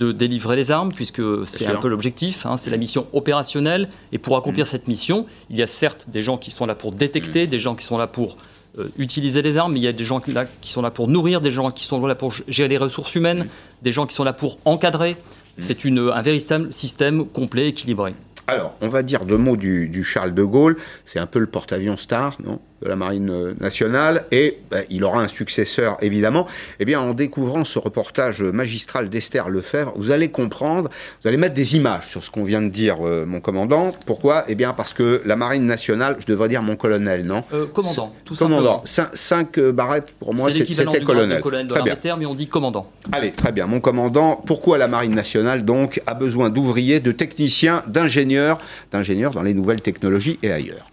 de 0.00 0.12
délivrer 0.12 0.56
les 0.56 0.70
armes, 0.70 0.92
puisque 0.92 1.22
c'est 1.46 1.66
un 1.66 1.76
peu 1.76 1.88
l'objectif, 1.88 2.46
hein, 2.46 2.56
c'est 2.56 2.70
la 2.70 2.78
mission 2.78 3.06
opérationnelle. 3.12 3.88
Et 4.12 4.18
pour 4.18 4.36
accomplir 4.36 4.64
mm. 4.64 4.68
cette 4.68 4.88
mission, 4.88 5.26
il 5.50 5.56
y 5.56 5.62
a 5.62 5.66
certes 5.66 6.06
des 6.08 6.22
gens 6.22 6.38
qui 6.38 6.50
sont 6.50 6.64
là 6.66 6.74
pour 6.74 6.92
détecter, 6.92 7.46
mm. 7.46 7.50
des 7.50 7.58
gens 7.58 7.74
qui 7.74 7.84
sont 7.84 7.98
là 7.98 8.06
pour 8.06 8.38
euh, 8.78 8.88
utiliser 8.96 9.42
les 9.42 9.58
armes, 9.58 9.74
mais 9.74 9.78
il 9.78 9.82
y 9.82 9.88
a 9.88 9.92
des 9.92 10.04
gens 10.04 10.20
qui, 10.20 10.32
là, 10.32 10.46
qui, 10.62 10.70
sont 10.70 10.80
là 10.80 10.90
pour 10.90 11.06
nourrir, 11.06 11.42
des 11.42 11.52
gens 11.52 11.70
qui 11.70 11.84
sont 11.84 12.04
là 12.06 12.14
pour 12.14 12.32
gérer 12.48 12.68
les 12.68 12.78
ressources 12.78 13.14
humaines, 13.14 13.44
mm. 13.44 13.48
des 13.82 13.92
gens 13.92 14.06
qui 14.06 14.14
sont 14.14 14.24
là 14.24 14.32
pour 14.32 14.58
encadrer. 14.64 15.16
C'est 15.58 15.84
un 15.84 16.22
véritable 16.22 16.72
système 16.72 17.26
complet, 17.26 17.68
équilibré. 17.68 18.14
Alors, 18.46 18.74
on 18.80 18.88
va 18.88 19.02
dire 19.02 19.26
deux 19.26 19.36
mots 19.36 19.58
du, 19.58 19.88
du 19.88 20.02
Charles 20.02 20.32
de 20.32 20.42
Gaulle. 20.42 20.78
C'est 21.04 21.18
un 21.18 21.26
peu 21.26 21.38
le 21.38 21.46
porte-avions 21.46 21.98
star, 21.98 22.38
non? 22.42 22.58
De 22.82 22.88
la 22.88 22.96
marine 22.96 23.30
euh, 23.30 23.54
nationale 23.60 24.24
et 24.32 24.58
ben, 24.70 24.84
il 24.90 25.04
aura 25.04 25.20
un 25.22 25.28
successeur 25.28 25.96
évidemment. 26.00 26.46
Eh 26.78 26.84
bien, 26.84 27.00
en 27.00 27.12
découvrant 27.12 27.64
ce 27.64 27.78
reportage 27.78 28.42
magistral 28.42 29.08
d'Esther 29.10 29.48
Lefebvre, 29.48 29.92
vous 29.96 30.10
allez 30.10 30.30
comprendre, 30.30 30.88
vous 31.22 31.28
allez 31.28 31.36
mettre 31.36 31.54
des 31.54 31.76
images 31.76 32.08
sur 32.08 32.22
ce 32.22 32.30
qu'on 32.30 32.44
vient 32.44 32.62
de 32.62 32.68
dire, 32.68 32.96
euh, 33.06 33.26
mon 33.26 33.40
commandant. 33.40 33.92
Pourquoi? 34.06 34.44
Eh 34.48 34.54
bien, 34.54 34.72
parce 34.72 34.94
que 34.94 35.22
la 35.26 35.36
marine 35.36 35.66
nationale, 35.66 36.16
je 36.20 36.26
devrais 36.26 36.48
dire 36.48 36.62
mon 36.62 36.76
colonel, 36.76 37.24
non? 37.24 37.44
Euh, 37.52 37.66
Commandant, 37.66 38.14
tout 38.24 38.34
commandant. 38.34 38.82
Cinq, 38.84 39.08
cinq, 39.14 39.60
barrettes 39.60 40.12
pour 40.18 40.34
moi, 40.34 40.50
c'était 40.50 41.04
colonel. 41.04 41.40
colonel 41.40 41.66
très 41.68 41.82
bien. 41.82 42.16
mais 42.16 42.26
on 42.26 42.34
dit 42.34 42.48
commandant. 42.48 42.90
Allez, 43.12 43.32
très 43.32 43.52
bien, 43.52 43.66
mon 43.66 43.80
commandant. 43.80 44.42
Pourquoi 44.46 44.78
la 44.78 44.88
marine 44.88 45.14
nationale 45.14 45.64
donc 45.64 46.00
a 46.06 46.14
besoin 46.14 46.48
d'ouvriers, 46.48 47.00
de 47.00 47.12
techniciens, 47.12 47.82
d'ingénieurs, 47.86 48.58
d'ingénieurs 48.92 49.32
dans 49.32 49.42
les 49.42 49.54
nouvelles 49.54 49.82
technologies 49.82 50.38
et 50.42 50.50
ailleurs? 50.50 50.89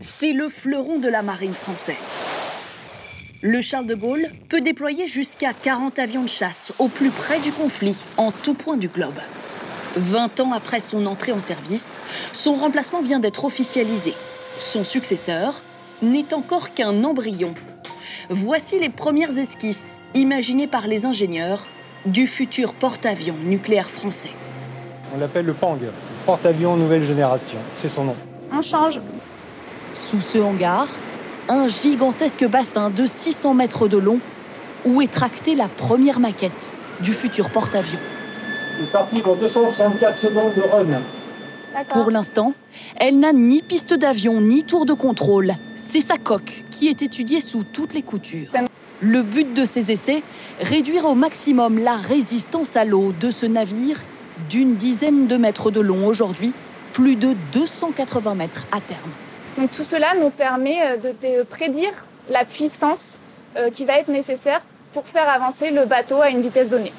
C'est 0.00 0.32
le 0.32 0.48
fleuron 0.48 0.98
de 0.98 1.08
la 1.08 1.22
marine 1.22 1.54
française. 1.54 1.96
Le 3.42 3.60
Charles 3.60 3.86
de 3.86 3.94
Gaulle 3.94 4.28
peut 4.48 4.60
déployer 4.60 5.06
jusqu'à 5.06 5.52
40 5.52 5.98
avions 5.98 6.22
de 6.22 6.28
chasse 6.28 6.72
au 6.78 6.88
plus 6.88 7.10
près 7.10 7.40
du 7.40 7.52
conflit, 7.52 7.96
en 8.16 8.30
tout 8.30 8.54
point 8.54 8.76
du 8.76 8.88
globe. 8.88 9.18
20 9.96 10.40
ans 10.40 10.52
après 10.52 10.80
son 10.80 11.06
entrée 11.06 11.32
en 11.32 11.40
service, 11.40 11.92
son 12.32 12.54
remplacement 12.54 13.02
vient 13.02 13.20
d'être 13.20 13.44
officialisé. 13.44 14.14
Son 14.60 14.82
successeur 14.82 15.62
n'est 16.02 16.32
encore 16.32 16.74
qu'un 16.74 17.04
embryon. 17.04 17.54
Voici 18.30 18.78
les 18.78 18.88
premières 18.88 19.36
esquisses, 19.38 19.96
imaginées 20.14 20.66
par 20.66 20.86
les 20.86 21.04
ingénieurs, 21.04 21.66
du 22.06 22.26
futur 22.26 22.74
porte-avions 22.74 23.36
nucléaire 23.44 23.90
français. 23.90 24.30
On 25.14 25.18
l'appelle 25.18 25.46
le 25.46 25.54
PANG, 25.54 25.80
porte-avions 26.26 26.76
nouvelle 26.76 27.04
génération, 27.04 27.58
c'est 27.76 27.88
son 27.88 28.04
nom. 28.04 28.16
On 28.52 28.62
change. 28.62 29.00
Sous 29.98 30.20
ce 30.20 30.38
hangar, 30.38 30.88
un 31.48 31.68
gigantesque 31.68 32.46
bassin 32.46 32.90
de 32.90 33.06
600 33.06 33.54
mètres 33.54 33.88
de 33.88 33.98
long 33.98 34.18
où 34.84 35.00
est 35.00 35.10
tractée 35.10 35.54
la 35.54 35.68
première 35.68 36.20
maquette 36.20 36.72
du 37.00 37.12
futur 37.12 37.50
porte-avions. 37.50 37.98
C'est 38.78 38.90
parti 38.90 39.20
pour 39.20 39.36
264 39.36 40.18
secondes 40.18 40.54
de 40.54 40.62
run. 40.62 41.00
Pour 41.90 42.10
l'instant, 42.10 42.52
elle 42.96 43.18
n'a 43.18 43.32
ni 43.32 43.62
piste 43.62 43.94
d'avion 43.94 44.40
ni 44.40 44.62
tour 44.64 44.86
de 44.86 44.92
contrôle. 44.92 45.54
C'est 45.74 46.00
sa 46.00 46.16
coque 46.16 46.64
qui 46.70 46.88
est 46.88 47.02
étudiée 47.02 47.40
sous 47.40 47.64
toutes 47.64 47.94
les 47.94 48.02
coutures. 48.02 48.48
Le 49.00 49.22
but 49.22 49.52
de 49.54 49.64
ces 49.64 49.90
essais, 49.90 50.22
réduire 50.60 51.04
au 51.04 51.14
maximum 51.14 51.78
la 51.78 51.96
résistance 51.96 52.76
à 52.76 52.84
l'eau 52.84 53.12
de 53.18 53.30
ce 53.30 53.46
navire 53.46 54.00
d'une 54.48 54.74
dizaine 54.74 55.26
de 55.26 55.36
mètres 55.36 55.70
de 55.70 55.80
long 55.80 56.06
aujourd'hui, 56.06 56.52
plus 56.92 57.16
de 57.16 57.34
280 57.52 58.34
mètres 58.34 58.66
à 58.72 58.80
terme. 58.80 59.10
Donc 59.56 59.70
tout 59.70 59.84
cela 59.84 60.14
nous 60.20 60.30
permet 60.30 60.78
euh, 60.82 60.96
de, 61.22 61.42
prédire 61.44 61.92
la 62.28 62.44
puissance 62.44 63.18
euh, 63.56 63.70
qui 63.70 63.84
va 63.84 63.98
être 63.98 64.08
nécessaire 64.08 64.62
pour 64.92 65.06
faire 65.06 65.28
avancer 65.28 65.70
le 65.70 65.86
bateau 65.86 66.20
à 66.20 66.30
une 66.30 66.40
vitesse 66.40 66.70
donnée. 66.70 66.92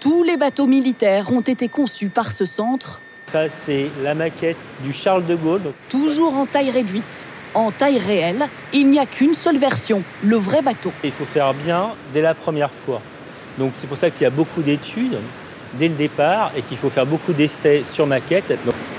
Tous 0.00 0.22
les 0.22 0.36
bateaux 0.36 0.66
militaires 0.66 1.32
ont 1.32 1.40
été 1.40 1.68
conçus 1.68 2.08
par 2.08 2.32
ce 2.32 2.44
centre. 2.44 3.00
Ça, 3.26 3.44
c'est 3.50 3.90
la 4.02 4.14
maquette 4.14 4.56
du 4.80 4.92
Charles 4.92 5.26
de 5.26 5.34
Gaulle. 5.34 5.72
Toujours 5.88 6.36
en 6.36 6.46
taille 6.46 6.70
réduite. 6.70 7.28
En 7.54 7.70
taille 7.70 7.98
réelle, 7.98 8.48
il 8.72 8.90
n'y 8.90 8.98
a 8.98 9.06
qu'une 9.06 9.34
seule 9.34 9.58
version, 9.58 10.02
le 10.22 10.36
vrai 10.36 10.60
bateau. 10.60 10.92
Il 11.04 11.12
faut 11.12 11.24
faire 11.24 11.54
bien 11.54 11.92
dès 12.12 12.20
la 12.20 12.34
première 12.34 12.72
fois. 12.72 13.00
Donc 13.58 13.72
c'est 13.76 13.86
pour 13.86 13.96
ça 13.96 14.10
qu'il 14.10 14.22
y 14.22 14.26
a 14.26 14.30
beaucoup 14.30 14.62
d'études 14.62 15.18
dès 15.74 15.88
le 15.88 15.94
départ 15.94 16.50
et 16.56 16.62
qu'il 16.62 16.76
faut 16.76 16.90
faire 16.90 17.06
beaucoup 17.06 17.32
d'essais 17.32 17.84
sur 17.92 18.06
maquette. 18.06 18.52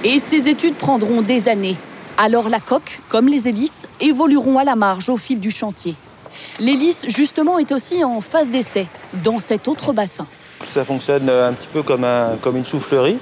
Et 0.03 0.19
ces 0.19 0.47
études 0.47 0.75
prendront 0.75 1.21
des 1.21 1.49
années. 1.49 1.75
Alors 2.17 2.47
la 2.47 2.61
coque, 2.61 3.01
comme 3.09 3.27
les 3.27 3.49
hélices, 3.49 3.87
évolueront 3.99 4.57
à 4.57 4.63
la 4.63 4.75
marge 4.75 5.09
au 5.09 5.17
fil 5.17 5.39
du 5.39 5.51
chantier. 5.51 5.95
L'hélice, 6.59 7.05
justement, 7.09 7.59
est 7.59 7.73
aussi 7.73 8.03
en 8.05 8.21
phase 8.21 8.49
d'essai 8.49 8.87
dans 9.23 9.37
cet 9.39 9.67
autre 9.67 9.91
bassin. 9.91 10.25
Ça 10.73 10.85
fonctionne 10.85 11.29
un 11.29 11.51
petit 11.51 11.67
peu 11.67 11.83
comme, 11.83 12.05
un, 12.05 12.37
comme 12.41 12.55
une 12.55 12.65
soufflerie. 12.65 13.17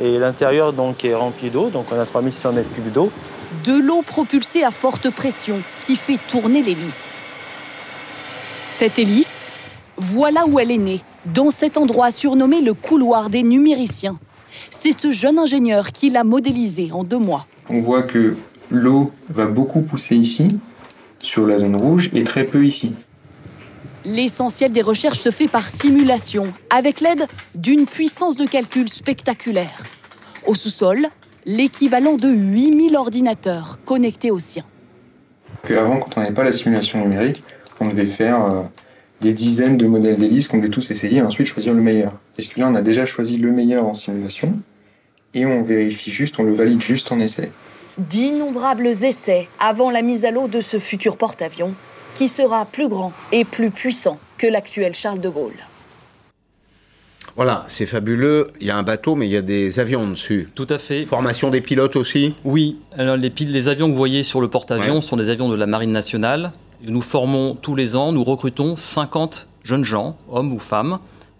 Et 0.00 0.18
l'intérieur 0.18 0.72
donc 0.72 1.04
est 1.04 1.14
rempli 1.14 1.50
d'eau, 1.50 1.68
donc 1.68 1.86
on 1.92 2.00
a 2.00 2.06
3600 2.06 2.52
mètres 2.52 2.72
cubes 2.74 2.90
d'eau. 2.90 3.10
De 3.64 3.78
l'eau 3.78 4.02
propulsée 4.02 4.64
à 4.64 4.70
forte 4.70 5.10
pression 5.10 5.62
qui 5.86 5.94
fait 5.94 6.18
tourner 6.26 6.62
l'hélice. 6.62 6.98
Cette 8.64 8.98
hélice, 8.98 9.50
voilà 9.96 10.46
où 10.46 10.58
elle 10.58 10.72
est 10.72 10.78
née, 10.78 11.02
dans 11.26 11.50
cet 11.50 11.76
endroit 11.76 12.10
surnommé 12.10 12.60
le 12.60 12.74
couloir 12.74 13.30
des 13.30 13.44
numériciens. 13.44 14.18
C'est 14.70 14.92
ce 14.92 15.12
jeune 15.12 15.38
ingénieur 15.38 15.92
qui 15.92 16.10
l'a 16.10 16.24
modélisé 16.24 16.90
en 16.92 17.04
deux 17.04 17.18
mois. 17.18 17.46
On 17.70 17.80
voit 17.80 18.02
que 18.02 18.36
l'eau 18.70 19.12
va 19.28 19.46
beaucoup 19.46 19.82
pousser 19.82 20.16
ici, 20.16 20.48
sur 21.18 21.46
la 21.46 21.58
zone 21.58 21.76
rouge, 21.76 22.10
et 22.14 22.24
très 22.24 22.44
peu 22.44 22.64
ici. 22.64 22.92
L'essentiel 24.04 24.72
des 24.72 24.82
recherches 24.82 25.20
se 25.20 25.30
fait 25.30 25.48
par 25.48 25.68
simulation, 25.68 26.52
avec 26.70 27.00
l'aide 27.00 27.26
d'une 27.54 27.86
puissance 27.86 28.36
de 28.36 28.46
calcul 28.46 28.88
spectaculaire. 28.88 29.84
Au 30.46 30.54
sous-sol, 30.54 31.06
l'équivalent 31.46 32.16
de 32.16 32.28
8000 32.28 32.96
ordinateurs 32.96 33.78
connectés 33.84 34.30
au 34.30 34.40
sien. 34.40 34.64
Avant, 35.70 35.98
quand 35.98 36.16
on 36.16 36.20
n'avait 36.20 36.34
pas 36.34 36.44
la 36.44 36.52
simulation 36.52 37.00
numérique, 37.00 37.44
on 37.80 37.88
devait 37.88 38.06
faire 38.06 38.44
euh, 38.44 38.62
des 39.20 39.32
dizaines 39.32 39.76
de 39.76 39.86
modèles 39.86 40.18
d'hélice 40.18 40.48
qu'on 40.48 40.58
devait 40.58 40.68
tous 40.68 40.90
essayer 40.90 41.18
et 41.18 41.22
ensuite 41.22 41.46
choisir 41.46 41.72
le 41.72 41.80
meilleur. 41.80 42.12
Parce 42.36 42.48
que 42.48 42.58
là, 42.58 42.68
on 42.68 42.74
a 42.74 42.82
déjà 42.82 43.06
choisi 43.06 43.36
le 43.36 43.52
meilleur 43.52 43.86
en 43.86 43.94
simulation? 43.94 44.58
Et 45.34 45.46
on 45.46 45.62
vérifie 45.62 46.10
juste, 46.10 46.38
on 46.38 46.42
le 46.42 46.54
valide 46.54 46.82
juste 46.82 47.12
en 47.12 47.20
essai. 47.20 47.50
D'innombrables 47.98 48.86
essais 48.86 49.48
avant 49.58 49.90
la 49.90 50.02
mise 50.02 50.24
à 50.24 50.30
l'eau 50.30 50.48
de 50.48 50.60
ce 50.60 50.78
futur 50.78 51.16
porte-avions 51.16 51.74
qui 52.14 52.28
sera 52.28 52.64
plus 52.64 52.88
grand 52.88 53.12
et 53.32 53.44
plus 53.44 53.70
puissant 53.70 54.18
que 54.38 54.46
l'actuel 54.46 54.94
Charles 54.94 55.20
de 55.20 55.28
Gaulle. 55.28 55.66
Voilà, 57.36 57.64
c'est 57.68 57.86
fabuleux. 57.86 58.48
Il 58.60 58.66
y 58.66 58.70
a 58.70 58.76
un 58.76 58.82
bateau, 58.82 59.14
mais 59.14 59.26
il 59.26 59.32
y 59.32 59.36
a 59.36 59.42
des 59.42 59.80
avions 59.80 60.04
dessus. 60.04 60.50
Tout 60.54 60.66
à 60.68 60.78
fait. 60.78 61.06
Formation 61.06 61.48
des 61.48 61.62
pilotes 61.62 61.96
aussi 61.96 62.34
Oui. 62.44 62.78
Alors, 62.98 63.16
les, 63.16 63.30
les 63.30 63.68
avions 63.68 63.86
que 63.86 63.92
vous 63.92 63.98
voyez 63.98 64.22
sur 64.22 64.40
le 64.42 64.48
porte-avions 64.48 65.00
sont 65.00 65.16
des 65.16 65.30
avions 65.30 65.48
de 65.48 65.54
la 65.54 65.66
Marine 65.66 65.92
nationale. 65.92 66.52
Nous 66.82 67.00
formons 67.00 67.54
tous 67.54 67.74
les 67.74 67.96
ans, 67.96 68.12
nous 68.12 68.24
recrutons 68.24 68.76
50 68.76 69.48
jeunes 69.62 69.84
gens, 69.84 70.16
hommes 70.28 70.52
ou 70.52 70.58
femmes, 70.58 70.98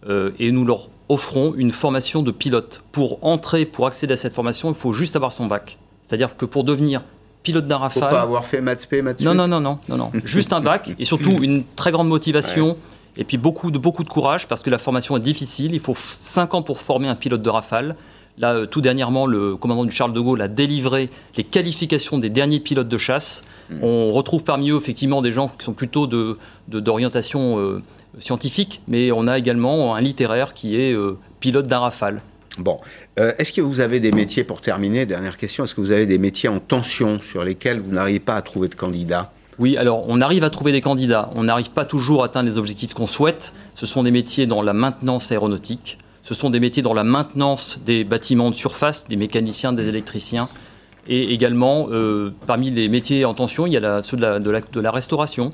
euh, 0.09 0.31
et 0.39 0.51
nous 0.51 0.65
leur 0.65 0.89
offrons 1.13 1.55
une 1.57 1.71
formation 1.71 2.23
de 2.23 2.31
pilote. 2.31 2.83
Pour 2.93 3.19
entrer, 3.25 3.65
pour 3.67 3.87
accéder 3.87 4.15
à 4.15 4.17
cette 4.17 4.35
formation, 4.35 4.69
il 4.69 4.75
faut 4.75 4.93
juste 4.93 5.17
avoir 5.17 5.33
son 5.33 5.47
bac. 5.47 5.79
C'est-à-dire 6.03 6.37
que 6.37 6.45
pour 6.45 6.65
devenir 6.65 7.03
pilote 7.43 7.67
d'un 7.67 7.79
Rafale. 7.79 8.03
Faut 8.05 8.09
pas 8.09 8.21
avoir 8.21 8.45
fait 8.45 8.61
maths 8.61 8.87
P, 8.87 9.03
maths 9.03 9.21
Non, 9.21 9.35
non, 9.35 9.49
non, 9.49 9.61
non, 9.61 9.79
non, 9.89 9.97
non. 9.97 10.13
Juste 10.25 10.53
un 10.53 10.61
bac 10.61 10.95
et 10.99 11.05
surtout 11.05 11.43
une 11.43 11.65
très 11.77 11.93
grande 11.93 12.09
motivation. 12.09 12.77
Et 13.17 13.25
puis 13.25 13.37
beaucoup 13.37 13.71
de, 13.71 13.79
beaucoup 13.79 14.05
de 14.05 14.09
courage 14.09 14.49
parce 14.49 14.63
que 14.63 14.71
la 14.71 14.79
formation 14.79 15.17
est 15.17 15.21
difficile. 15.21 15.75
Il 15.75 15.81
faut 15.81 15.95
5 15.97 16.55
ans 16.55 16.63
pour 16.63 16.81
former 16.81 17.09
un 17.09 17.15
pilote 17.15 17.43
de 17.43 17.51
Rafale. 17.51 17.97
Là, 18.39 18.55
euh, 18.55 18.67
tout 18.67 18.81
dernièrement, 18.81 19.27
le 19.27 19.57
commandant 19.57 19.85
du 19.85 19.91
Charles 19.91 20.15
de 20.15 20.21
Gaulle 20.21 20.41
a 20.41 20.49
délivré 20.49 21.11
les 21.37 21.45
qualifications 21.45 22.17
des 22.17 22.31
derniers 22.31 22.61
pilotes 22.61 22.89
de 22.89 22.97
chasse. 22.99 23.43
Hmm. 23.71 23.81
On 23.83 24.13
retrouve 24.13 24.45
parmi 24.45 24.71
eux 24.71 24.79
effectivement 24.79 25.21
des 25.21 25.33
gens 25.33 25.49
qui 25.49 25.65
sont 25.65 25.75
plutôt 25.75 26.07
d'orientation 26.07 26.39
de, 26.69 26.81
d'orientation 26.81 27.59
euh, 27.59 27.83
scientifique, 28.19 28.83
mais 28.89 29.13
on 29.13 29.27
a 29.27 29.39
également 29.39 29.95
un 29.95 30.01
littéraire 30.01 30.55
qui 30.55 30.81
est 30.81 30.93
euh, 30.93 31.19
pilote 31.41 31.67
d'un 31.67 31.81
Rafale. 31.81 32.23
Bon, 32.59 32.79
est-ce 33.17 33.51
que 33.51 33.63
vous 33.63 33.81
avez 33.81 33.99
des 33.99 34.13
métiers, 34.13 34.45
pour 34.45 34.61
terminer, 34.61 35.07
dernière 35.07 35.39
question, 35.39 35.65
est-ce 35.65 35.75
que 35.75 35.81
vous 35.81 35.91
avez 35.91 36.05
des 36.05 36.19
métiers 36.19 36.51
en 36.51 36.59
tension 36.59 37.19
sur 37.19 37.45
lesquels 37.45 37.81
vous 37.81 37.93
n'arrivez 37.93 38.21
pas 38.21 38.37
à 38.37 38.43
trouver 38.43 38.69
de 38.69 38.75
candidats? 38.75 39.33
Oui, 39.59 39.77
alors 39.77 40.05
on 40.09 40.21
arrive 40.21 40.45
à 40.45 40.51
trouver 40.51 40.73
des 40.73 40.81
candidats. 40.81 41.31
On 41.35 41.45
n'arrive 41.45 41.71
pas 41.71 41.85
toujours 41.85 42.23
à 42.23 42.27
atteindre 42.27 42.49
les 42.49 42.59
objectifs 42.59 42.95
qu'on 42.95 43.07
souhaite. 43.07 43.55
Ce 43.75 43.87
sont 43.87 44.03
des 44.03 44.11
métiers 44.11 44.47
dans 44.47 44.61
la 44.61 44.73
maintenance 44.73 45.31
aéronautique. 45.31 45.99
Ce 46.23 46.35
sont 46.35 46.51
des 46.51 46.61
métiers 46.61 46.83
dans 46.83 46.95
la 46.95 47.05
maintenance 47.05 47.81
des 47.85 48.05
bâtiments 48.05 48.51
de 48.51 48.55
surface, 48.55 49.09
des 49.09 49.17
mécaniciens, 49.17 49.73
des 49.73 49.89
électriciens. 49.89 50.49
Et 51.09 51.33
également, 51.33 51.89
euh, 51.91 52.33
parmi 52.47 52.71
les 52.71 52.89
métiers 52.89 53.25
en 53.25 53.35
tension, 53.35 53.67
il 53.67 53.73
y 53.73 53.77
a 53.77 54.03
ceux 54.03 54.17
de 54.17 54.23
la, 54.23 54.39
de 54.39 54.81
la, 54.81 54.91
restauration. 54.91 55.53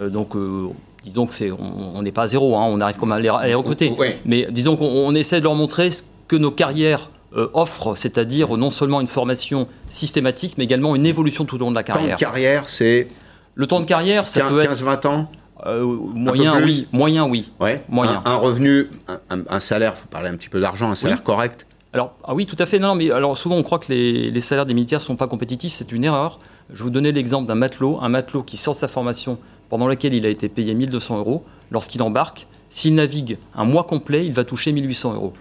Euh, 0.00 0.08
donc, 0.08 0.36
euh, 0.36 0.68
disons 1.04 1.26
que 1.26 1.34
c'est, 1.34 1.52
on 1.52 2.02
n'est 2.02 2.12
pas 2.12 2.22
à 2.22 2.26
zéro, 2.26 2.56
hein, 2.56 2.64
on 2.66 2.80
arrive 2.80 2.96
comme 2.96 3.12
à 3.12 3.20
les, 3.20 3.28
à 3.28 3.46
les 3.46 3.54
recruter. 3.54 3.92
Mais 4.24 4.48
disons 4.50 4.76
qu'on 4.76 5.14
essaie 5.14 5.38
de 5.38 5.44
leur 5.44 5.54
montrer 5.54 5.90
ce 5.90 6.02
que 6.26 6.36
nos 6.36 6.50
carrières 6.50 7.10
offrent, 7.52 7.96
c'est-à-dire 7.96 8.56
non 8.56 8.70
seulement 8.70 9.00
une 9.00 9.06
formation 9.06 9.68
systématique, 9.88 10.54
mais 10.56 10.64
également 10.64 10.96
une 10.96 11.06
évolution 11.06 11.44
tout 11.44 11.56
au 11.56 11.58
long 11.58 11.70
de 11.70 11.76
la 11.76 11.82
carrière. 11.82 12.16
Temps 12.16 12.26
de 12.26 12.32
carrière, 12.32 12.68
c'est 12.68 13.06
le 13.54 13.66
temps 13.66 13.80
de 13.80 13.86
carrière, 13.86 14.26
ça 14.26 14.40
15, 14.40 14.50
peut 14.50 14.60
être 14.60 14.72
15-20 14.74 15.06
ans? 15.06 15.28
Euh, 15.66 15.84
moyen, 15.84 16.60
oui. 16.62 16.88
Moyen, 16.92 17.26
oui. 17.26 17.52
Ouais. 17.60 17.82
Moyen. 17.88 18.22
Un, 18.24 18.36
revenu, 18.36 18.90
un, 19.30 19.60
salaire, 19.60 19.94
il 19.96 20.00
faut 20.00 20.08
parler 20.08 20.28
un 20.28 20.34
petit 20.34 20.48
peu 20.48 20.60
d'argent, 20.60 20.90
un 20.90 20.94
salaire 20.94 21.22
correct 21.22 21.66
alors, 21.92 22.16
ah 22.24 22.34
oui, 22.34 22.44
tout 22.44 22.56
à 22.58 22.66
fait. 22.66 22.80
Non, 22.80 22.96
mais 22.96 23.12
alors 23.12 23.38
souvent 23.38 23.54
on 23.54 23.62
croit 23.62 23.78
que 23.78 23.92
les, 23.92 24.40
salaires 24.40 24.66
des 24.66 24.74
militaires 24.74 24.98
ne 24.98 25.04
sont 25.04 25.14
pas 25.14 25.28
compétitifs. 25.28 25.74
C'est 25.74 25.92
une 25.92 26.02
erreur. 26.02 26.40
Je 26.72 26.82
vous 26.82 26.90
donner 26.90 27.12
l'exemple 27.12 27.46
d'un 27.46 27.54
matelot. 27.54 28.00
Un 28.02 28.08
matelot 28.08 28.42
qui 28.42 28.56
sort 28.56 28.74
de 28.74 28.80
sa 28.80 28.88
formation 28.88 29.38
pendant 29.74 29.88
laquelle 29.88 30.14
il 30.14 30.24
a 30.24 30.28
été 30.28 30.48
payé 30.48 30.72
1200 30.72 31.18
euros. 31.18 31.44
Lorsqu'il 31.72 32.00
embarque, 32.00 32.46
s'il 32.70 32.94
navigue 32.94 33.38
un 33.56 33.64
mois 33.64 33.82
complet, 33.82 34.24
il 34.24 34.32
va 34.32 34.44
toucher 34.44 34.70
1800 34.70 35.14
euros. 35.14 35.32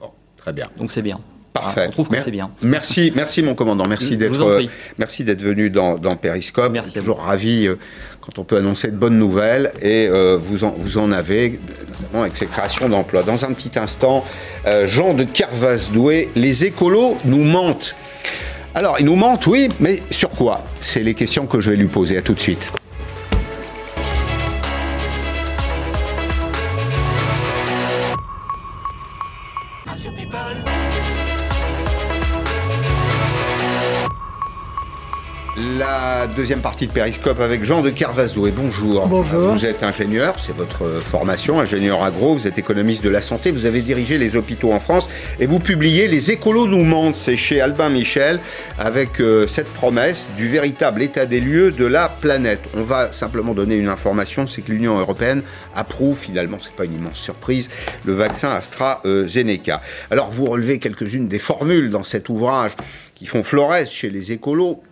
Bon, 0.00 0.08
très 0.38 0.54
bien. 0.54 0.70
Donc 0.78 0.90
c'est 0.90 1.02
bien. 1.02 1.20
Parfait. 1.52 1.88
on 1.88 1.90
trouve 1.90 2.08
que 2.08 2.18
c'est 2.18 2.30
bien. 2.30 2.50
Merci, 2.62 3.12
merci 3.14 3.42
mon 3.42 3.54
commandant. 3.54 3.84
Merci 3.86 4.16
d'être, 4.16 4.46
euh, 4.46 4.62
merci 4.96 5.24
d'être 5.24 5.42
venu 5.42 5.68
dans, 5.68 5.98
dans 5.98 6.16
Periscope. 6.16 6.72
Merci. 6.72 7.00
Toujours 7.00 7.18
ravi 7.18 7.66
euh, 7.66 7.74
quand 8.22 8.38
on 8.38 8.44
peut 8.44 8.56
annoncer 8.56 8.88
de 8.88 8.96
bonnes 8.96 9.18
nouvelles 9.18 9.74
et 9.82 10.08
euh, 10.08 10.38
vous 10.40 10.64
en 10.64 10.70
vous 10.70 10.96
en 10.96 11.12
avez 11.12 11.60
notamment 12.00 12.22
avec 12.22 12.34
ces 12.34 12.46
créations 12.46 12.88
d'emplois. 12.88 13.24
Dans 13.24 13.44
un 13.44 13.52
petit 13.52 13.78
instant, 13.78 14.24
Jean 14.86 15.12
de 15.12 15.24
Carvas-Doué, 15.24 16.30
les 16.34 16.64
écolos 16.64 17.18
nous 17.26 17.44
mentent. 17.44 17.94
Alors, 18.74 18.96
ils 18.98 19.04
nous 19.04 19.16
mentent, 19.16 19.46
oui, 19.48 19.68
mais 19.80 20.02
sur 20.08 20.30
quoi? 20.30 20.64
C'est 20.80 21.02
les 21.02 21.12
questions 21.12 21.44
que 21.46 21.60
je 21.60 21.68
vais 21.68 21.76
lui 21.76 21.88
poser. 21.88 22.16
À 22.16 22.22
tout 22.22 22.32
de 22.32 22.40
suite. 22.40 22.72
La 35.78 36.26
deuxième 36.26 36.60
partie 36.60 36.86
de 36.86 36.92
Périscope 36.92 37.40
avec 37.40 37.64
Jean 37.64 37.82
de 37.82 37.90
Carvasdo. 37.90 38.46
Et 38.46 38.50
bonjour. 38.50 39.06
Bonjour. 39.06 39.54
Vous 39.54 39.64
êtes 39.64 39.82
ingénieur, 39.82 40.34
c'est 40.44 40.54
votre 40.54 41.00
formation, 41.00 41.60
ingénieur 41.60 42.02
agro, 42.02 42.34
vous 42.34 42.46
êtes 42.46 42.58
économiste 42.58 43.02
de 43.04 43.08
la 43.08 43.22
santé, 43.22 43.52
vous 43.52 43.64
avez 43.64 43.80
dirigé 43.80 44.18
les 44.18 44.36
hôpitaux 44.36 44.72
en 44.72 44.80
France 44.80 45.08
et 45.38 45.46
vous 45.46 45.60
publiez 45.60 46.08
Les 46.08 46.30
écolos 46.30 46.66
nous 46.66 46.84
mentent, 46.84 47.16
c'est 47.16 47.36
chez 47.36 47.60
Albin 47.60 47.88
Michel, 47.88 48.40
avec 48.78 49.20
euh, 49.20 49.46
cette 49.46 49.68
promesse 49.68 50.28
du 50.36 50.48
véritable 50.48 51.02
état 51.02 51.26
des 51.26 51.40
lieux 51.40 51.70
de 51.70 51.86
la 51.86 52.08
planète. 52.08 52.62
On 52.74 52.82
va 52.82 53.12
simplement 53.12 53.54
donner 53.54 53.76
une 53.76 53.88
information, 53.88 54.46
c'est 54.46 54.62
que 54.62 54.72
l'Union 54.72 54.98
européenne 54.98 55.42
approuve 55.74 56.18
finalement, 56.18 56.58
c'est 56.60 56.74
pas 56.74 56.84
une 56.84 56.94
immense 56.94 57.18
surprise, 57.18 57.68
le 58.04 58.14
vaccin 58.14 58.50
AstraZeneca. 58.50 59.80
Alors 60.10 60.30
vous 60.30 60.46
relevez 60.46 60.78
quelques-unes 60.78 61.28
des 61.28 61.38
formules 61.38 61.88
dans 61.88 62.04
cet 62.04 62.28
ouvrage 62.28 62.72
qui 63.14 63.26
font 63.26 63.42
florès 63.44 63.88
chez 63.90 64.10
les 64.10 64.32
écolos 64.32 64.82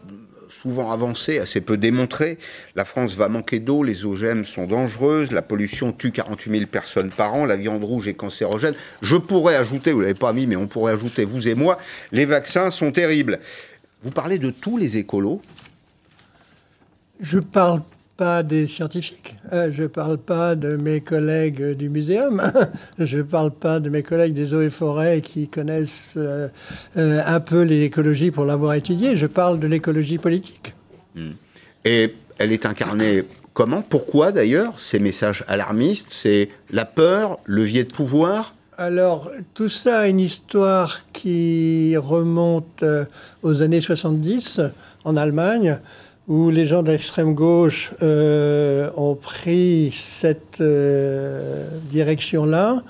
souvent 0.50 0.90
avancé, 0.90 1.38
assez 1.38 1.60
peu 1.60 1.76
démontré. 1.76 2.38
La 2.76 2.84
France 2.84 3.14
va 3.14 3.28
manquer 3.28 3.58
d'eau, 3.58 3.82
les 3.82 4.04
OGM 4.04 4.44
sont 4.44 4.66
dangereuses, 4.66 5.30
la 5.30 5.42
pollution 5.42 5.92
tue 5.92 6.12
48 6.12 6.50
000 6.50 6.66
personnes 6.66 7.10
par 7.10 7.34
an, 7.34 7.44
la 7.44 7.56
viande 7.56 7.84
rouge 7.84 8.08
est 8.08 8.14
cancérogène. 8.14 8.74
Je 9.02 9.16
pourrais 9.16 9.56
ajouter, 9.56 9.92
vous 9.92 10.00
l'avez 10.00 10.14
pas 10.14 10.32
mis, 10.32 10.46
mais 10.46 10.56
on 10.56 10.66
pourrait 10.66 10.92
ajouter, 10.92 11.24
vous 11.24 11.48
et 11.48 11.54
moi, 11.54 11.78
les 12.12 12.26
vaccins 12.26 12.70
sont 12.70 12.92
terribles. 12.92 13.40
Vous 14.02 14.10
parlez 14.10 14.38
de 14.38 14.50
tous 14.50 14.76
les 14.76 14.96
écolos 14.96 15.40
Je 17.20 17.38
parle 17.38 17.82
pas 18.20 18.42
des 18.42 18.66
scientifiques, 18.66 19.34
euh, 19.50 19.70
je 19.72 19.84
ne 19.84 19.86
parle 19.86 20.18
pas 20.18 20.54
de 20.54 20.76
mes 20.76 21.00
collègues 21.00 21.70
du 21.70 21.88
muséum, 21.88 22.42
je 22.98 23.16
ne 23.16 23.22
parle 23.22 23.50
pas 23.50 23.80
de 23.80 23.88
mes 23.88 24.02
collègues 24.02 24.34
des 24.34 24.52
eaux 24.52 24.60
et 24.60 24.68
forêts 24.68 25.22
qui 25.22 25.48
connaissent 25.48 26.18
euh, 26.18 26.48
euh, 26.98 27.22
un 27.24 27.40
peu 27.40 27.62
l'écologie 27.62 28.30
pour 28.30 28.44
l'avoir 28.44 28.74
étudiée, 28.74 29.16
je 29.16 29.26
parle 29.26 29.58
de 29.58 29.66
l'écologie 29.66 30.18
politique. 30.18 30.74
Hmm. 31.14 31.30
Et 31.86 32.14
elle 32.36 32.52
est 32.52 32.66
incarnée 32.66 33.24
Comment? 33.54 33.80
Pourquoi 33.80 34.32
d'ailleurs 34.32 34.78
ces 34.78 34.98
messages 34.98 35.42
alarmistes? 35.48 36.08
C'est 36.10 36.50
la 36.70 36.84
peur, 36.84 37.38
levier 37.46 37.84
de 37.84 37.92
pouvoir? 37.92 38.54
Alors, 38.76 39.30
tout 39.54 39.70
ça 39.70 40.00
a 40.00 40.08
une 40.08 40.20
histoire 40.20 41.00
qui 41.14 41.96
remonte 41.96 42.84
aux 43.42 43.62
années 43.62 43.80
70 43.80 44.60
en 45.04 45.16
Allemagne, 45.16 45.78
où 46.30 46.48
les 46.48 46.64
gens 46.64 46.82
de 46.82 46.92
l'extrême 46.92 47.34
gauche 47.34 47.92
euh, 48.02 48.88
ont 48.96 49.16
pris 49.16 49.92
cette 49.92 50.60
euh, 50.60 51.66
direction-là, 51.90 52.82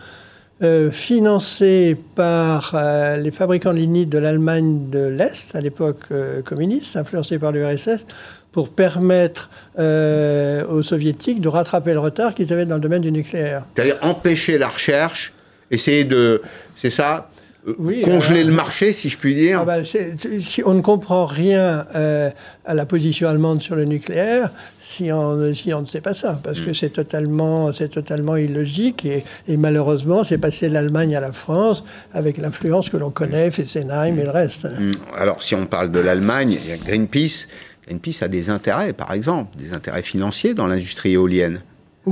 financée 0.92 1.96
par 2.14 2.78
les 3.18 3.30
fabricants 3.30 3.72
de 3.72 4.04
de 4.04 4.18
l'Allemagne 4.18 4.90
de 4.90 5.06
l'Est, 5.06 5.56
à 5.56 5.60
l'époque 5.62 6.02
communiste, 6.44 6.98
influencés 6.98 7.38
par 7.38 7.50
l'URSS, 7.52 8.04
pour 8.52 8.68
permettre 8.68 9.48
aux 9.78 10.82
soviétiques 10.82 11.40
de 11.40 11.48
rattraper 11.48 11.94
le 11.94 12.00
retard 12.00 12.34
qu'ils 12.34 12.52
avaient 12.52 12.66
dans 12.66 12.74
le 12.74 12.82
domaine 12.82 13.00
du 13.00 13.10
nucléaire. 13.10 13.64
C'est-à-dire 13.74 13.96
empêcher 14.02 14.58
la 14.58 14.68
recherche 14.68 15.32
essayer 15.70 16.04
de, 16.04 16.42
c'est 16.74 16.90
ça, 16.90 17.29
euh, 17.68 18.02
congeler 18.04 18.44
le 18.44 18.52
marché, 18.52 18.92
si 18.92 19.08
je 19.08 19.18
puis 19.18 19.34
dire. 19.34 19.60
Ah 19.60 19.64
ben, 19.64 19.84
si 19.84 20.62
on 20.64 20.74
ne 20.74 20.80
comprend 20.80 21.26
rien 21.26 21.84
euh, 21.94 22.30
à 22.64 22.74
la 22.74 22.86
position 22.86 23.28
allemande 23.28 23.60
sur 23.60 23.76
le 23.76 23.84
nucléaire, 23.84 24.50
si 24.80 25.12
on, 25.12 25.52
si 25.52 25.74
on 25.74 25.82
ne 25.82 25.86
sait 25.86 26.00
pas 26.00 26.14
ça, 26.14 26.40
parce 26.42 26.60
que 26.60 26.70
mm. 26.70 26.74
c'est 26.74 26.90
totalement, 26.90 27.72
c'est 27.72 27.88
totalement 27.88 28.36
illogique 28.36 29.04
et, 29.04 29.24
et 29.46 29.56
malheureusement, 29.56 30.24
c'est 30.24 30.38
passé 30.38 30.68
de 30.68 30.74
l'Allemagne 30.74 31.14
à 31.16 31.20
la 31.20 31.32
France 31.32 31.84
avec 32.14 32.38
l'influence 32.38 32.88
que 32.88 32.96
l'on 32.96 33.10
connaît, 33.10 33.50
Fessenheim 33.50 34.18
et 34.18 34.24
le 34.24 34.30
reste. 34.30 34.64
Mm. 34.64 34.90
Alors, 35.16 35.42
si 35.42 35.54
on 35.54 35.66
parle 35.66 35.92
de 35.92 36.00
l'Allemagne, 36.00 36.58
il 36.62 36.68
y 36.68 36.72
a 36.72 36.78
Greenpeace. 36.78 37.46
Greenpeace 37.86 38.22
a 38.22 38.28
des 38.28 38.48
intérêts, 38.48 38.92
par 38.92 39.12
exemple, 39.12 39.56
des 39.58 39.74
intérêts 39.74 40.02
financiers 40.02 40.54
dans 40.54 40.66
l'industrie 40.66 41.12
éolienne. 41.12 41.60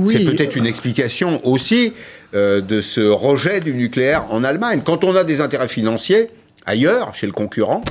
C'est 0.07 0.23
peut-être 0.23 0.55
une 0.55 0.67
explication 0.67 1.45
aussi 1.45 1.93
euh, 2.35 2.61
de 2.61 2.81
ce 2.81 3.01
rejet 3.01 3.59
du 3.59 3.73
nucléaire 3.73 4.25
en 4.29 4.43
Allemagne. 4.43 4.81
Quand 4.85 5.03
on 5.03 5.15
a 5.15 5.23
des 5.23 5.41
intérêts 5.41 5.67
financiers 5.67 6.29
ailleurs, 6.65 7.15
chez 7.15 7.25
le 7.25 7.33
concurrent, 7.33 7.81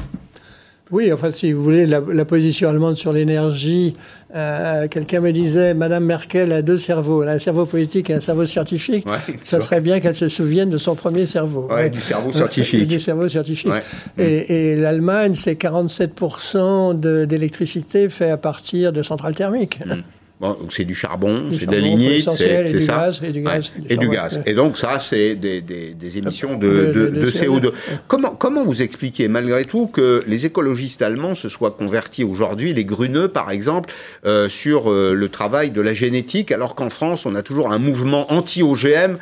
oui, 0.91 1.13
enfin, 1.13 1.31
si 1.31 1.53
vous 1.53 1.63
voulez, 1.63 1.85
la, 1.85 2.25
position 2.25 2.69
allemande 2.69 2.97
sur 2.97 3.13
l'énergie, 3.13 3.95
euh, 4.35 4.89
quelqu'un 4.89 5.21
me 5.21 5.33
disait, 5.33 5.75
Madame 5.75 6.05
Merkel 6.05 6.51
a 6.51 6.63
deux 6.63 6.79
cerveaux, 6.79 7.23
elle 7.23 7.29
a 7.29 7.33
un 7.33 7.39
cerveau 7.39 7.67
politique 7.67 8.09
et 8.09 8.15
un 8.15 8.21
cerveau 8.21 8.47
scientifique. 8.47 9.05
ça 9.43 9.61
serait 9.61 9.83
bien 9.83 10.01
qu'elle 10.01 10.15
se 10.15 10.29
souvienne 10.29 10.71
de 10.71 10.79
son 10.79 10.95
premier 10.95 11.27
cerveau. 11.27 11.69
Ouais, 11.71 11.91
du 11.91 12.01
cerveau 12.01 12.33
scientifique. 12.33 12.89
du 12.89 13.01
cerveau 13.01 13.29
scientifique. 13.29 13.73
Et, 14.17 14.77
l'Allemagne, 14.77 15.35
c'est 15.35 15.61
47% 15.61 16.99
d'électricité 17.27 18.09
fait 18.09 18.31
à 18.31 18.39
partir 18.39 18.93
de 18.93 19.03
centrales 19.03 19.35
thermiques. 19.35 19.81
Mm. 19.85 20.01
Bon, 20.41 20.57
c'est 20.71 20.85
du 20.85 20.95
charbon, 20.95 21.51
c'est 21.53 21.67
de 21.67 21.73
la 21.73 21.81
lignite, 21.81 22.31
c'est 22.31 22.81
ça. 22.81 23.11
et 23.25 23.33
du 23.33 23.41
gaz. 23.43 23.73
Et, 23.89 23.97
du, 23.97 24.09
gaz. 24.09 24.41
Et 24.47 24.55
donc 24.55 24.79
ça, 24.79 25.01
c'est 25.01 25.35
des, 25.35 25.61
des, 25.61 25.95
des, 25.95 26.19
émissions 26.19 26.57
de, 26.57 26.69
de, 26.69 27.09
de, 27.09 27.27
CO2. 27.27 27.73
Comment, 28.07 28.31
comment 28.31 28.63
vous 28.63 28.81
expliquez 28.81 29.27
malgré 29.27 29.65
tout 29.65 29.89
que 29.89 30.23
les 30.29 30.47
écologistes 30.47 31.03
allemands 31.03 31.35
se 31.35 31.49
soient 31.49 31.73
convertis 31.73 32.23
aujourd'hui, 32.23 32.73
les 32.73 32.85
gruneux 32.85 33.27
par 33.27 33.51
exemple, 33.51 33.93
euh, 34.27 34.49
sur 34.49 34.93
euh, 34.93 35.13
le 35.13 35.29
travail 35.29 35.73
de 35.73 35.81
la 35.81 35.93
génétique, 35.93 36.53
alors 36.53 36.77
qu'en 36.77 36.89
France, 36.89 37.27
on 37.27 37.35
a 37.35 37.43
toujours 37.43 37.73
un 37.73 37.79
mouvement 37.79 38.33
anti-OGM 38.33 39.17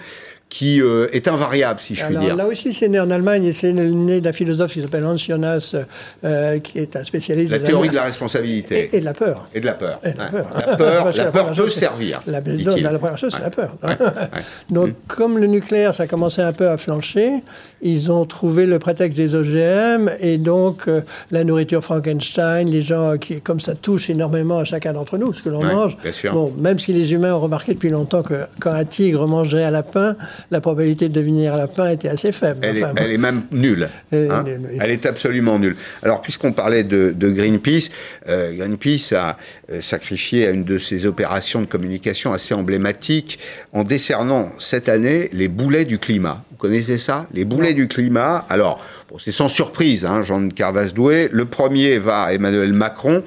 qui 0.56 0.80
euh, 0.80 1.06
est 1.12 1.28
invariable, 1.28 1.80
si 1.82 1.94
je 1.94 2.02
puis 2.06 2.16
dire. 2.16 2.34
Là 2.34 2.46
aussi, 2.46 2.72
c'est 2.72 2.88
né 2.88 2.98
en 2.98 3.10
Allemagne 3.10 3.44
et 3.44 3.52
c'est 3.52 3.74
né 3.74 4.22
d'un 4.22 4.32
philosophe 4.32 4.72
qui 4.72 4.80
s'appelle 4.80 5.04
Hans 5.04 5.18
Jonas, 5.18 5.76
euh, 6.24 6.58
qui 6.60 6.78
est 6.78 6.96
un 6.96 7.04
spécialiste 7.04 7.52
la 7.52 7.58
de 7.58 7.64
la 7.64 7.68
théorie 7.68 7.90
de 7.90 7.94
la 7.94 8.04
responsabilité. 8.04 8.88
Et, 8.90 9.00
de 9.00 9.04
la 9.04 9.12
peur. 9.12 9.50
Et 9.54 9.60
de 9.60 9.66
la 9.66 9.74
peur. 9.74 10.00
la, 10.02 10.12
peur. 10.12 11.12
la 11.14 11.26
peur, 11.26 11.52
peut 11.52 11.68
servir. 11.68 12.22
La, 12.26 12.40
la, 12.40 12.98
première 12.98 13.18
chose, 13.18 13.34
c'est 13.34 13.42
la 13.42 13.50
peur. 13.50 13.76
Donc, 14.70 14.92
comme 15.08 15.36
le 15.36 15.46
nucléaire, 15.46 15.94
ça 15.94 16.04
a 16.04 16.06
commencé 16.06 16.40
un 16.40 16.54
peu 16.54 16.70
à 16.70 16.78
flancher, 16.78 17.42
ils 17.82 18.10
ont 18.10 18.24
trouvé 18.24 18.64
le 18.64 18.78
prétexte 18.78 19.18
des 19.18 19.34
OGM 19.34 20.10
et 20.20 20.38
donc 20.38 20.88
euh, 20.88 21.02
la 21.32 21.44
nourriture 21.44 21.84
Frankenstein, 21.84 22.66
les 22.66 22.80
gens 22.80 23.18
qui, 23.18 23.42
comme 23.42 23.60
ça 23.60 23.74
touche 23.74 24.08
énormément 24.08 24.60
à 24.60 24.64
chacun 24.64 24.94
d'entre 24.94 25.18
nous, 25.18 25.34
ce 25.34 25.42
que 25.42 25.50
l'on 25.50 25.62
mange. 25.62 25.98
Bon, 26.32 26.50
même 26.56 26.78
si 26.78 26.94
les 26.94 27.12
humains 27.12 27.34
ont 27.34 27.40
remarqué 27.40 27.74
depuis 27.74 27.90
longtemps 27.90 28.22
que 28.22 28.46
quand 28.58 28.72
un 28.72 28.86
tigre 28.86 29.28
mangeait 29.28 29.64
un 29.64 29.70
lapin, 29.70 30.16
la 30.50 30.60
probabilité 30.60 31.08
de 31.08 31.14
devenir 31.14 31.54
un 31.54 31.56
lapin 31.56 31.90
était 31.90 32.08
assez 32.08 32.32
faible. 32.32 32.60
Elle, 32.62 32.78
est, 32.78 33.18
même 33.18 33.42
nulle. 33.50 33.88
Hein. 34.12 34.44
Elle 34.80 34.90
est 34.90 35.06
absolument 35.06 35.58
nulle. 35.58 35.76
Alors, 36.02 36.20
puisqu'on 36.20 36.52
parlait 36.52 36.84
de, 36.84 37.14
Greenpeace, 37.18 37.90
euh, 38.28 38.52
Greenpeace 38.52 39.12
a 39.14 39.36
euh, 39.70 39.80
sacrifié 39.80 40.46
à 40.46 40.50
une 40.50 40.64
de 40.64 40.78
ses 40.78 41.06
opérations 41.06 41.60
de 41.60 41.66
communication 41.66 42.32
assez 42.32 42.54
emblématiques 42.54 43.38
en 43.72 43.82
décernant 43.82 44.52
cette 44.58 44.88
année 44.88 45.28
les 45.32 45.48
boulets 45.48 45.84
du 45.84 45.98
climat. 45.98 46.44
Vous 46.50 46.56
connaissez 46.56 46.98
ça? 46.98 47.26
Les 47.32 47.44
boulets 47.44 47.74
du 47.74 47.88
climat. 47.88 48.46
Alors, 48.48 48.80
c'est 49.18 49.32
sans 49.32 49.48
surprise, 49.48 50.04
hein, 50.04 50.22
Jean 50.22 50.48
Carvas-Doué. 50.48 51.28
Le 51.32 51.44
premier 51.44 51.98
va 51.98 52.22
à 52.22 52.32
Emmanuel 52.32 52.72
Macron. 52.72 53.22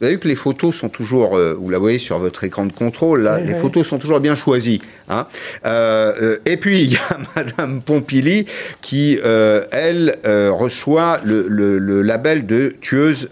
Vous 0.00 0.06
avez 0.06 0.14
vu 0.14 0.20
que 0.20 0.28
les 0.28 0.34
photos 0.34 0.74
sont 0.74 0.88
toujours, 0.88 1.36
euh, 1.36 1.54
vous 1.54 1.70
la 1.70 1.78
voyez 1.78 1.98
sur 1.98 2.18
votre 2.18 2.42
écran 2.42 2.66
de 2.66 2.72
contrôle, 2.72 3.22
là, 3.22 3.38
les 3.38 3.54
photos 3.54 3.86
sont 3.86 3.98
toujours 3.98 4.18
bien 4.18 4.34
choisies. 4.34 4.82
Hein. 5.08 5.28
Euh, 5.64 6.12
euh, 6.20 6.38
et 6.46 6.56
puis, 6.56 6.80
il 6.82 6.92
y 6.92 6.96
a 6.96 7.18
Madame 7.36 7.80
Pompili 7.80 8.46
qui, 8.80 9.18
elle, 9.22 10.18
reçoit 10.24 11.20
le, 11.24 12.02
label 12.02 12.46
de 12.46 12.74
tueuse 12.80 13.28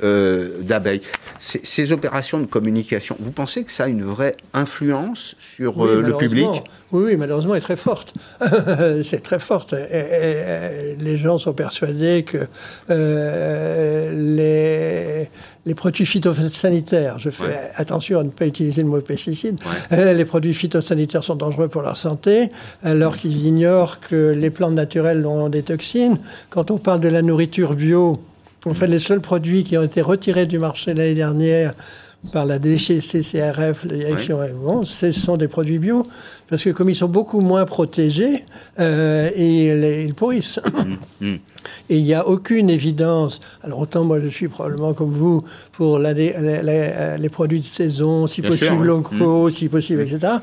d'abeilles. 0.60 1.02
Ces 1.38 1.90
opérations 1.90 2.38
de 2.38 2.46
communication, 2.46 3.16
vous 3.18 3.32
pensez 3.32 3.64
que 3.64 3.72
ça 3.72 3.84
a 3.84 3.88
une 3.88 4.04
vraie 4.04 4.36
influence 4.54 5.34
sur 5.56 5.84
le 5.84 6.16
public? 6.16 6.46
Oui, 6.92 7.04
oui, 7.06 7.16
malheureusement, 7.16 7.56
est 7.56 7.60
très 7.60 7.76
forte. 7.76 8.14
C'est 9.04 9.22
très 9.22 9.40
forte. 9.40 9.74
les 9.74 11.16
gens 11.16 11.38
sont 11.38 11.54
persuadés 11.54 12.24
que 12.24 12.46
les 12.88 14.61
les 15.64 15.74
produits 15.74 16.06
phytosanitaires, 16.06 17.18
je 17.18 17.30
fais 17.30 17.56
attention 17.76 18.18
à 18.18 18.24
ne 18.24 18.30
pas 18.30 18.46
utiliser 18.46 18.82
le 18.82 18.88
mot 18.88 19.00
pesticide, 19.00 19.60
euh, 19.92 20.12
les 20.12 20.24
produits 20.24 20.54
phytosanitaires 20.54 21.22
sont 21.22 21.36
dangereux 21.36 21.68
pour 21.68 21.82
leur 21.82 21.96
santé, 21.96 22.50
alors 22.82 23.16
qu'ils 23.16 23.46
ignorent 23.46 24.00
que 24.00 24.32
les 24.32 24.50
plantes 24.50 24.74
naturelles 24.74 25.24
ont 25.24 25.48
des 25.48 25.62
toxines. 25.62 26.18
Quand 26.50 26.70
on 26.70 26.78
parle 26.78 27.00
de 27.00 27.08
la 27.08 27.22
nourriture 27.22 27.74
bio, 27.74 28.20
en 28.66 28.74
fait, 28.74 28.88
les 28.88 28.98
seuls 28.98 29.20
produits 29.20 29.62
qui 29.62 29.76
ont 29.76 29.82
été 29.82 30.00
retirés 30.00 30.46
du 30.46 30.58
marché 30.58 30.94
l'année 30.94 31.14
dernière 31.14 31.74
par 32.32 32.46
la 32.46 32.60
DGCCRF, 32.60 33.84
la 33.84 33.96
direction 33.96 34.38
bon, 34.54 34.84
ce 34.84 35.10
sont 35.10 35.36
des 35.36 35.48
produits 35.48 35.78
bio, 35.78 36.06
parce 36.48 36.62
que 36.62 36.70
comme 36.70 36.88
ils 36.88 36.94
sont 36.94 37.08
beaucoup 37.08 37.40
moins 37.40 37.64
protégés, 37.64 38.44
euh, 38.78 39.30
et 39.34 40.04
ils 40.04 40.14
pourrissent. 40.14 40.60
Mmh, 41.20 41.26
mmh. 41.26 41.36
Et 41.88 41.96
il 41.96 42.04
n'y 42.04 42.14
a 42.14 42.26
aucune 42.26 42.70
évidence. 42.70 43.40
Alors 43.62 43.80
autant 43.80 44.04
moi 44.04 44.20
je 44.20 44.28
suis 44.28 44.48
probablement 44.48 44.94
comme 44.94 45.12
vous 45.12 45.42
pour 45.72 45.98
les, 45.98 47.28
produits 47.30 47.60
de 47.60 47.66
saison, 47.66 48.26
si 48.26 48.42
possible 48.42 48.84
locaux, 48.84 49.48
mm. 49.48 49.52
si 49.52 49.68
possible, 49.68 50.02
etc. 50.02 50.34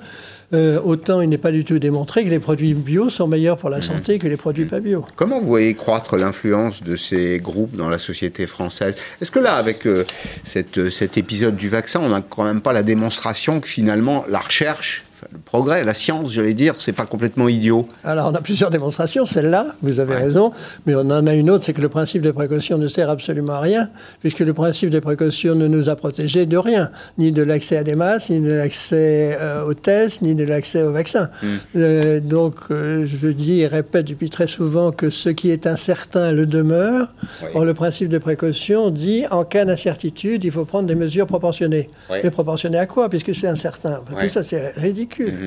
Euh, 0.51 0.79
autant 0.83 1.21
il 1.21 1.29
n'est 1.29 1.37
pas 1.37 1.51
du 1.51 1.63
tout 1.63 1.77
démontré 1.77 2.23
que 2.23 2.29
les 2.29 2.39
produits 2.39 2.73
bio 2.73 3.11
sont 3.11 3.27
meilleurs 3.27 3.57
pour 3.57 3.69
la 3.69 3.79
mm. 3.79 3.83
santé 3.83 4.17
que 4.17 4.27
les 4.27 4.37
produits 4.37 4.65
pas 4.65 4.79
bio. 4.79 5.05
Comment 5.15 5.39
vous 5.39 5.47
voyez 5.47 5.75
croître 5.75 6.15
l'influence 6.15 6.81
de 6.83 6.95
ces 6.95 7.39
groupes 7.39 7.75
dans 7.75 7.89
la 7.89 7.99
société 7.99 8.47
française? 8.47 8.95
Est-ce 9.21 9.31
que 9.31 9.39
là, 9.39 9.55
avec 9.55 9.85
euh, 9.85 10.05
cette, 10.43 10.89
cet 10.89 11.17
épisode 11.17 11.55
du 11.55 11.69
vaccin, 11.69 11.99
on 12.01 12.09
n'a 12.09 12.21
quand 12.21 12.43
même 12.43 12.61
pas 12.61 12.73
la 12.73 12.83
démonstration 12.83 13.59
que 13.59 13.67
finalement 13.67 14.25
la 14.27 14.39
recherche 14.39 15.03
progrès, 15.49 15.83
la 15.83 15.95
science, 15.95 16.31
j'allais 16.31 16.53
dire, 16.53 16.75
c'est 16.77 16.93
pas 16.93 17.07
complètement 17.07 17.47
idiot. 17.47 17.87
Alors, 18.03 18.29
on 18.31 18.35
a 18.35 18.41
plusieurs 18.41 18.69
démonstrations. 18.69 19.25
Celle-là, 19.25 19.65
vous 19.81 19.99
avez 19.99 20.15
raison, 20.15 20.51
mais 20.85 20.93
on 20.93 20.99
en 20.99 21.25
a 21.25 21.33
une 21.33 21.49
autre, 21.49 21.65
c'est 21.65 21.73
que 21.73 21.81
le 21.81 21.89
principe 21.89 22.21
de 22.21 22.29
précaution 22.29 22.77
ne 22.77 22.87
sert 22.87 23.09
absolument 23.09 23.53
à 23.53 23.59
rien, 23.59 23.89
puisque 24.19 24.41
le 24.41 24.53
principe 24.53 24.91
de 24.91 24.99
précaution 24.99 25.55
ne 25.55 25.67
nous 25.67 25.89
a 25.89 25.95
protégés 25.95 26.45
de 26.45 26.55
rien, 26.55 26.91
ni 27.17 27.31
de 27.31 27.41
l'accès 27.41 27.77
à 27.77 27.83
des 27.83 27.95
masses, 27.95 28.29
ni 28.29 28.41
de 28.41 28.51
l'accès 28.51 29.37
euh, 29.41 29.65
aux 29.65 29.73
tests, 29.73 30.21
ni 30.21 30.35
de 30.35 30.43
l'accès 30.43 30.83
aux 30.83 30.91
vaccins. 30.91 31.29
Hmm. 31.41 31.47
Euh, 31.77 32.19
donc, 32.19 32.55
euh, 32.69 33.05
je 33.05 33.27
dis 33.27 33.61
et 33.61 33.67
répète 33.67 34.05
depuis 34.05 34.29
très 34.29 34.47
souvent 34.47 34.91
que 34.91 35.09
ce 35.09 35.29
qui 35.29 35.49
est 35.49 35.65
incertain 35.65 36.31
le 36.31 36.45
demeure. 36.45 37.07
Or, 37.55 37.65
le 37.65 37.73
principe 37.73 38.09
de 38.09 38.19
précaution 38.19 38.91
dit, 38.91 39.23
en 39.31 39.43
cas 39.45 39.65
d'incertitude, 39.65 40.43
il 40.43 40.51
faut 40.51 40.65
prendre 40.65 40.87
des 40.87 40.95
mesures 40.95 41.25
proportionnées. 41.25 41.89
Mais 42.11 42.29
proportionnées 42.29 42.77
à 42.77 42.85
quoi, 42.85 43.09
puisque 43.09 43.33
c'est 43.33 43.47
incertain 43.47 44.01
Tout 44.19 44.29
ça, 44.29 44.43
c'est 44.43 44.73
ridicule. 44.77 45.38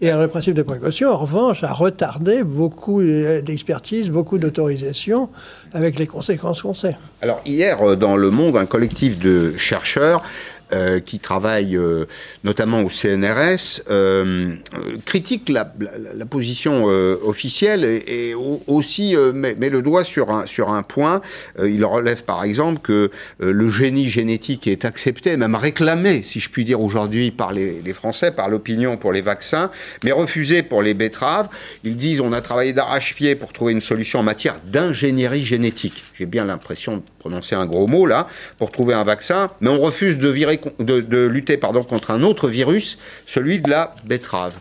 Et 0.00 0.10
le 0.10 0.26
principe 0.26 0.54
de 0.54 0.62
précaution, 0.62 1.10
en 1.10 1.16
revanche, 1.16 1.62
a 1.62 1.72
retardé 1.72 2.42
beaucoup 2.42 3.00
d'expertise, 3.02 4.10
beaucoup 4.10 4.36
d'autorisation, 4.38 5.30
avec 5.72 5.96
les 5.98 6.08
conséquences 6.08 6.62
qu'on 6.62 6.74
sait. 6.74 6.96
Alors 7.20 7.40
hier, 7.46 7.80
euh, 7.82 7.94
dans 7.94 8.16
Le 8.16 8.30
Monde, 8.30 8.56
un 8.56 8.66
collectif 8.66 9.20
de 9.20 9.56
chercheurs 9.56 10.22
euh, 10.72 11.00
qui 11.00 11.18
travaille 11.18 11.76
euh, 11.76 12.06
notamment 12.44 12.80
au 12.80 12.88
CNRS, 12.88 13.82
euh, 13.90 14.54
critique 15.04 15.50
la, 15.50 15.66
position 16.30 16.84
officielle 16.84 17.84
et, 17.84 18.34
aussi 18.66 19.14
met, 19.34 19.54
met, 19.54 19.68
le 19.68 19.82
doigt 19.82 20.04
sur 20.04 20.30
un, 20.30 20.46
sur 20.46 20.70
un 20.70 20.82
point. 20.82 21.20
il 21.62 21.84
relève 21.84 22.22
par 22.22 22.42
exemple 22.44 22.80
que 22.80 23.10
le 23.40 23.70
génie 23.70 24.08
génétique 24.08 24.66
est 24.66 24.84
accepté, 24.84 25.36
même 25.36 25.56
réclamé, 25.56 26.22
si 26.22 26.40
je 26.40 26.48
puis 26.48 26.64
dire 26.64 26.80
aujourd'hui, 26.80 27.32
par 27.32 27.52
les, 27.52 27.82
les 27.82 27.92
Français, 27.92 28.30
par 28.30 28.48
l'opinion 28.48 28.96
pour 28.96 29.12
les 29.12 29.20
vaccins, 29.20 29.70
mais 30.04 30.12
refusé 30.12 30.62
pour 30.62 30.82
les 30.82 30.94
betteraves. 30.94 31.48
Ils 31.84 31.96
disent 31.96 32.20
on 32.20 32.32
a 32.32 32.40
travaillé 32.40 32.72
d'arrache-pied 32.72 33.34
pour 33.34 33.52
trouver 33.52 33.72
une 33.72 33.80
solution 33.82 34.20
en 34.20 34.22
matière 34.22 34.56
d'ingénierie 34.64 35.44
génétique. 35.44 36.04
J'ai 36.14 36.26
bien 36.26 36.44
l'impression 36.46 36.96
de 36.96 37.02
prononcer 37.22 37.54
un 37.54 37.66
gros 37.66 37.86
mot 37.86 38.04
là, 38.04 38.26
pour 38.58 38.72
trouver 38.72 38.94
un 38.94 39.04
vaccin, 39.04 39.48
mais 39.60 39.70
on 39.70 39.78
refuse 39.78 40.18
de, 40.18 40.28
virer, 40.28 40.60
de, 40.80 41.26
lutter 41.26 41.56
pardon, 41.56 41.84
contre 41.84 42.10
un 42.10 42.22
autre 42.22 42.48
virus, 42.48 42.98
celui 43.26 43.60
de 43.60 43.70
la 43.70 43.94
betterave. 44.04 44.54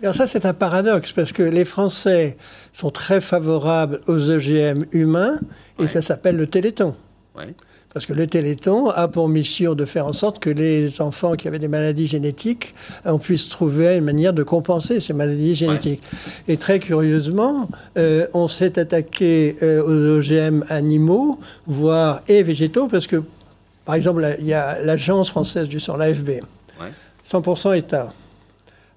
Alors 0.00 0.14
ça, 0.14 0.28
c'est 0.28 0.46
un 0.46 0.54
paradoxe, 0.54 1.12
parce 1.12 1.32
que 1.32 1.42
les 1.42 1.64
Français 1.64 2.36
sont 2.72 2.90
très 2.90 3.20
favorables 3.20 4.00
aux 4.06 4.30
OGM 4.30 4.84
humains, 4.92 5.40
et 5.80 5.88
ça 5.88 6.02
s'appelle 6.02 6.36
le 6.36 6.46
téléthon. 6.46 6.94
Parce 7.98 8.06
que 8.06 8.12
le 8.12 8.28
Téléthon 8.28 8.90
a 8.90 9.08
pour 9.08 9.28
mission 9.28 9.74
de 9.74 9.84
faire 9.84 10.06
en 10.06 10.12
sorte 10.12 10.38
que 10.38 10.50
les 10.50 11.00
enfants 11.00 11.34
qui 11.34 11.48
avaient 11.48 11.58
des 11.58 11.66
maladies 11.66 12.06
génétiques, 12.06 12.72
on 13.04 13.18
puisse 13.18 13.48
trouver 13.48 13.96
une 13.96 14.04
manière 14.04 14.32
de 14.32 14.44
compenser 14.44 15.00
ces 15.00 15.12
maladies 15.12 15.56
génétiques. 15.56 16.00
Et 16.46 16.56
très 16.58 16.78
curieusement, 16.78 17.68
euh, 17.96 18.28
on 18.34 18.46
s'est 18.46 18.78
attaqué 18.78 19.56
euh, 19.64 19.82
aux 19.82 20.20
OGM 20.20 20.62
animaux, 20.68 21.40
voire 21.66 22.22
et 22.28 22.44
végétaux, 22.44 22.86
parce 22.86 23.08
que, 23.08 23.20
par 23.84 23.96
exemple, 23.96 24.24
il 24.38 24.46
y 24.46 24.54
a 24.54 24.80
l'Agence 24.80 25.30
française 25.30 25.68
du 25.68 25.80
sang, 25.80 25.96
l'AFB, 25.96 26.42
100% 27.28 27.76
État, 27.78 28.12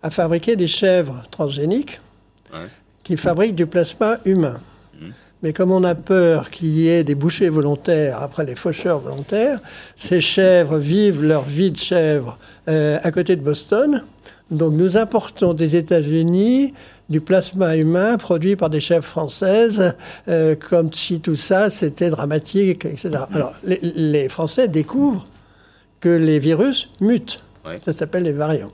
a 0.04 0.12
fabriqué 0.12 0.56
des 0.56 0.68
chèvres 0.68 1.24
transgéniques 1.32 2.00
qui 3.02 3.18
fabriquent 3.18 3.56
du 3.56 3.66
plasma 3.66 4.20
humain. 4.26 4.60
Mais 5.44 5.54
comme 5.54 5.72
on 5.72 5.84
a 5.84 5.96
peur 5.96 6.50
qu'il 6.50 6.68
y 6.68 6.88
ait 6.88 7.04
des 7.04 7.16
bouchers 7.16 7.50
volontaires 7.50 8.22
après 8.22 8.46
les 8.46 8.56
faucheurs 8.56 9.00
volontaires, 9.00 9.60
ces 9.96 10.22
chèvres 10.22 10.78
vivent 10.78 11.24
leur 11.24 11.44
vie 11.44 11.72
de 11.72 11.78
chèvre 11.78 12.38
euh, 12.68 13.00
à 13.02 13.12
côté 13.12 13.36
de 13.36 13.42
Boston. 13.42 14.04
Donc 14.52 14.74
nous 14.74 14.98
importons 14.98 15.54
des 15.54 15.76
États-Unis 15.76 16.74
du 17.10 17.22
plasma 17.22 17.76
humain 17.76 18.18
produit 18.18 18.56
par 18.56 18.70
des 18.70 18.82
chèvres 18.82 19.06
françaises, 19.06 19.96
euh, 20.28 20.56
comme 20.56 20.92
si 20.94 21.22
tout 21.22 21.36
ça 21.36 21.70
c'était 21.70 22.10
dramatique, 22.10 22.86
etc. 22.86 23.10
Alors 23.34 23.54
les, 23.64 24.30
Français 24.30 24.68
découvrent 24.68 25.26
que 26.02 26.10
les 26.10 26.40
virus 26.40 26.90
mutent. 27.00 27.44
Ça 27.82 27.94
s'appelle 27.94 28.24
les 28.24 28.32
variants. 28.32 28.72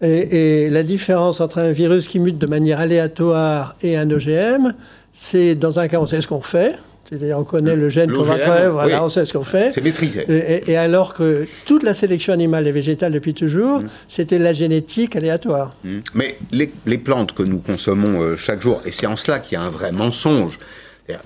Et, 0.00 0.64
et, 0.64 0.70
la 0.70 0.82
différence 0.82 1.40
entre 1.40 1.58
un 1.58 1.72
virus 1.72 2.06
qui 2.06 2.20
mute 2.20 2.38
de 2.38 2.46
manière 2.46 2.78
aléatoire 2.78 3.76
et 3.82 3.96
un 3.96 4.08
OGM, 4.10 4.72
c'est 5.12 5.54
dans 5.54 5.78
un 5.78 5.88
cas, 5.88 5.98
on 5.98 6.06
sait 6.06 6.20
ce 6.20 6.28
qu'on 6.28 6.40
fait. 6.40 6.78
C'est-à-dire, 7.08 7.38
on 7.38 7.44
connaît 7.44 7.74
le 7.74 7.88
gène 7.88 8.12
qu'on 8.12 8.22
va 8.22 8.36
faire, 8.36 8.72
voilà, 8.72 9.02
on 9.02 9.08
sait 9.08 9.24
ce 9.24 9.32
qu'on 9.32 9.44
fait. 9.44 9.70
C'est 9.72 9.80
maîtrisé. 9.80 10.26
Et, 10.66 10.76
alors 10.76 11.14
que 11.14 11.46
toute 11.64 11.82
la 11.82 11.94
sélection 11.94 12.34
animale 12.34 12.66
et 12.66 12.72
végétale 12.72 13.12
depuis 13.12 13.32
toujours, 13.32 13.80
mm. 13.80 13.88
c'était 14.08 14.38
la 14.38 14.52
génétique 14.52 15.16
aléatoire. 15.16 15.74
Mm. 15.84 16.00
Mais 16.14 16.36
les, 16.52 16.70
les, 16.84 16.98
plantes 16.98 17.32
que 17.32 17.42
nous 17.42 17.60
consommons 17.60 18.20
euh, 18.20 18.36
chaque 18.36 18.60
jour, 18.60 18.82
et 18.84 18.92
c'est 18.92 19.06
en 19.06 19.16
cela 19.16 19.38
qu'il 19.38 19.54
y 19.54 19.56
a 19.56 19.62
un 19.62 19.70
vrai 19.70 19.90
mensonge. 19.90 20.58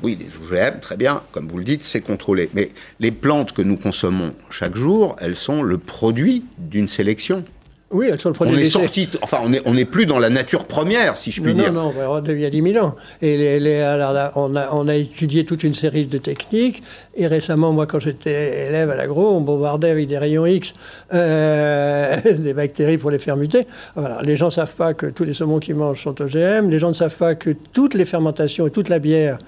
Oui, 0.04 0.16
les 0.16 0.26
OGM, 0.26 0.78
très 0.78 0.96
bien, 0.96 1.22
comme 1.32 1.48
vous 1.48 1.58
le 1.58 1.64
dites, 1.64 1.82
c'est 1.82 2.00
contrôlé. 2.00 2.48
Mais 2.54 2.70
les 3.00 3.10
plantes 3.10 3.50
que 3.50 3.62
nous 3.62 3.76
consommons 3.76 4.32
chaque 4.48 4.76
jour, 4.76 5.16
elles 5.20 5.34
sont 5.34 5.64
le 5.64 5.78
produit 5.78 6.44
d'une 6.58 6.86
sélection. 6.86 7.44
Oui, 7.92 8.08
elles 8.10 8.20
sont 8.20 8.30
le 8.30 8.34
produit. 8.34 8.56
On 8.56 8.58
est 8.58 8.64
sorti, 8.64 9.08
enfin, 9.20 9.38
on 9.42 9.50
n'est 9.50 9.60
on 9.66 9.76
est 9.76 9.84
plus 9.84 10.06
dans 10.06 10.18
la 10.18 10.30
nature 10.30 10.64
première, 10.64 11.18
si 11.18 11.30
je 11.30 11.42
puis 11.42 11.54
dire. 11.54 11.72
Non, 11.72 11.92
non, 11.92 12.22
il 12.26 12.40
y 12.40 12.46
a 12.46 12.50
10 12.50 12.72
000 12.72 12.84
ans. 12.84 12.96
Et 13.20 13.36
les, 13.60 13.80
alors, 13.80 14.32
on, 14.36 14.56
a, 14.56 14.70
on 14.72 14.88
a 14.88 14.94
étudié 14.94 15.44
toute 15.44 15.62
une 15.62 15.74
série 15.74 16.06
de 16.06 16.18
techniques. 16.18 16.82
Et 17.14 17.26
récemment, 17.26 17.72
moi, 17.72 17.86
quand 17.86 18.00
j'étais 18.00 18.68
élève 18.68 18.90
à 18.90 18.96
l'agro, 18.96 19.36
on 19.36 19.40
bombardait 19.40 19.90
avec 19.90 20.08
des 20.08 20.18
rayons 20.18 20.46
X 20.46 20.74
euh, 21.12 22.16
des 22.38 22.54
bactéries 22.54 22.98
pour 22.98 23.10
les 23.10 23.18
faire 23.18 23.36
muter. 23.36 23.66
Voilà. 23.94 24.22
Les 24.22 24.36
gens 24.36 24.46
ne 24.46 24.50
savent 24.50 24.74
pas 24.74 24.94
que 24.94 25.06
tous 25.06 25.24
les 25.24 25.34
saumons 25.34 25.58
qu'ils 25.58 25.74
mangent 25.74 26.02
sont 26.02 26.20
OGM. 26.20 26.70
Les 26.70 26.78
gens 26.78 26.88
ne 26.88 26.94
savent 26.94 27.16
pas 27.16 27.34
que 27.34 27.50
toutes 27.72 27.94
les 27.94 28.06
fermentations 28.06 28.66
et 28.66 28.70
toute 28.70 28.88
la 28.88 28.98
bière, 28.98 29.38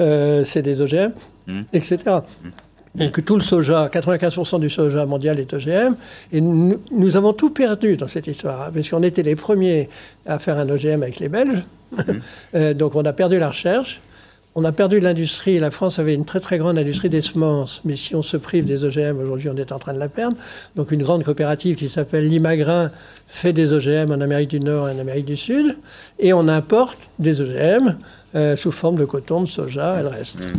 euh, 0.00 0.42
c'est 0.44 0.62
des 0.62 0.80
OGM, 0.80 1.12
mmh. 1.46 1.62
etc 1.72 2.20
et 2.98 3.10
que 3.10 3.20
tout 3.20 3.36
le 3.36 3.40
soja, 3.40 3.88
95% 3.88 4.60
du 4.60 4.68
soja 4.68 5.06
mondial 5.06 5.40
est 5.40 5.52
OGM. 5.52 5.94
Et 6.32 6.40
nous, 6.40 7.16
avons 7.16 7.32
tout 7.32 7.50
perdu 7.50 7.96
dans 7.96 8.08
cette 8.08 8.26
histoire, 8.26 8.62
hein, 8.62 8.70
parce 8.74 8.88
qu'on 8.88 9.02
était 9.02 9.22
les 9.22 9.36
premiers 9.36 9.88
à 10.26 10.38
faire 10.38 10.58
un 10.58 10.68
OGM 10.68 11.02
avec 11.02 11.18
les 11.18 11.28
Belges. 11.28 11.64
Mhm. 11.92 12.20
Euh, 12.54 12.74
donc 12.74 12.94
on 12.94 13.04
a 13.04 13.12
perdu 13.12 13.38
la 13.38 13.48
recherche. 13.48 14.00
On 14.54 14.64
a 14.64 14.72
perdu 14.72 15.00
l'industrie. 15.00 15.58
La 15.58 15.70
France 15.70 15.98
avait 15.98 16.14
une 16.14 16.26
très 16.26 16.40
très 16.40 16.58
grande 16.58 16.76
industrie 16.76 17.08
des 17.08 17.22
semences. 17.22 17.80
Mais 17.84 17.96
si 17.96 18.14
on 18.14 18.22
se 18.22 18.36
prive 18.36 18.66
des 18.66 18.84
OGM, 18.84 19.18
aujourd'hui 19.18 19.48
on 19.48 19.56
est 19.56 19.72
en 19.72 19.78
train 19.78 19.94
de 19.94 19.98
la 19.98 20.08
perdre. 20.08 20.36
Donc 20.76 20.90
une 20.92 21.02
grande 21.02 21.24
coopérative 21.24 21.76
qui 21.76 21.88
s'appelle 21.88 22.28
Limagrin 22.28 22.90
fait 23.26 23.54
des 23.54 23.72
OGM 23.72 24.12
en 24.12 24.20
Amérique 24.20 24.50
du 24.50 24.60
Nord 24.60 24.88
et 24.88 24.92
en 24.92 24.98
Amérique 24.98 25.24
du 25.24 25.38
Sud. 25.38 25.78
Et 26.18 26.34
on 26.34 26.48
importe 26.48 26.98
des 27.18 27.40
OGM 27.40 27.96
euh, 28.34 28.54
sous 28.56 28.72
forme 28.72 28.96
de 28.96 29.06
coton, 29.06 29.42
de 29.42 29.48
soja 29.48 30.00
et 30.00 30.02
le 30.02 30.08
reste. 30.08 30.44
Mhm. 30.44 30.52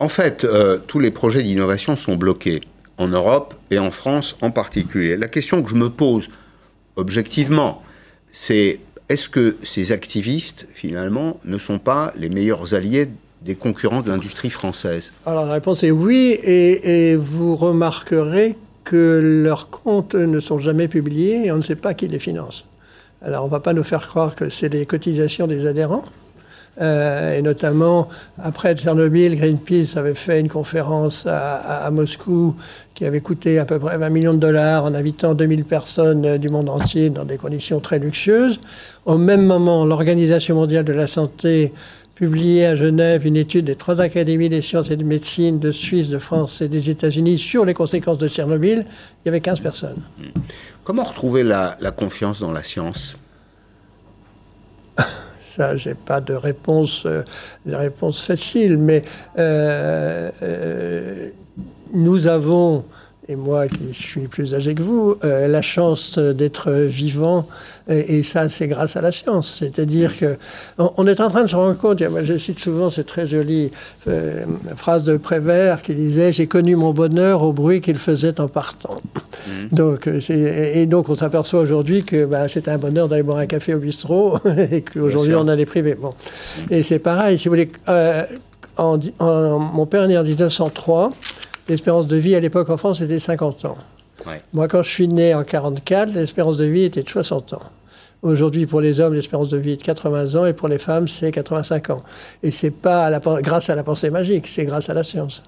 En 0.00 0.08
fait, 0.08 0.44
euh, 0.44 0.78
tous 0.86 0.98
les 0.98 1.12
projets 1.12 1.42
d'innovation 1.42 1.94
sont 1.94 2.16
bloqués, 2.16 2.60
en 2.96 3.06
Europe 3.06 3.54
et 3.70 3.78
en 3.78 3.92
France 3.92 4.36
en 4.40 4.50
particulier. 4.50 5.16
La 5.16 5.28
question 5.28 5.62
que 5.62 5.70
je 5.70 5.76
me 5.76 5.90
pose 5.90 6.28
objectivement, 6.96 7.82
c'est 8.32 8.80
est-ce 9.08 9.28
que 9.28 9.56
ces 9.62 9.92
activistes, 9.92 10.66
finalement, 10.74 11.40
ne 11.44 11.56
sont 11.56 11.78
pas 11.78 12.12
les 12.16 12.28
meilleurs 12.28 12.74
alliés 12.74 13.08
des 13.42 13.54
concurrents 13.54 14.00
de 14.00 14.10
l'industrie 14.10 14.50
française 14.50 15.12
Alors 15.26 15.46
la 15.46 15.52
réponse 15.52 15.82
est 15.82 15.90
oui, 15.90 16.38
et, 16.42 17.16
vous 17.16 17.56
remarquerez 17.56 18.56
que 18.84 19.20
leurs 19.22 19.70
comptes 19.70 20.14
ne 20.14 20.40
sont 20.40 20.58
jamais 20.58 20.88
publiés 20.88 21.46
et 21.46 21.52
on 21.52 21.58
ne 21.58 21.62
sait 21.62 21.76
pas 21.76 21.94
qui 21.94 22.08
les 22.08 22.18
finance. 22.18 22.64
Alors 23.22 23.44
on 23.44 23.46
ne 23.46 23.52
va 23.52 23.60
pas 23.60 23.72
nous 23.72 23.82
faire 23.82 24.06
croire 24.06 24.34
que 24.34 24.48
c'est 24.48 24.68
les 24.68 24.86
cotisations 24.86 25.46
des 25.46 25.66
adhérents, 25.66 26.04
euh, 26.80 27.36
et 27.36 27.42
notamment, 27.42 28.08
après 28.40 28.74
Tchernobyl, 28.74 29.36
Greenpeace 29.36 29.96
avait 29.96 30.14
fait 30.14 30.40
une 30.40 30.48
conférence 30.48 31.26
à, 31.28 31.90
Moscou 31.90 32.54
qui 32.94 33.04
avait 33.04 33.20
coûté 33.20 33.58
à 33.58 33.64
peu 33.64 33.78
près 33.78 33.96
20 33.96 34.10
millions 34.10 34.34
de 34.34 34.38
dollars 34.38 34.84
en 34.84 34.94
invitant 34.94 35.34
2000 35.34 35.64
personnes 35.64 36.38
du 36.38 36.48
monde 36.48 36.68
entier 36.68 37.10
dans 37.10 37.24
des 37.24 37.36
conditions 37.36 37.80
très 37.80 37.98
luxueuses. 37.98 38.58
Au 39.06 39.18
même 39.18 39.44
moment, 39.44 39.84
l'Organisation 39.84 40.56
mondiale 40.56 40.84
de 40.84 40.92
la 40.92 41.06
santé 41.06 41.72
publiait 42.18 42.66
à 42.66 42.74
Genève 42.74 43.24
une 43.28 43.36
étude 43.36 43.66
des 43.66 43.76
trois 43.76 44.00
académies 44.00 44.48
des 44.48 44.60
sciences 44.60 44.90
et 44.90 44.96
de 44.96 45.04
médecine 45.04 45.60
de 45.60 45.70
Suisse, 45.70 46.08
de 46.08 46.18
France 46.18 46.60
et 46.60 46.68
des 46.68 46.90
États-Unis 46.90 47.38
sur 47.38 47.64
les 47.64 47.74
conséquences 47.74 48.18
de 48.18 48.26
Tchernobyl. 48.26 48.84
Il 49.22 49.26
y 49.26 49.28
avait 49.28 49.40
15 49.40 49.60
personnes. 49.60 50.02
Comment 50.82 51.04
retrouver 51.04 51.44
la 51.44 51.76
confiance 51.96 52.40
dans 52.40 52.50
la 52.50 52.64
science? 52.64 53.16
Ça, 55.44 55.76
j'ai 55.76 55.94
pas 55.94 56.20
de 56.20 56.34
réponse, 56.34 57.04
euh, 57.06 57.22
de 57.66 57.74
réponse 57.76 58.20
facile, 58.20 58.78
mais 58.78 59.02
euh, 59.38 60.30
euh, 60.42 61.30
nous 61.92 62.26
avons 62.26 62.84
et 63.30 63.36
moi 63.36 63.68
qui 63.68 63.92
suis 63.92 64.26
plus 64.26 64.54
âgé 64.54 64.74
que 64.74 64.80
vous, 64.80 65.16
euh, 65.22 65.48
la 65.48 65.60
chance 65.60 66.18
d'être 66.18 66.72
vivant, 66.72 67.46
et, 67.88 68.22
ça 68.22 68.48
c'est 68.48 68.68
grâce 68.68 68.96
à 68.96 69.02
la 69.02 69.12
science. 69.12 69.58
C'est-à-dire 69.58 70.18
que 70.18 70.38
on, 70.78 71.06
est 71.06 71.20
en 71.20 71.28
train 71.28 71.42
de 71.42 71.48
se 71.48 71.56
rendre 71.56 71.76
compte, 71.76 72.00
moi 72.02 72.22
je 72.22 72.38
cite 72.38 72.58
souvent 72.58 72.88
cette 72.88 73.06
très 73.06 73.26
jolie 73.26 73.70
euh, 74.08 74.44
phrase 74.76 75.04
de 75.04 75.18
Prévert 75.18 75.82
qui 75.82 75.94
disait 75.94 76.32
«j'ai 76.34 76.46
connu 76.46 76.74
mon 76.74 76.92
bonheur 76.92 77.42
au 77.42 77.52
bruit 77.52 77.82
qu'il 77.82 77.98
faisait 77.98 78.40
en 78.40 78.48
partant 78.48 79.00
mmh. 79.46 79.74
Donc, 79.74 80.06
euh, 80.06 80.20
et 80.74 80.86
donc 80.86 81.10
on 81.10 81.14
s'aperçoit 81.14 81.60
aujourd'hui 81.60 82.04
que 82.04 82.24
bah, 82.24 82.48
c'est 82.48 82.66
un 82.68 82.78
bonheur 82.78 83.08
d'aller 83.08 83.22
boire 83.22 83.38
un 83.38 83.46
café 83.46 83.74
au 83.74 83.78
bistrot, 83.78 84.38
et 84.70 84.80
qu'aujourd'hui 84.80 85.34
on 85.34 85.48
a 85.48 85.56
des 85.56 85.66
privés. 85.66 85.96
Bon. 86.00 86.10
Mmh. 86.10 86.72
Et 86.72 86.82
c'est 86.82 86.98
pareil, 86.98 87.38
si 87.38 87.48
vous 87.48 87.52
voulez, 87.52 87.70
en, 88.78 88.98
mon 89.58 89.86
père 89.86 90.04
est 90.04 90.08
né 90.08 90.18
en 90.18 90.24
1903, 90.24 91.12
l'espérance 91.68 92.06
de 92.06 92.16
vie 92.16 92.34
à 92.34 92.40
l'époque 92.40 92.70
en 92.70 92.76
France 92.76 93.00
était 93.00 93.18
50 93.18 93.64
ans. 93.66 93.78
Moi, 94.52 94.68
quand 94.68 94.82
je 94.82 94.90
suis 94.90 95.08
né 95.08 95.34
en 95.34 95.44
44, 95.44 96.12
l'espérance 96.12 96.58
de 96.58 96.64
vie 96.64 96.84
était 96.84 97.02
de 97.02 97.08
60 97.08 97.52
ans. 97.54 97.62
Aujourd'hui, 98.20 98.66
pour 98.66 98.80
les 98.80 98.98
hommes, 98.98 99.14
l'espérance 99.14 99.48
de 99.48 99.58
vie 99.58 99.72
est 99.72 99.76
de 99.76 99.82
80 99.82 100.34
ans 100.34 100.44
et 100.44 100.52
pour 100.52 100.68
les 100.68 100.78
femmes, 100.78 101.06
c'est 101.06 101.30
85 101.30 101.90
ans. 101.90 102.02
Et 102.42 102.50
c'est 102.50 102.72
pas 102.72 103.10
grâce 103.40 103.70
à 103.70 103.76
la 103.76 103.84
pensée 103.84 104.10
magique, 104.10 104.48
c'est 104.48 104.64
grâce 104.64 104.90
à 104.90 104.94
la 104.94 105.04
science. 105.04 105.42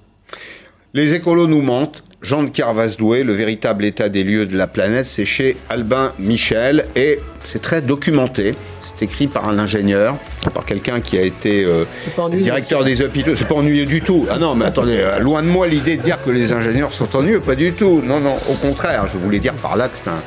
Les 0.94 1.14
écolos 1.14 1.48
nous 1.48 1.62
mentent, 1.62 2.04
Jean 2.22 2.42
de 2.42 2.50
Carvasdoué, 2.50 3.24
le 3.24 3.32
véritable 3.32 3.82
état 3.82 4.10
des 4.10 4.24
lieux 4.24 4.44
de 4.44 4.54
la 4.54 4.66
planète, 4.66 5.06
c'est 5.06 5.24
chez 5.24 5.56
Albin 5.70 6.12
Michel 6.18 6.84
et 6.94 7.18
c'est 7.44 7.62
très 7.62 7.80
documenté. 7.80 8.56
C'est 8.82 9.04
écrit 9.04 9.26
par 9.26 9.48
un 9.48 9.58
ingénieur, 9.58 10.16
par 10.52 10.66
quelqu'un 10.66 11.00
qui 11.00 11.16
a 11.16 11.22
été 11.22 11.64
euh, 11.64 11.86
directeur 12.32 12.84
des 12.84 13.00
hôpitaux. 13.00 13.34
C'est 13.36 13.48
pas 13.48 13.54
ennuyeux 13.54 13.86
du 13.86 14.02
tout. 14.02 14.26
Ah 14.30 14.36
non, 14.36 14.54
mais 14.54 14.66
attendez, 14.66 14.98
euh, 14.98 15.18
loin 15.18 15.42
de 15.42 15.48
moi 15.48 15.66
l'idée 15.66 15.96
de 15.96 16.02
dire 16.02 16.22
que 16.22 16.28
les 16.28 16.52
ingénieurs 16.52 16.92
sont 16.92 17.16
ennuyeux, 17.16 17.40
pas 17.40 17.54
du 17.54 17.72
tout. 17.72 18.02
Non, 18.04 18.20
non, 18.20 18.36
au 18.50 18.54
contraire. 18.54 19.06
Je 19.10 19.16
voulais 19.16 19.38
dire 19.38 19.54
par 19.54 19.76
là 19.76 19.88
que 19.88 19.96
c'est 19.96 20.08
un, 20.08 20.20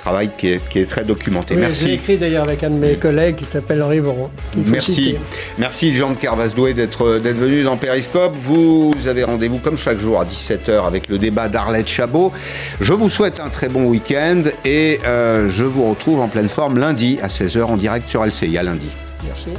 travail 0.00 0.30
qui 0.36 0.48
est, 0.48 0.88
très 0.88 1.04
documenté. 1.04 1.54
Merci. 1.56 1.86
J'ai 1.86 1.92
écrit 1.94 2.16
d'ailleurs 2.16 2.44
avec 2.44 2.64
un 2.64 2.70
de 2.70 2.74
mes 2.74 2.94
collègues 2.94 3.36
qui 3.36 3.44
s'appelle 3.44 3.82
Henri 3.82 4.00
Boron. 4.00 4.30
Merci. 4.66 5.16
Merci 5.58 5.94
Jean 5.94 6.10
de 6.10 6.16
Carvasdoué 6.16 6.74
d'être 6.74 7.18
venu 7.18 7.62
dans 7.62 7.76
Périscope. 7.76 8.32
Vous 8.34 8.92
avez 9.06 9.24
rendez-vous 9.24 9.58
comme 9.58 9.76
chaque 9.76 9.98
jour 9.98 10.20
à 10.20 10.24
17h 10.24 10.86
avec 10.86 11.08
le 11.08 11.18
débat 11.18 11.48
d'Arlette 11.48 11.88
Chabot. 11.88 12.32
Je 12.80 12.92
vous 12.92 13.10
souhaite 13.10 13.40
un 13.40 13.48
très 13.48 13.68
bon 13.68 13.84
week-end 13.84 14.42
et 14.64 15.00
euh, 15.04 15.48
je 15.48 15.64
vous 15.64 15.88
retrouve 15.88 16.20
en 16.20 16.28
pleine 16.28 16.48
forme 16.48 16.78
lundi 16.78 17.18
à 17.22 17.28
16h 17.28 17.62
en 17.62 17.76
direct 17.76 18.08
sur 18.08 18.24
LCI. 18.24 18.58
À 18.58 18.62
lundi. 18.62 18.88
Merci. 19.24 19.50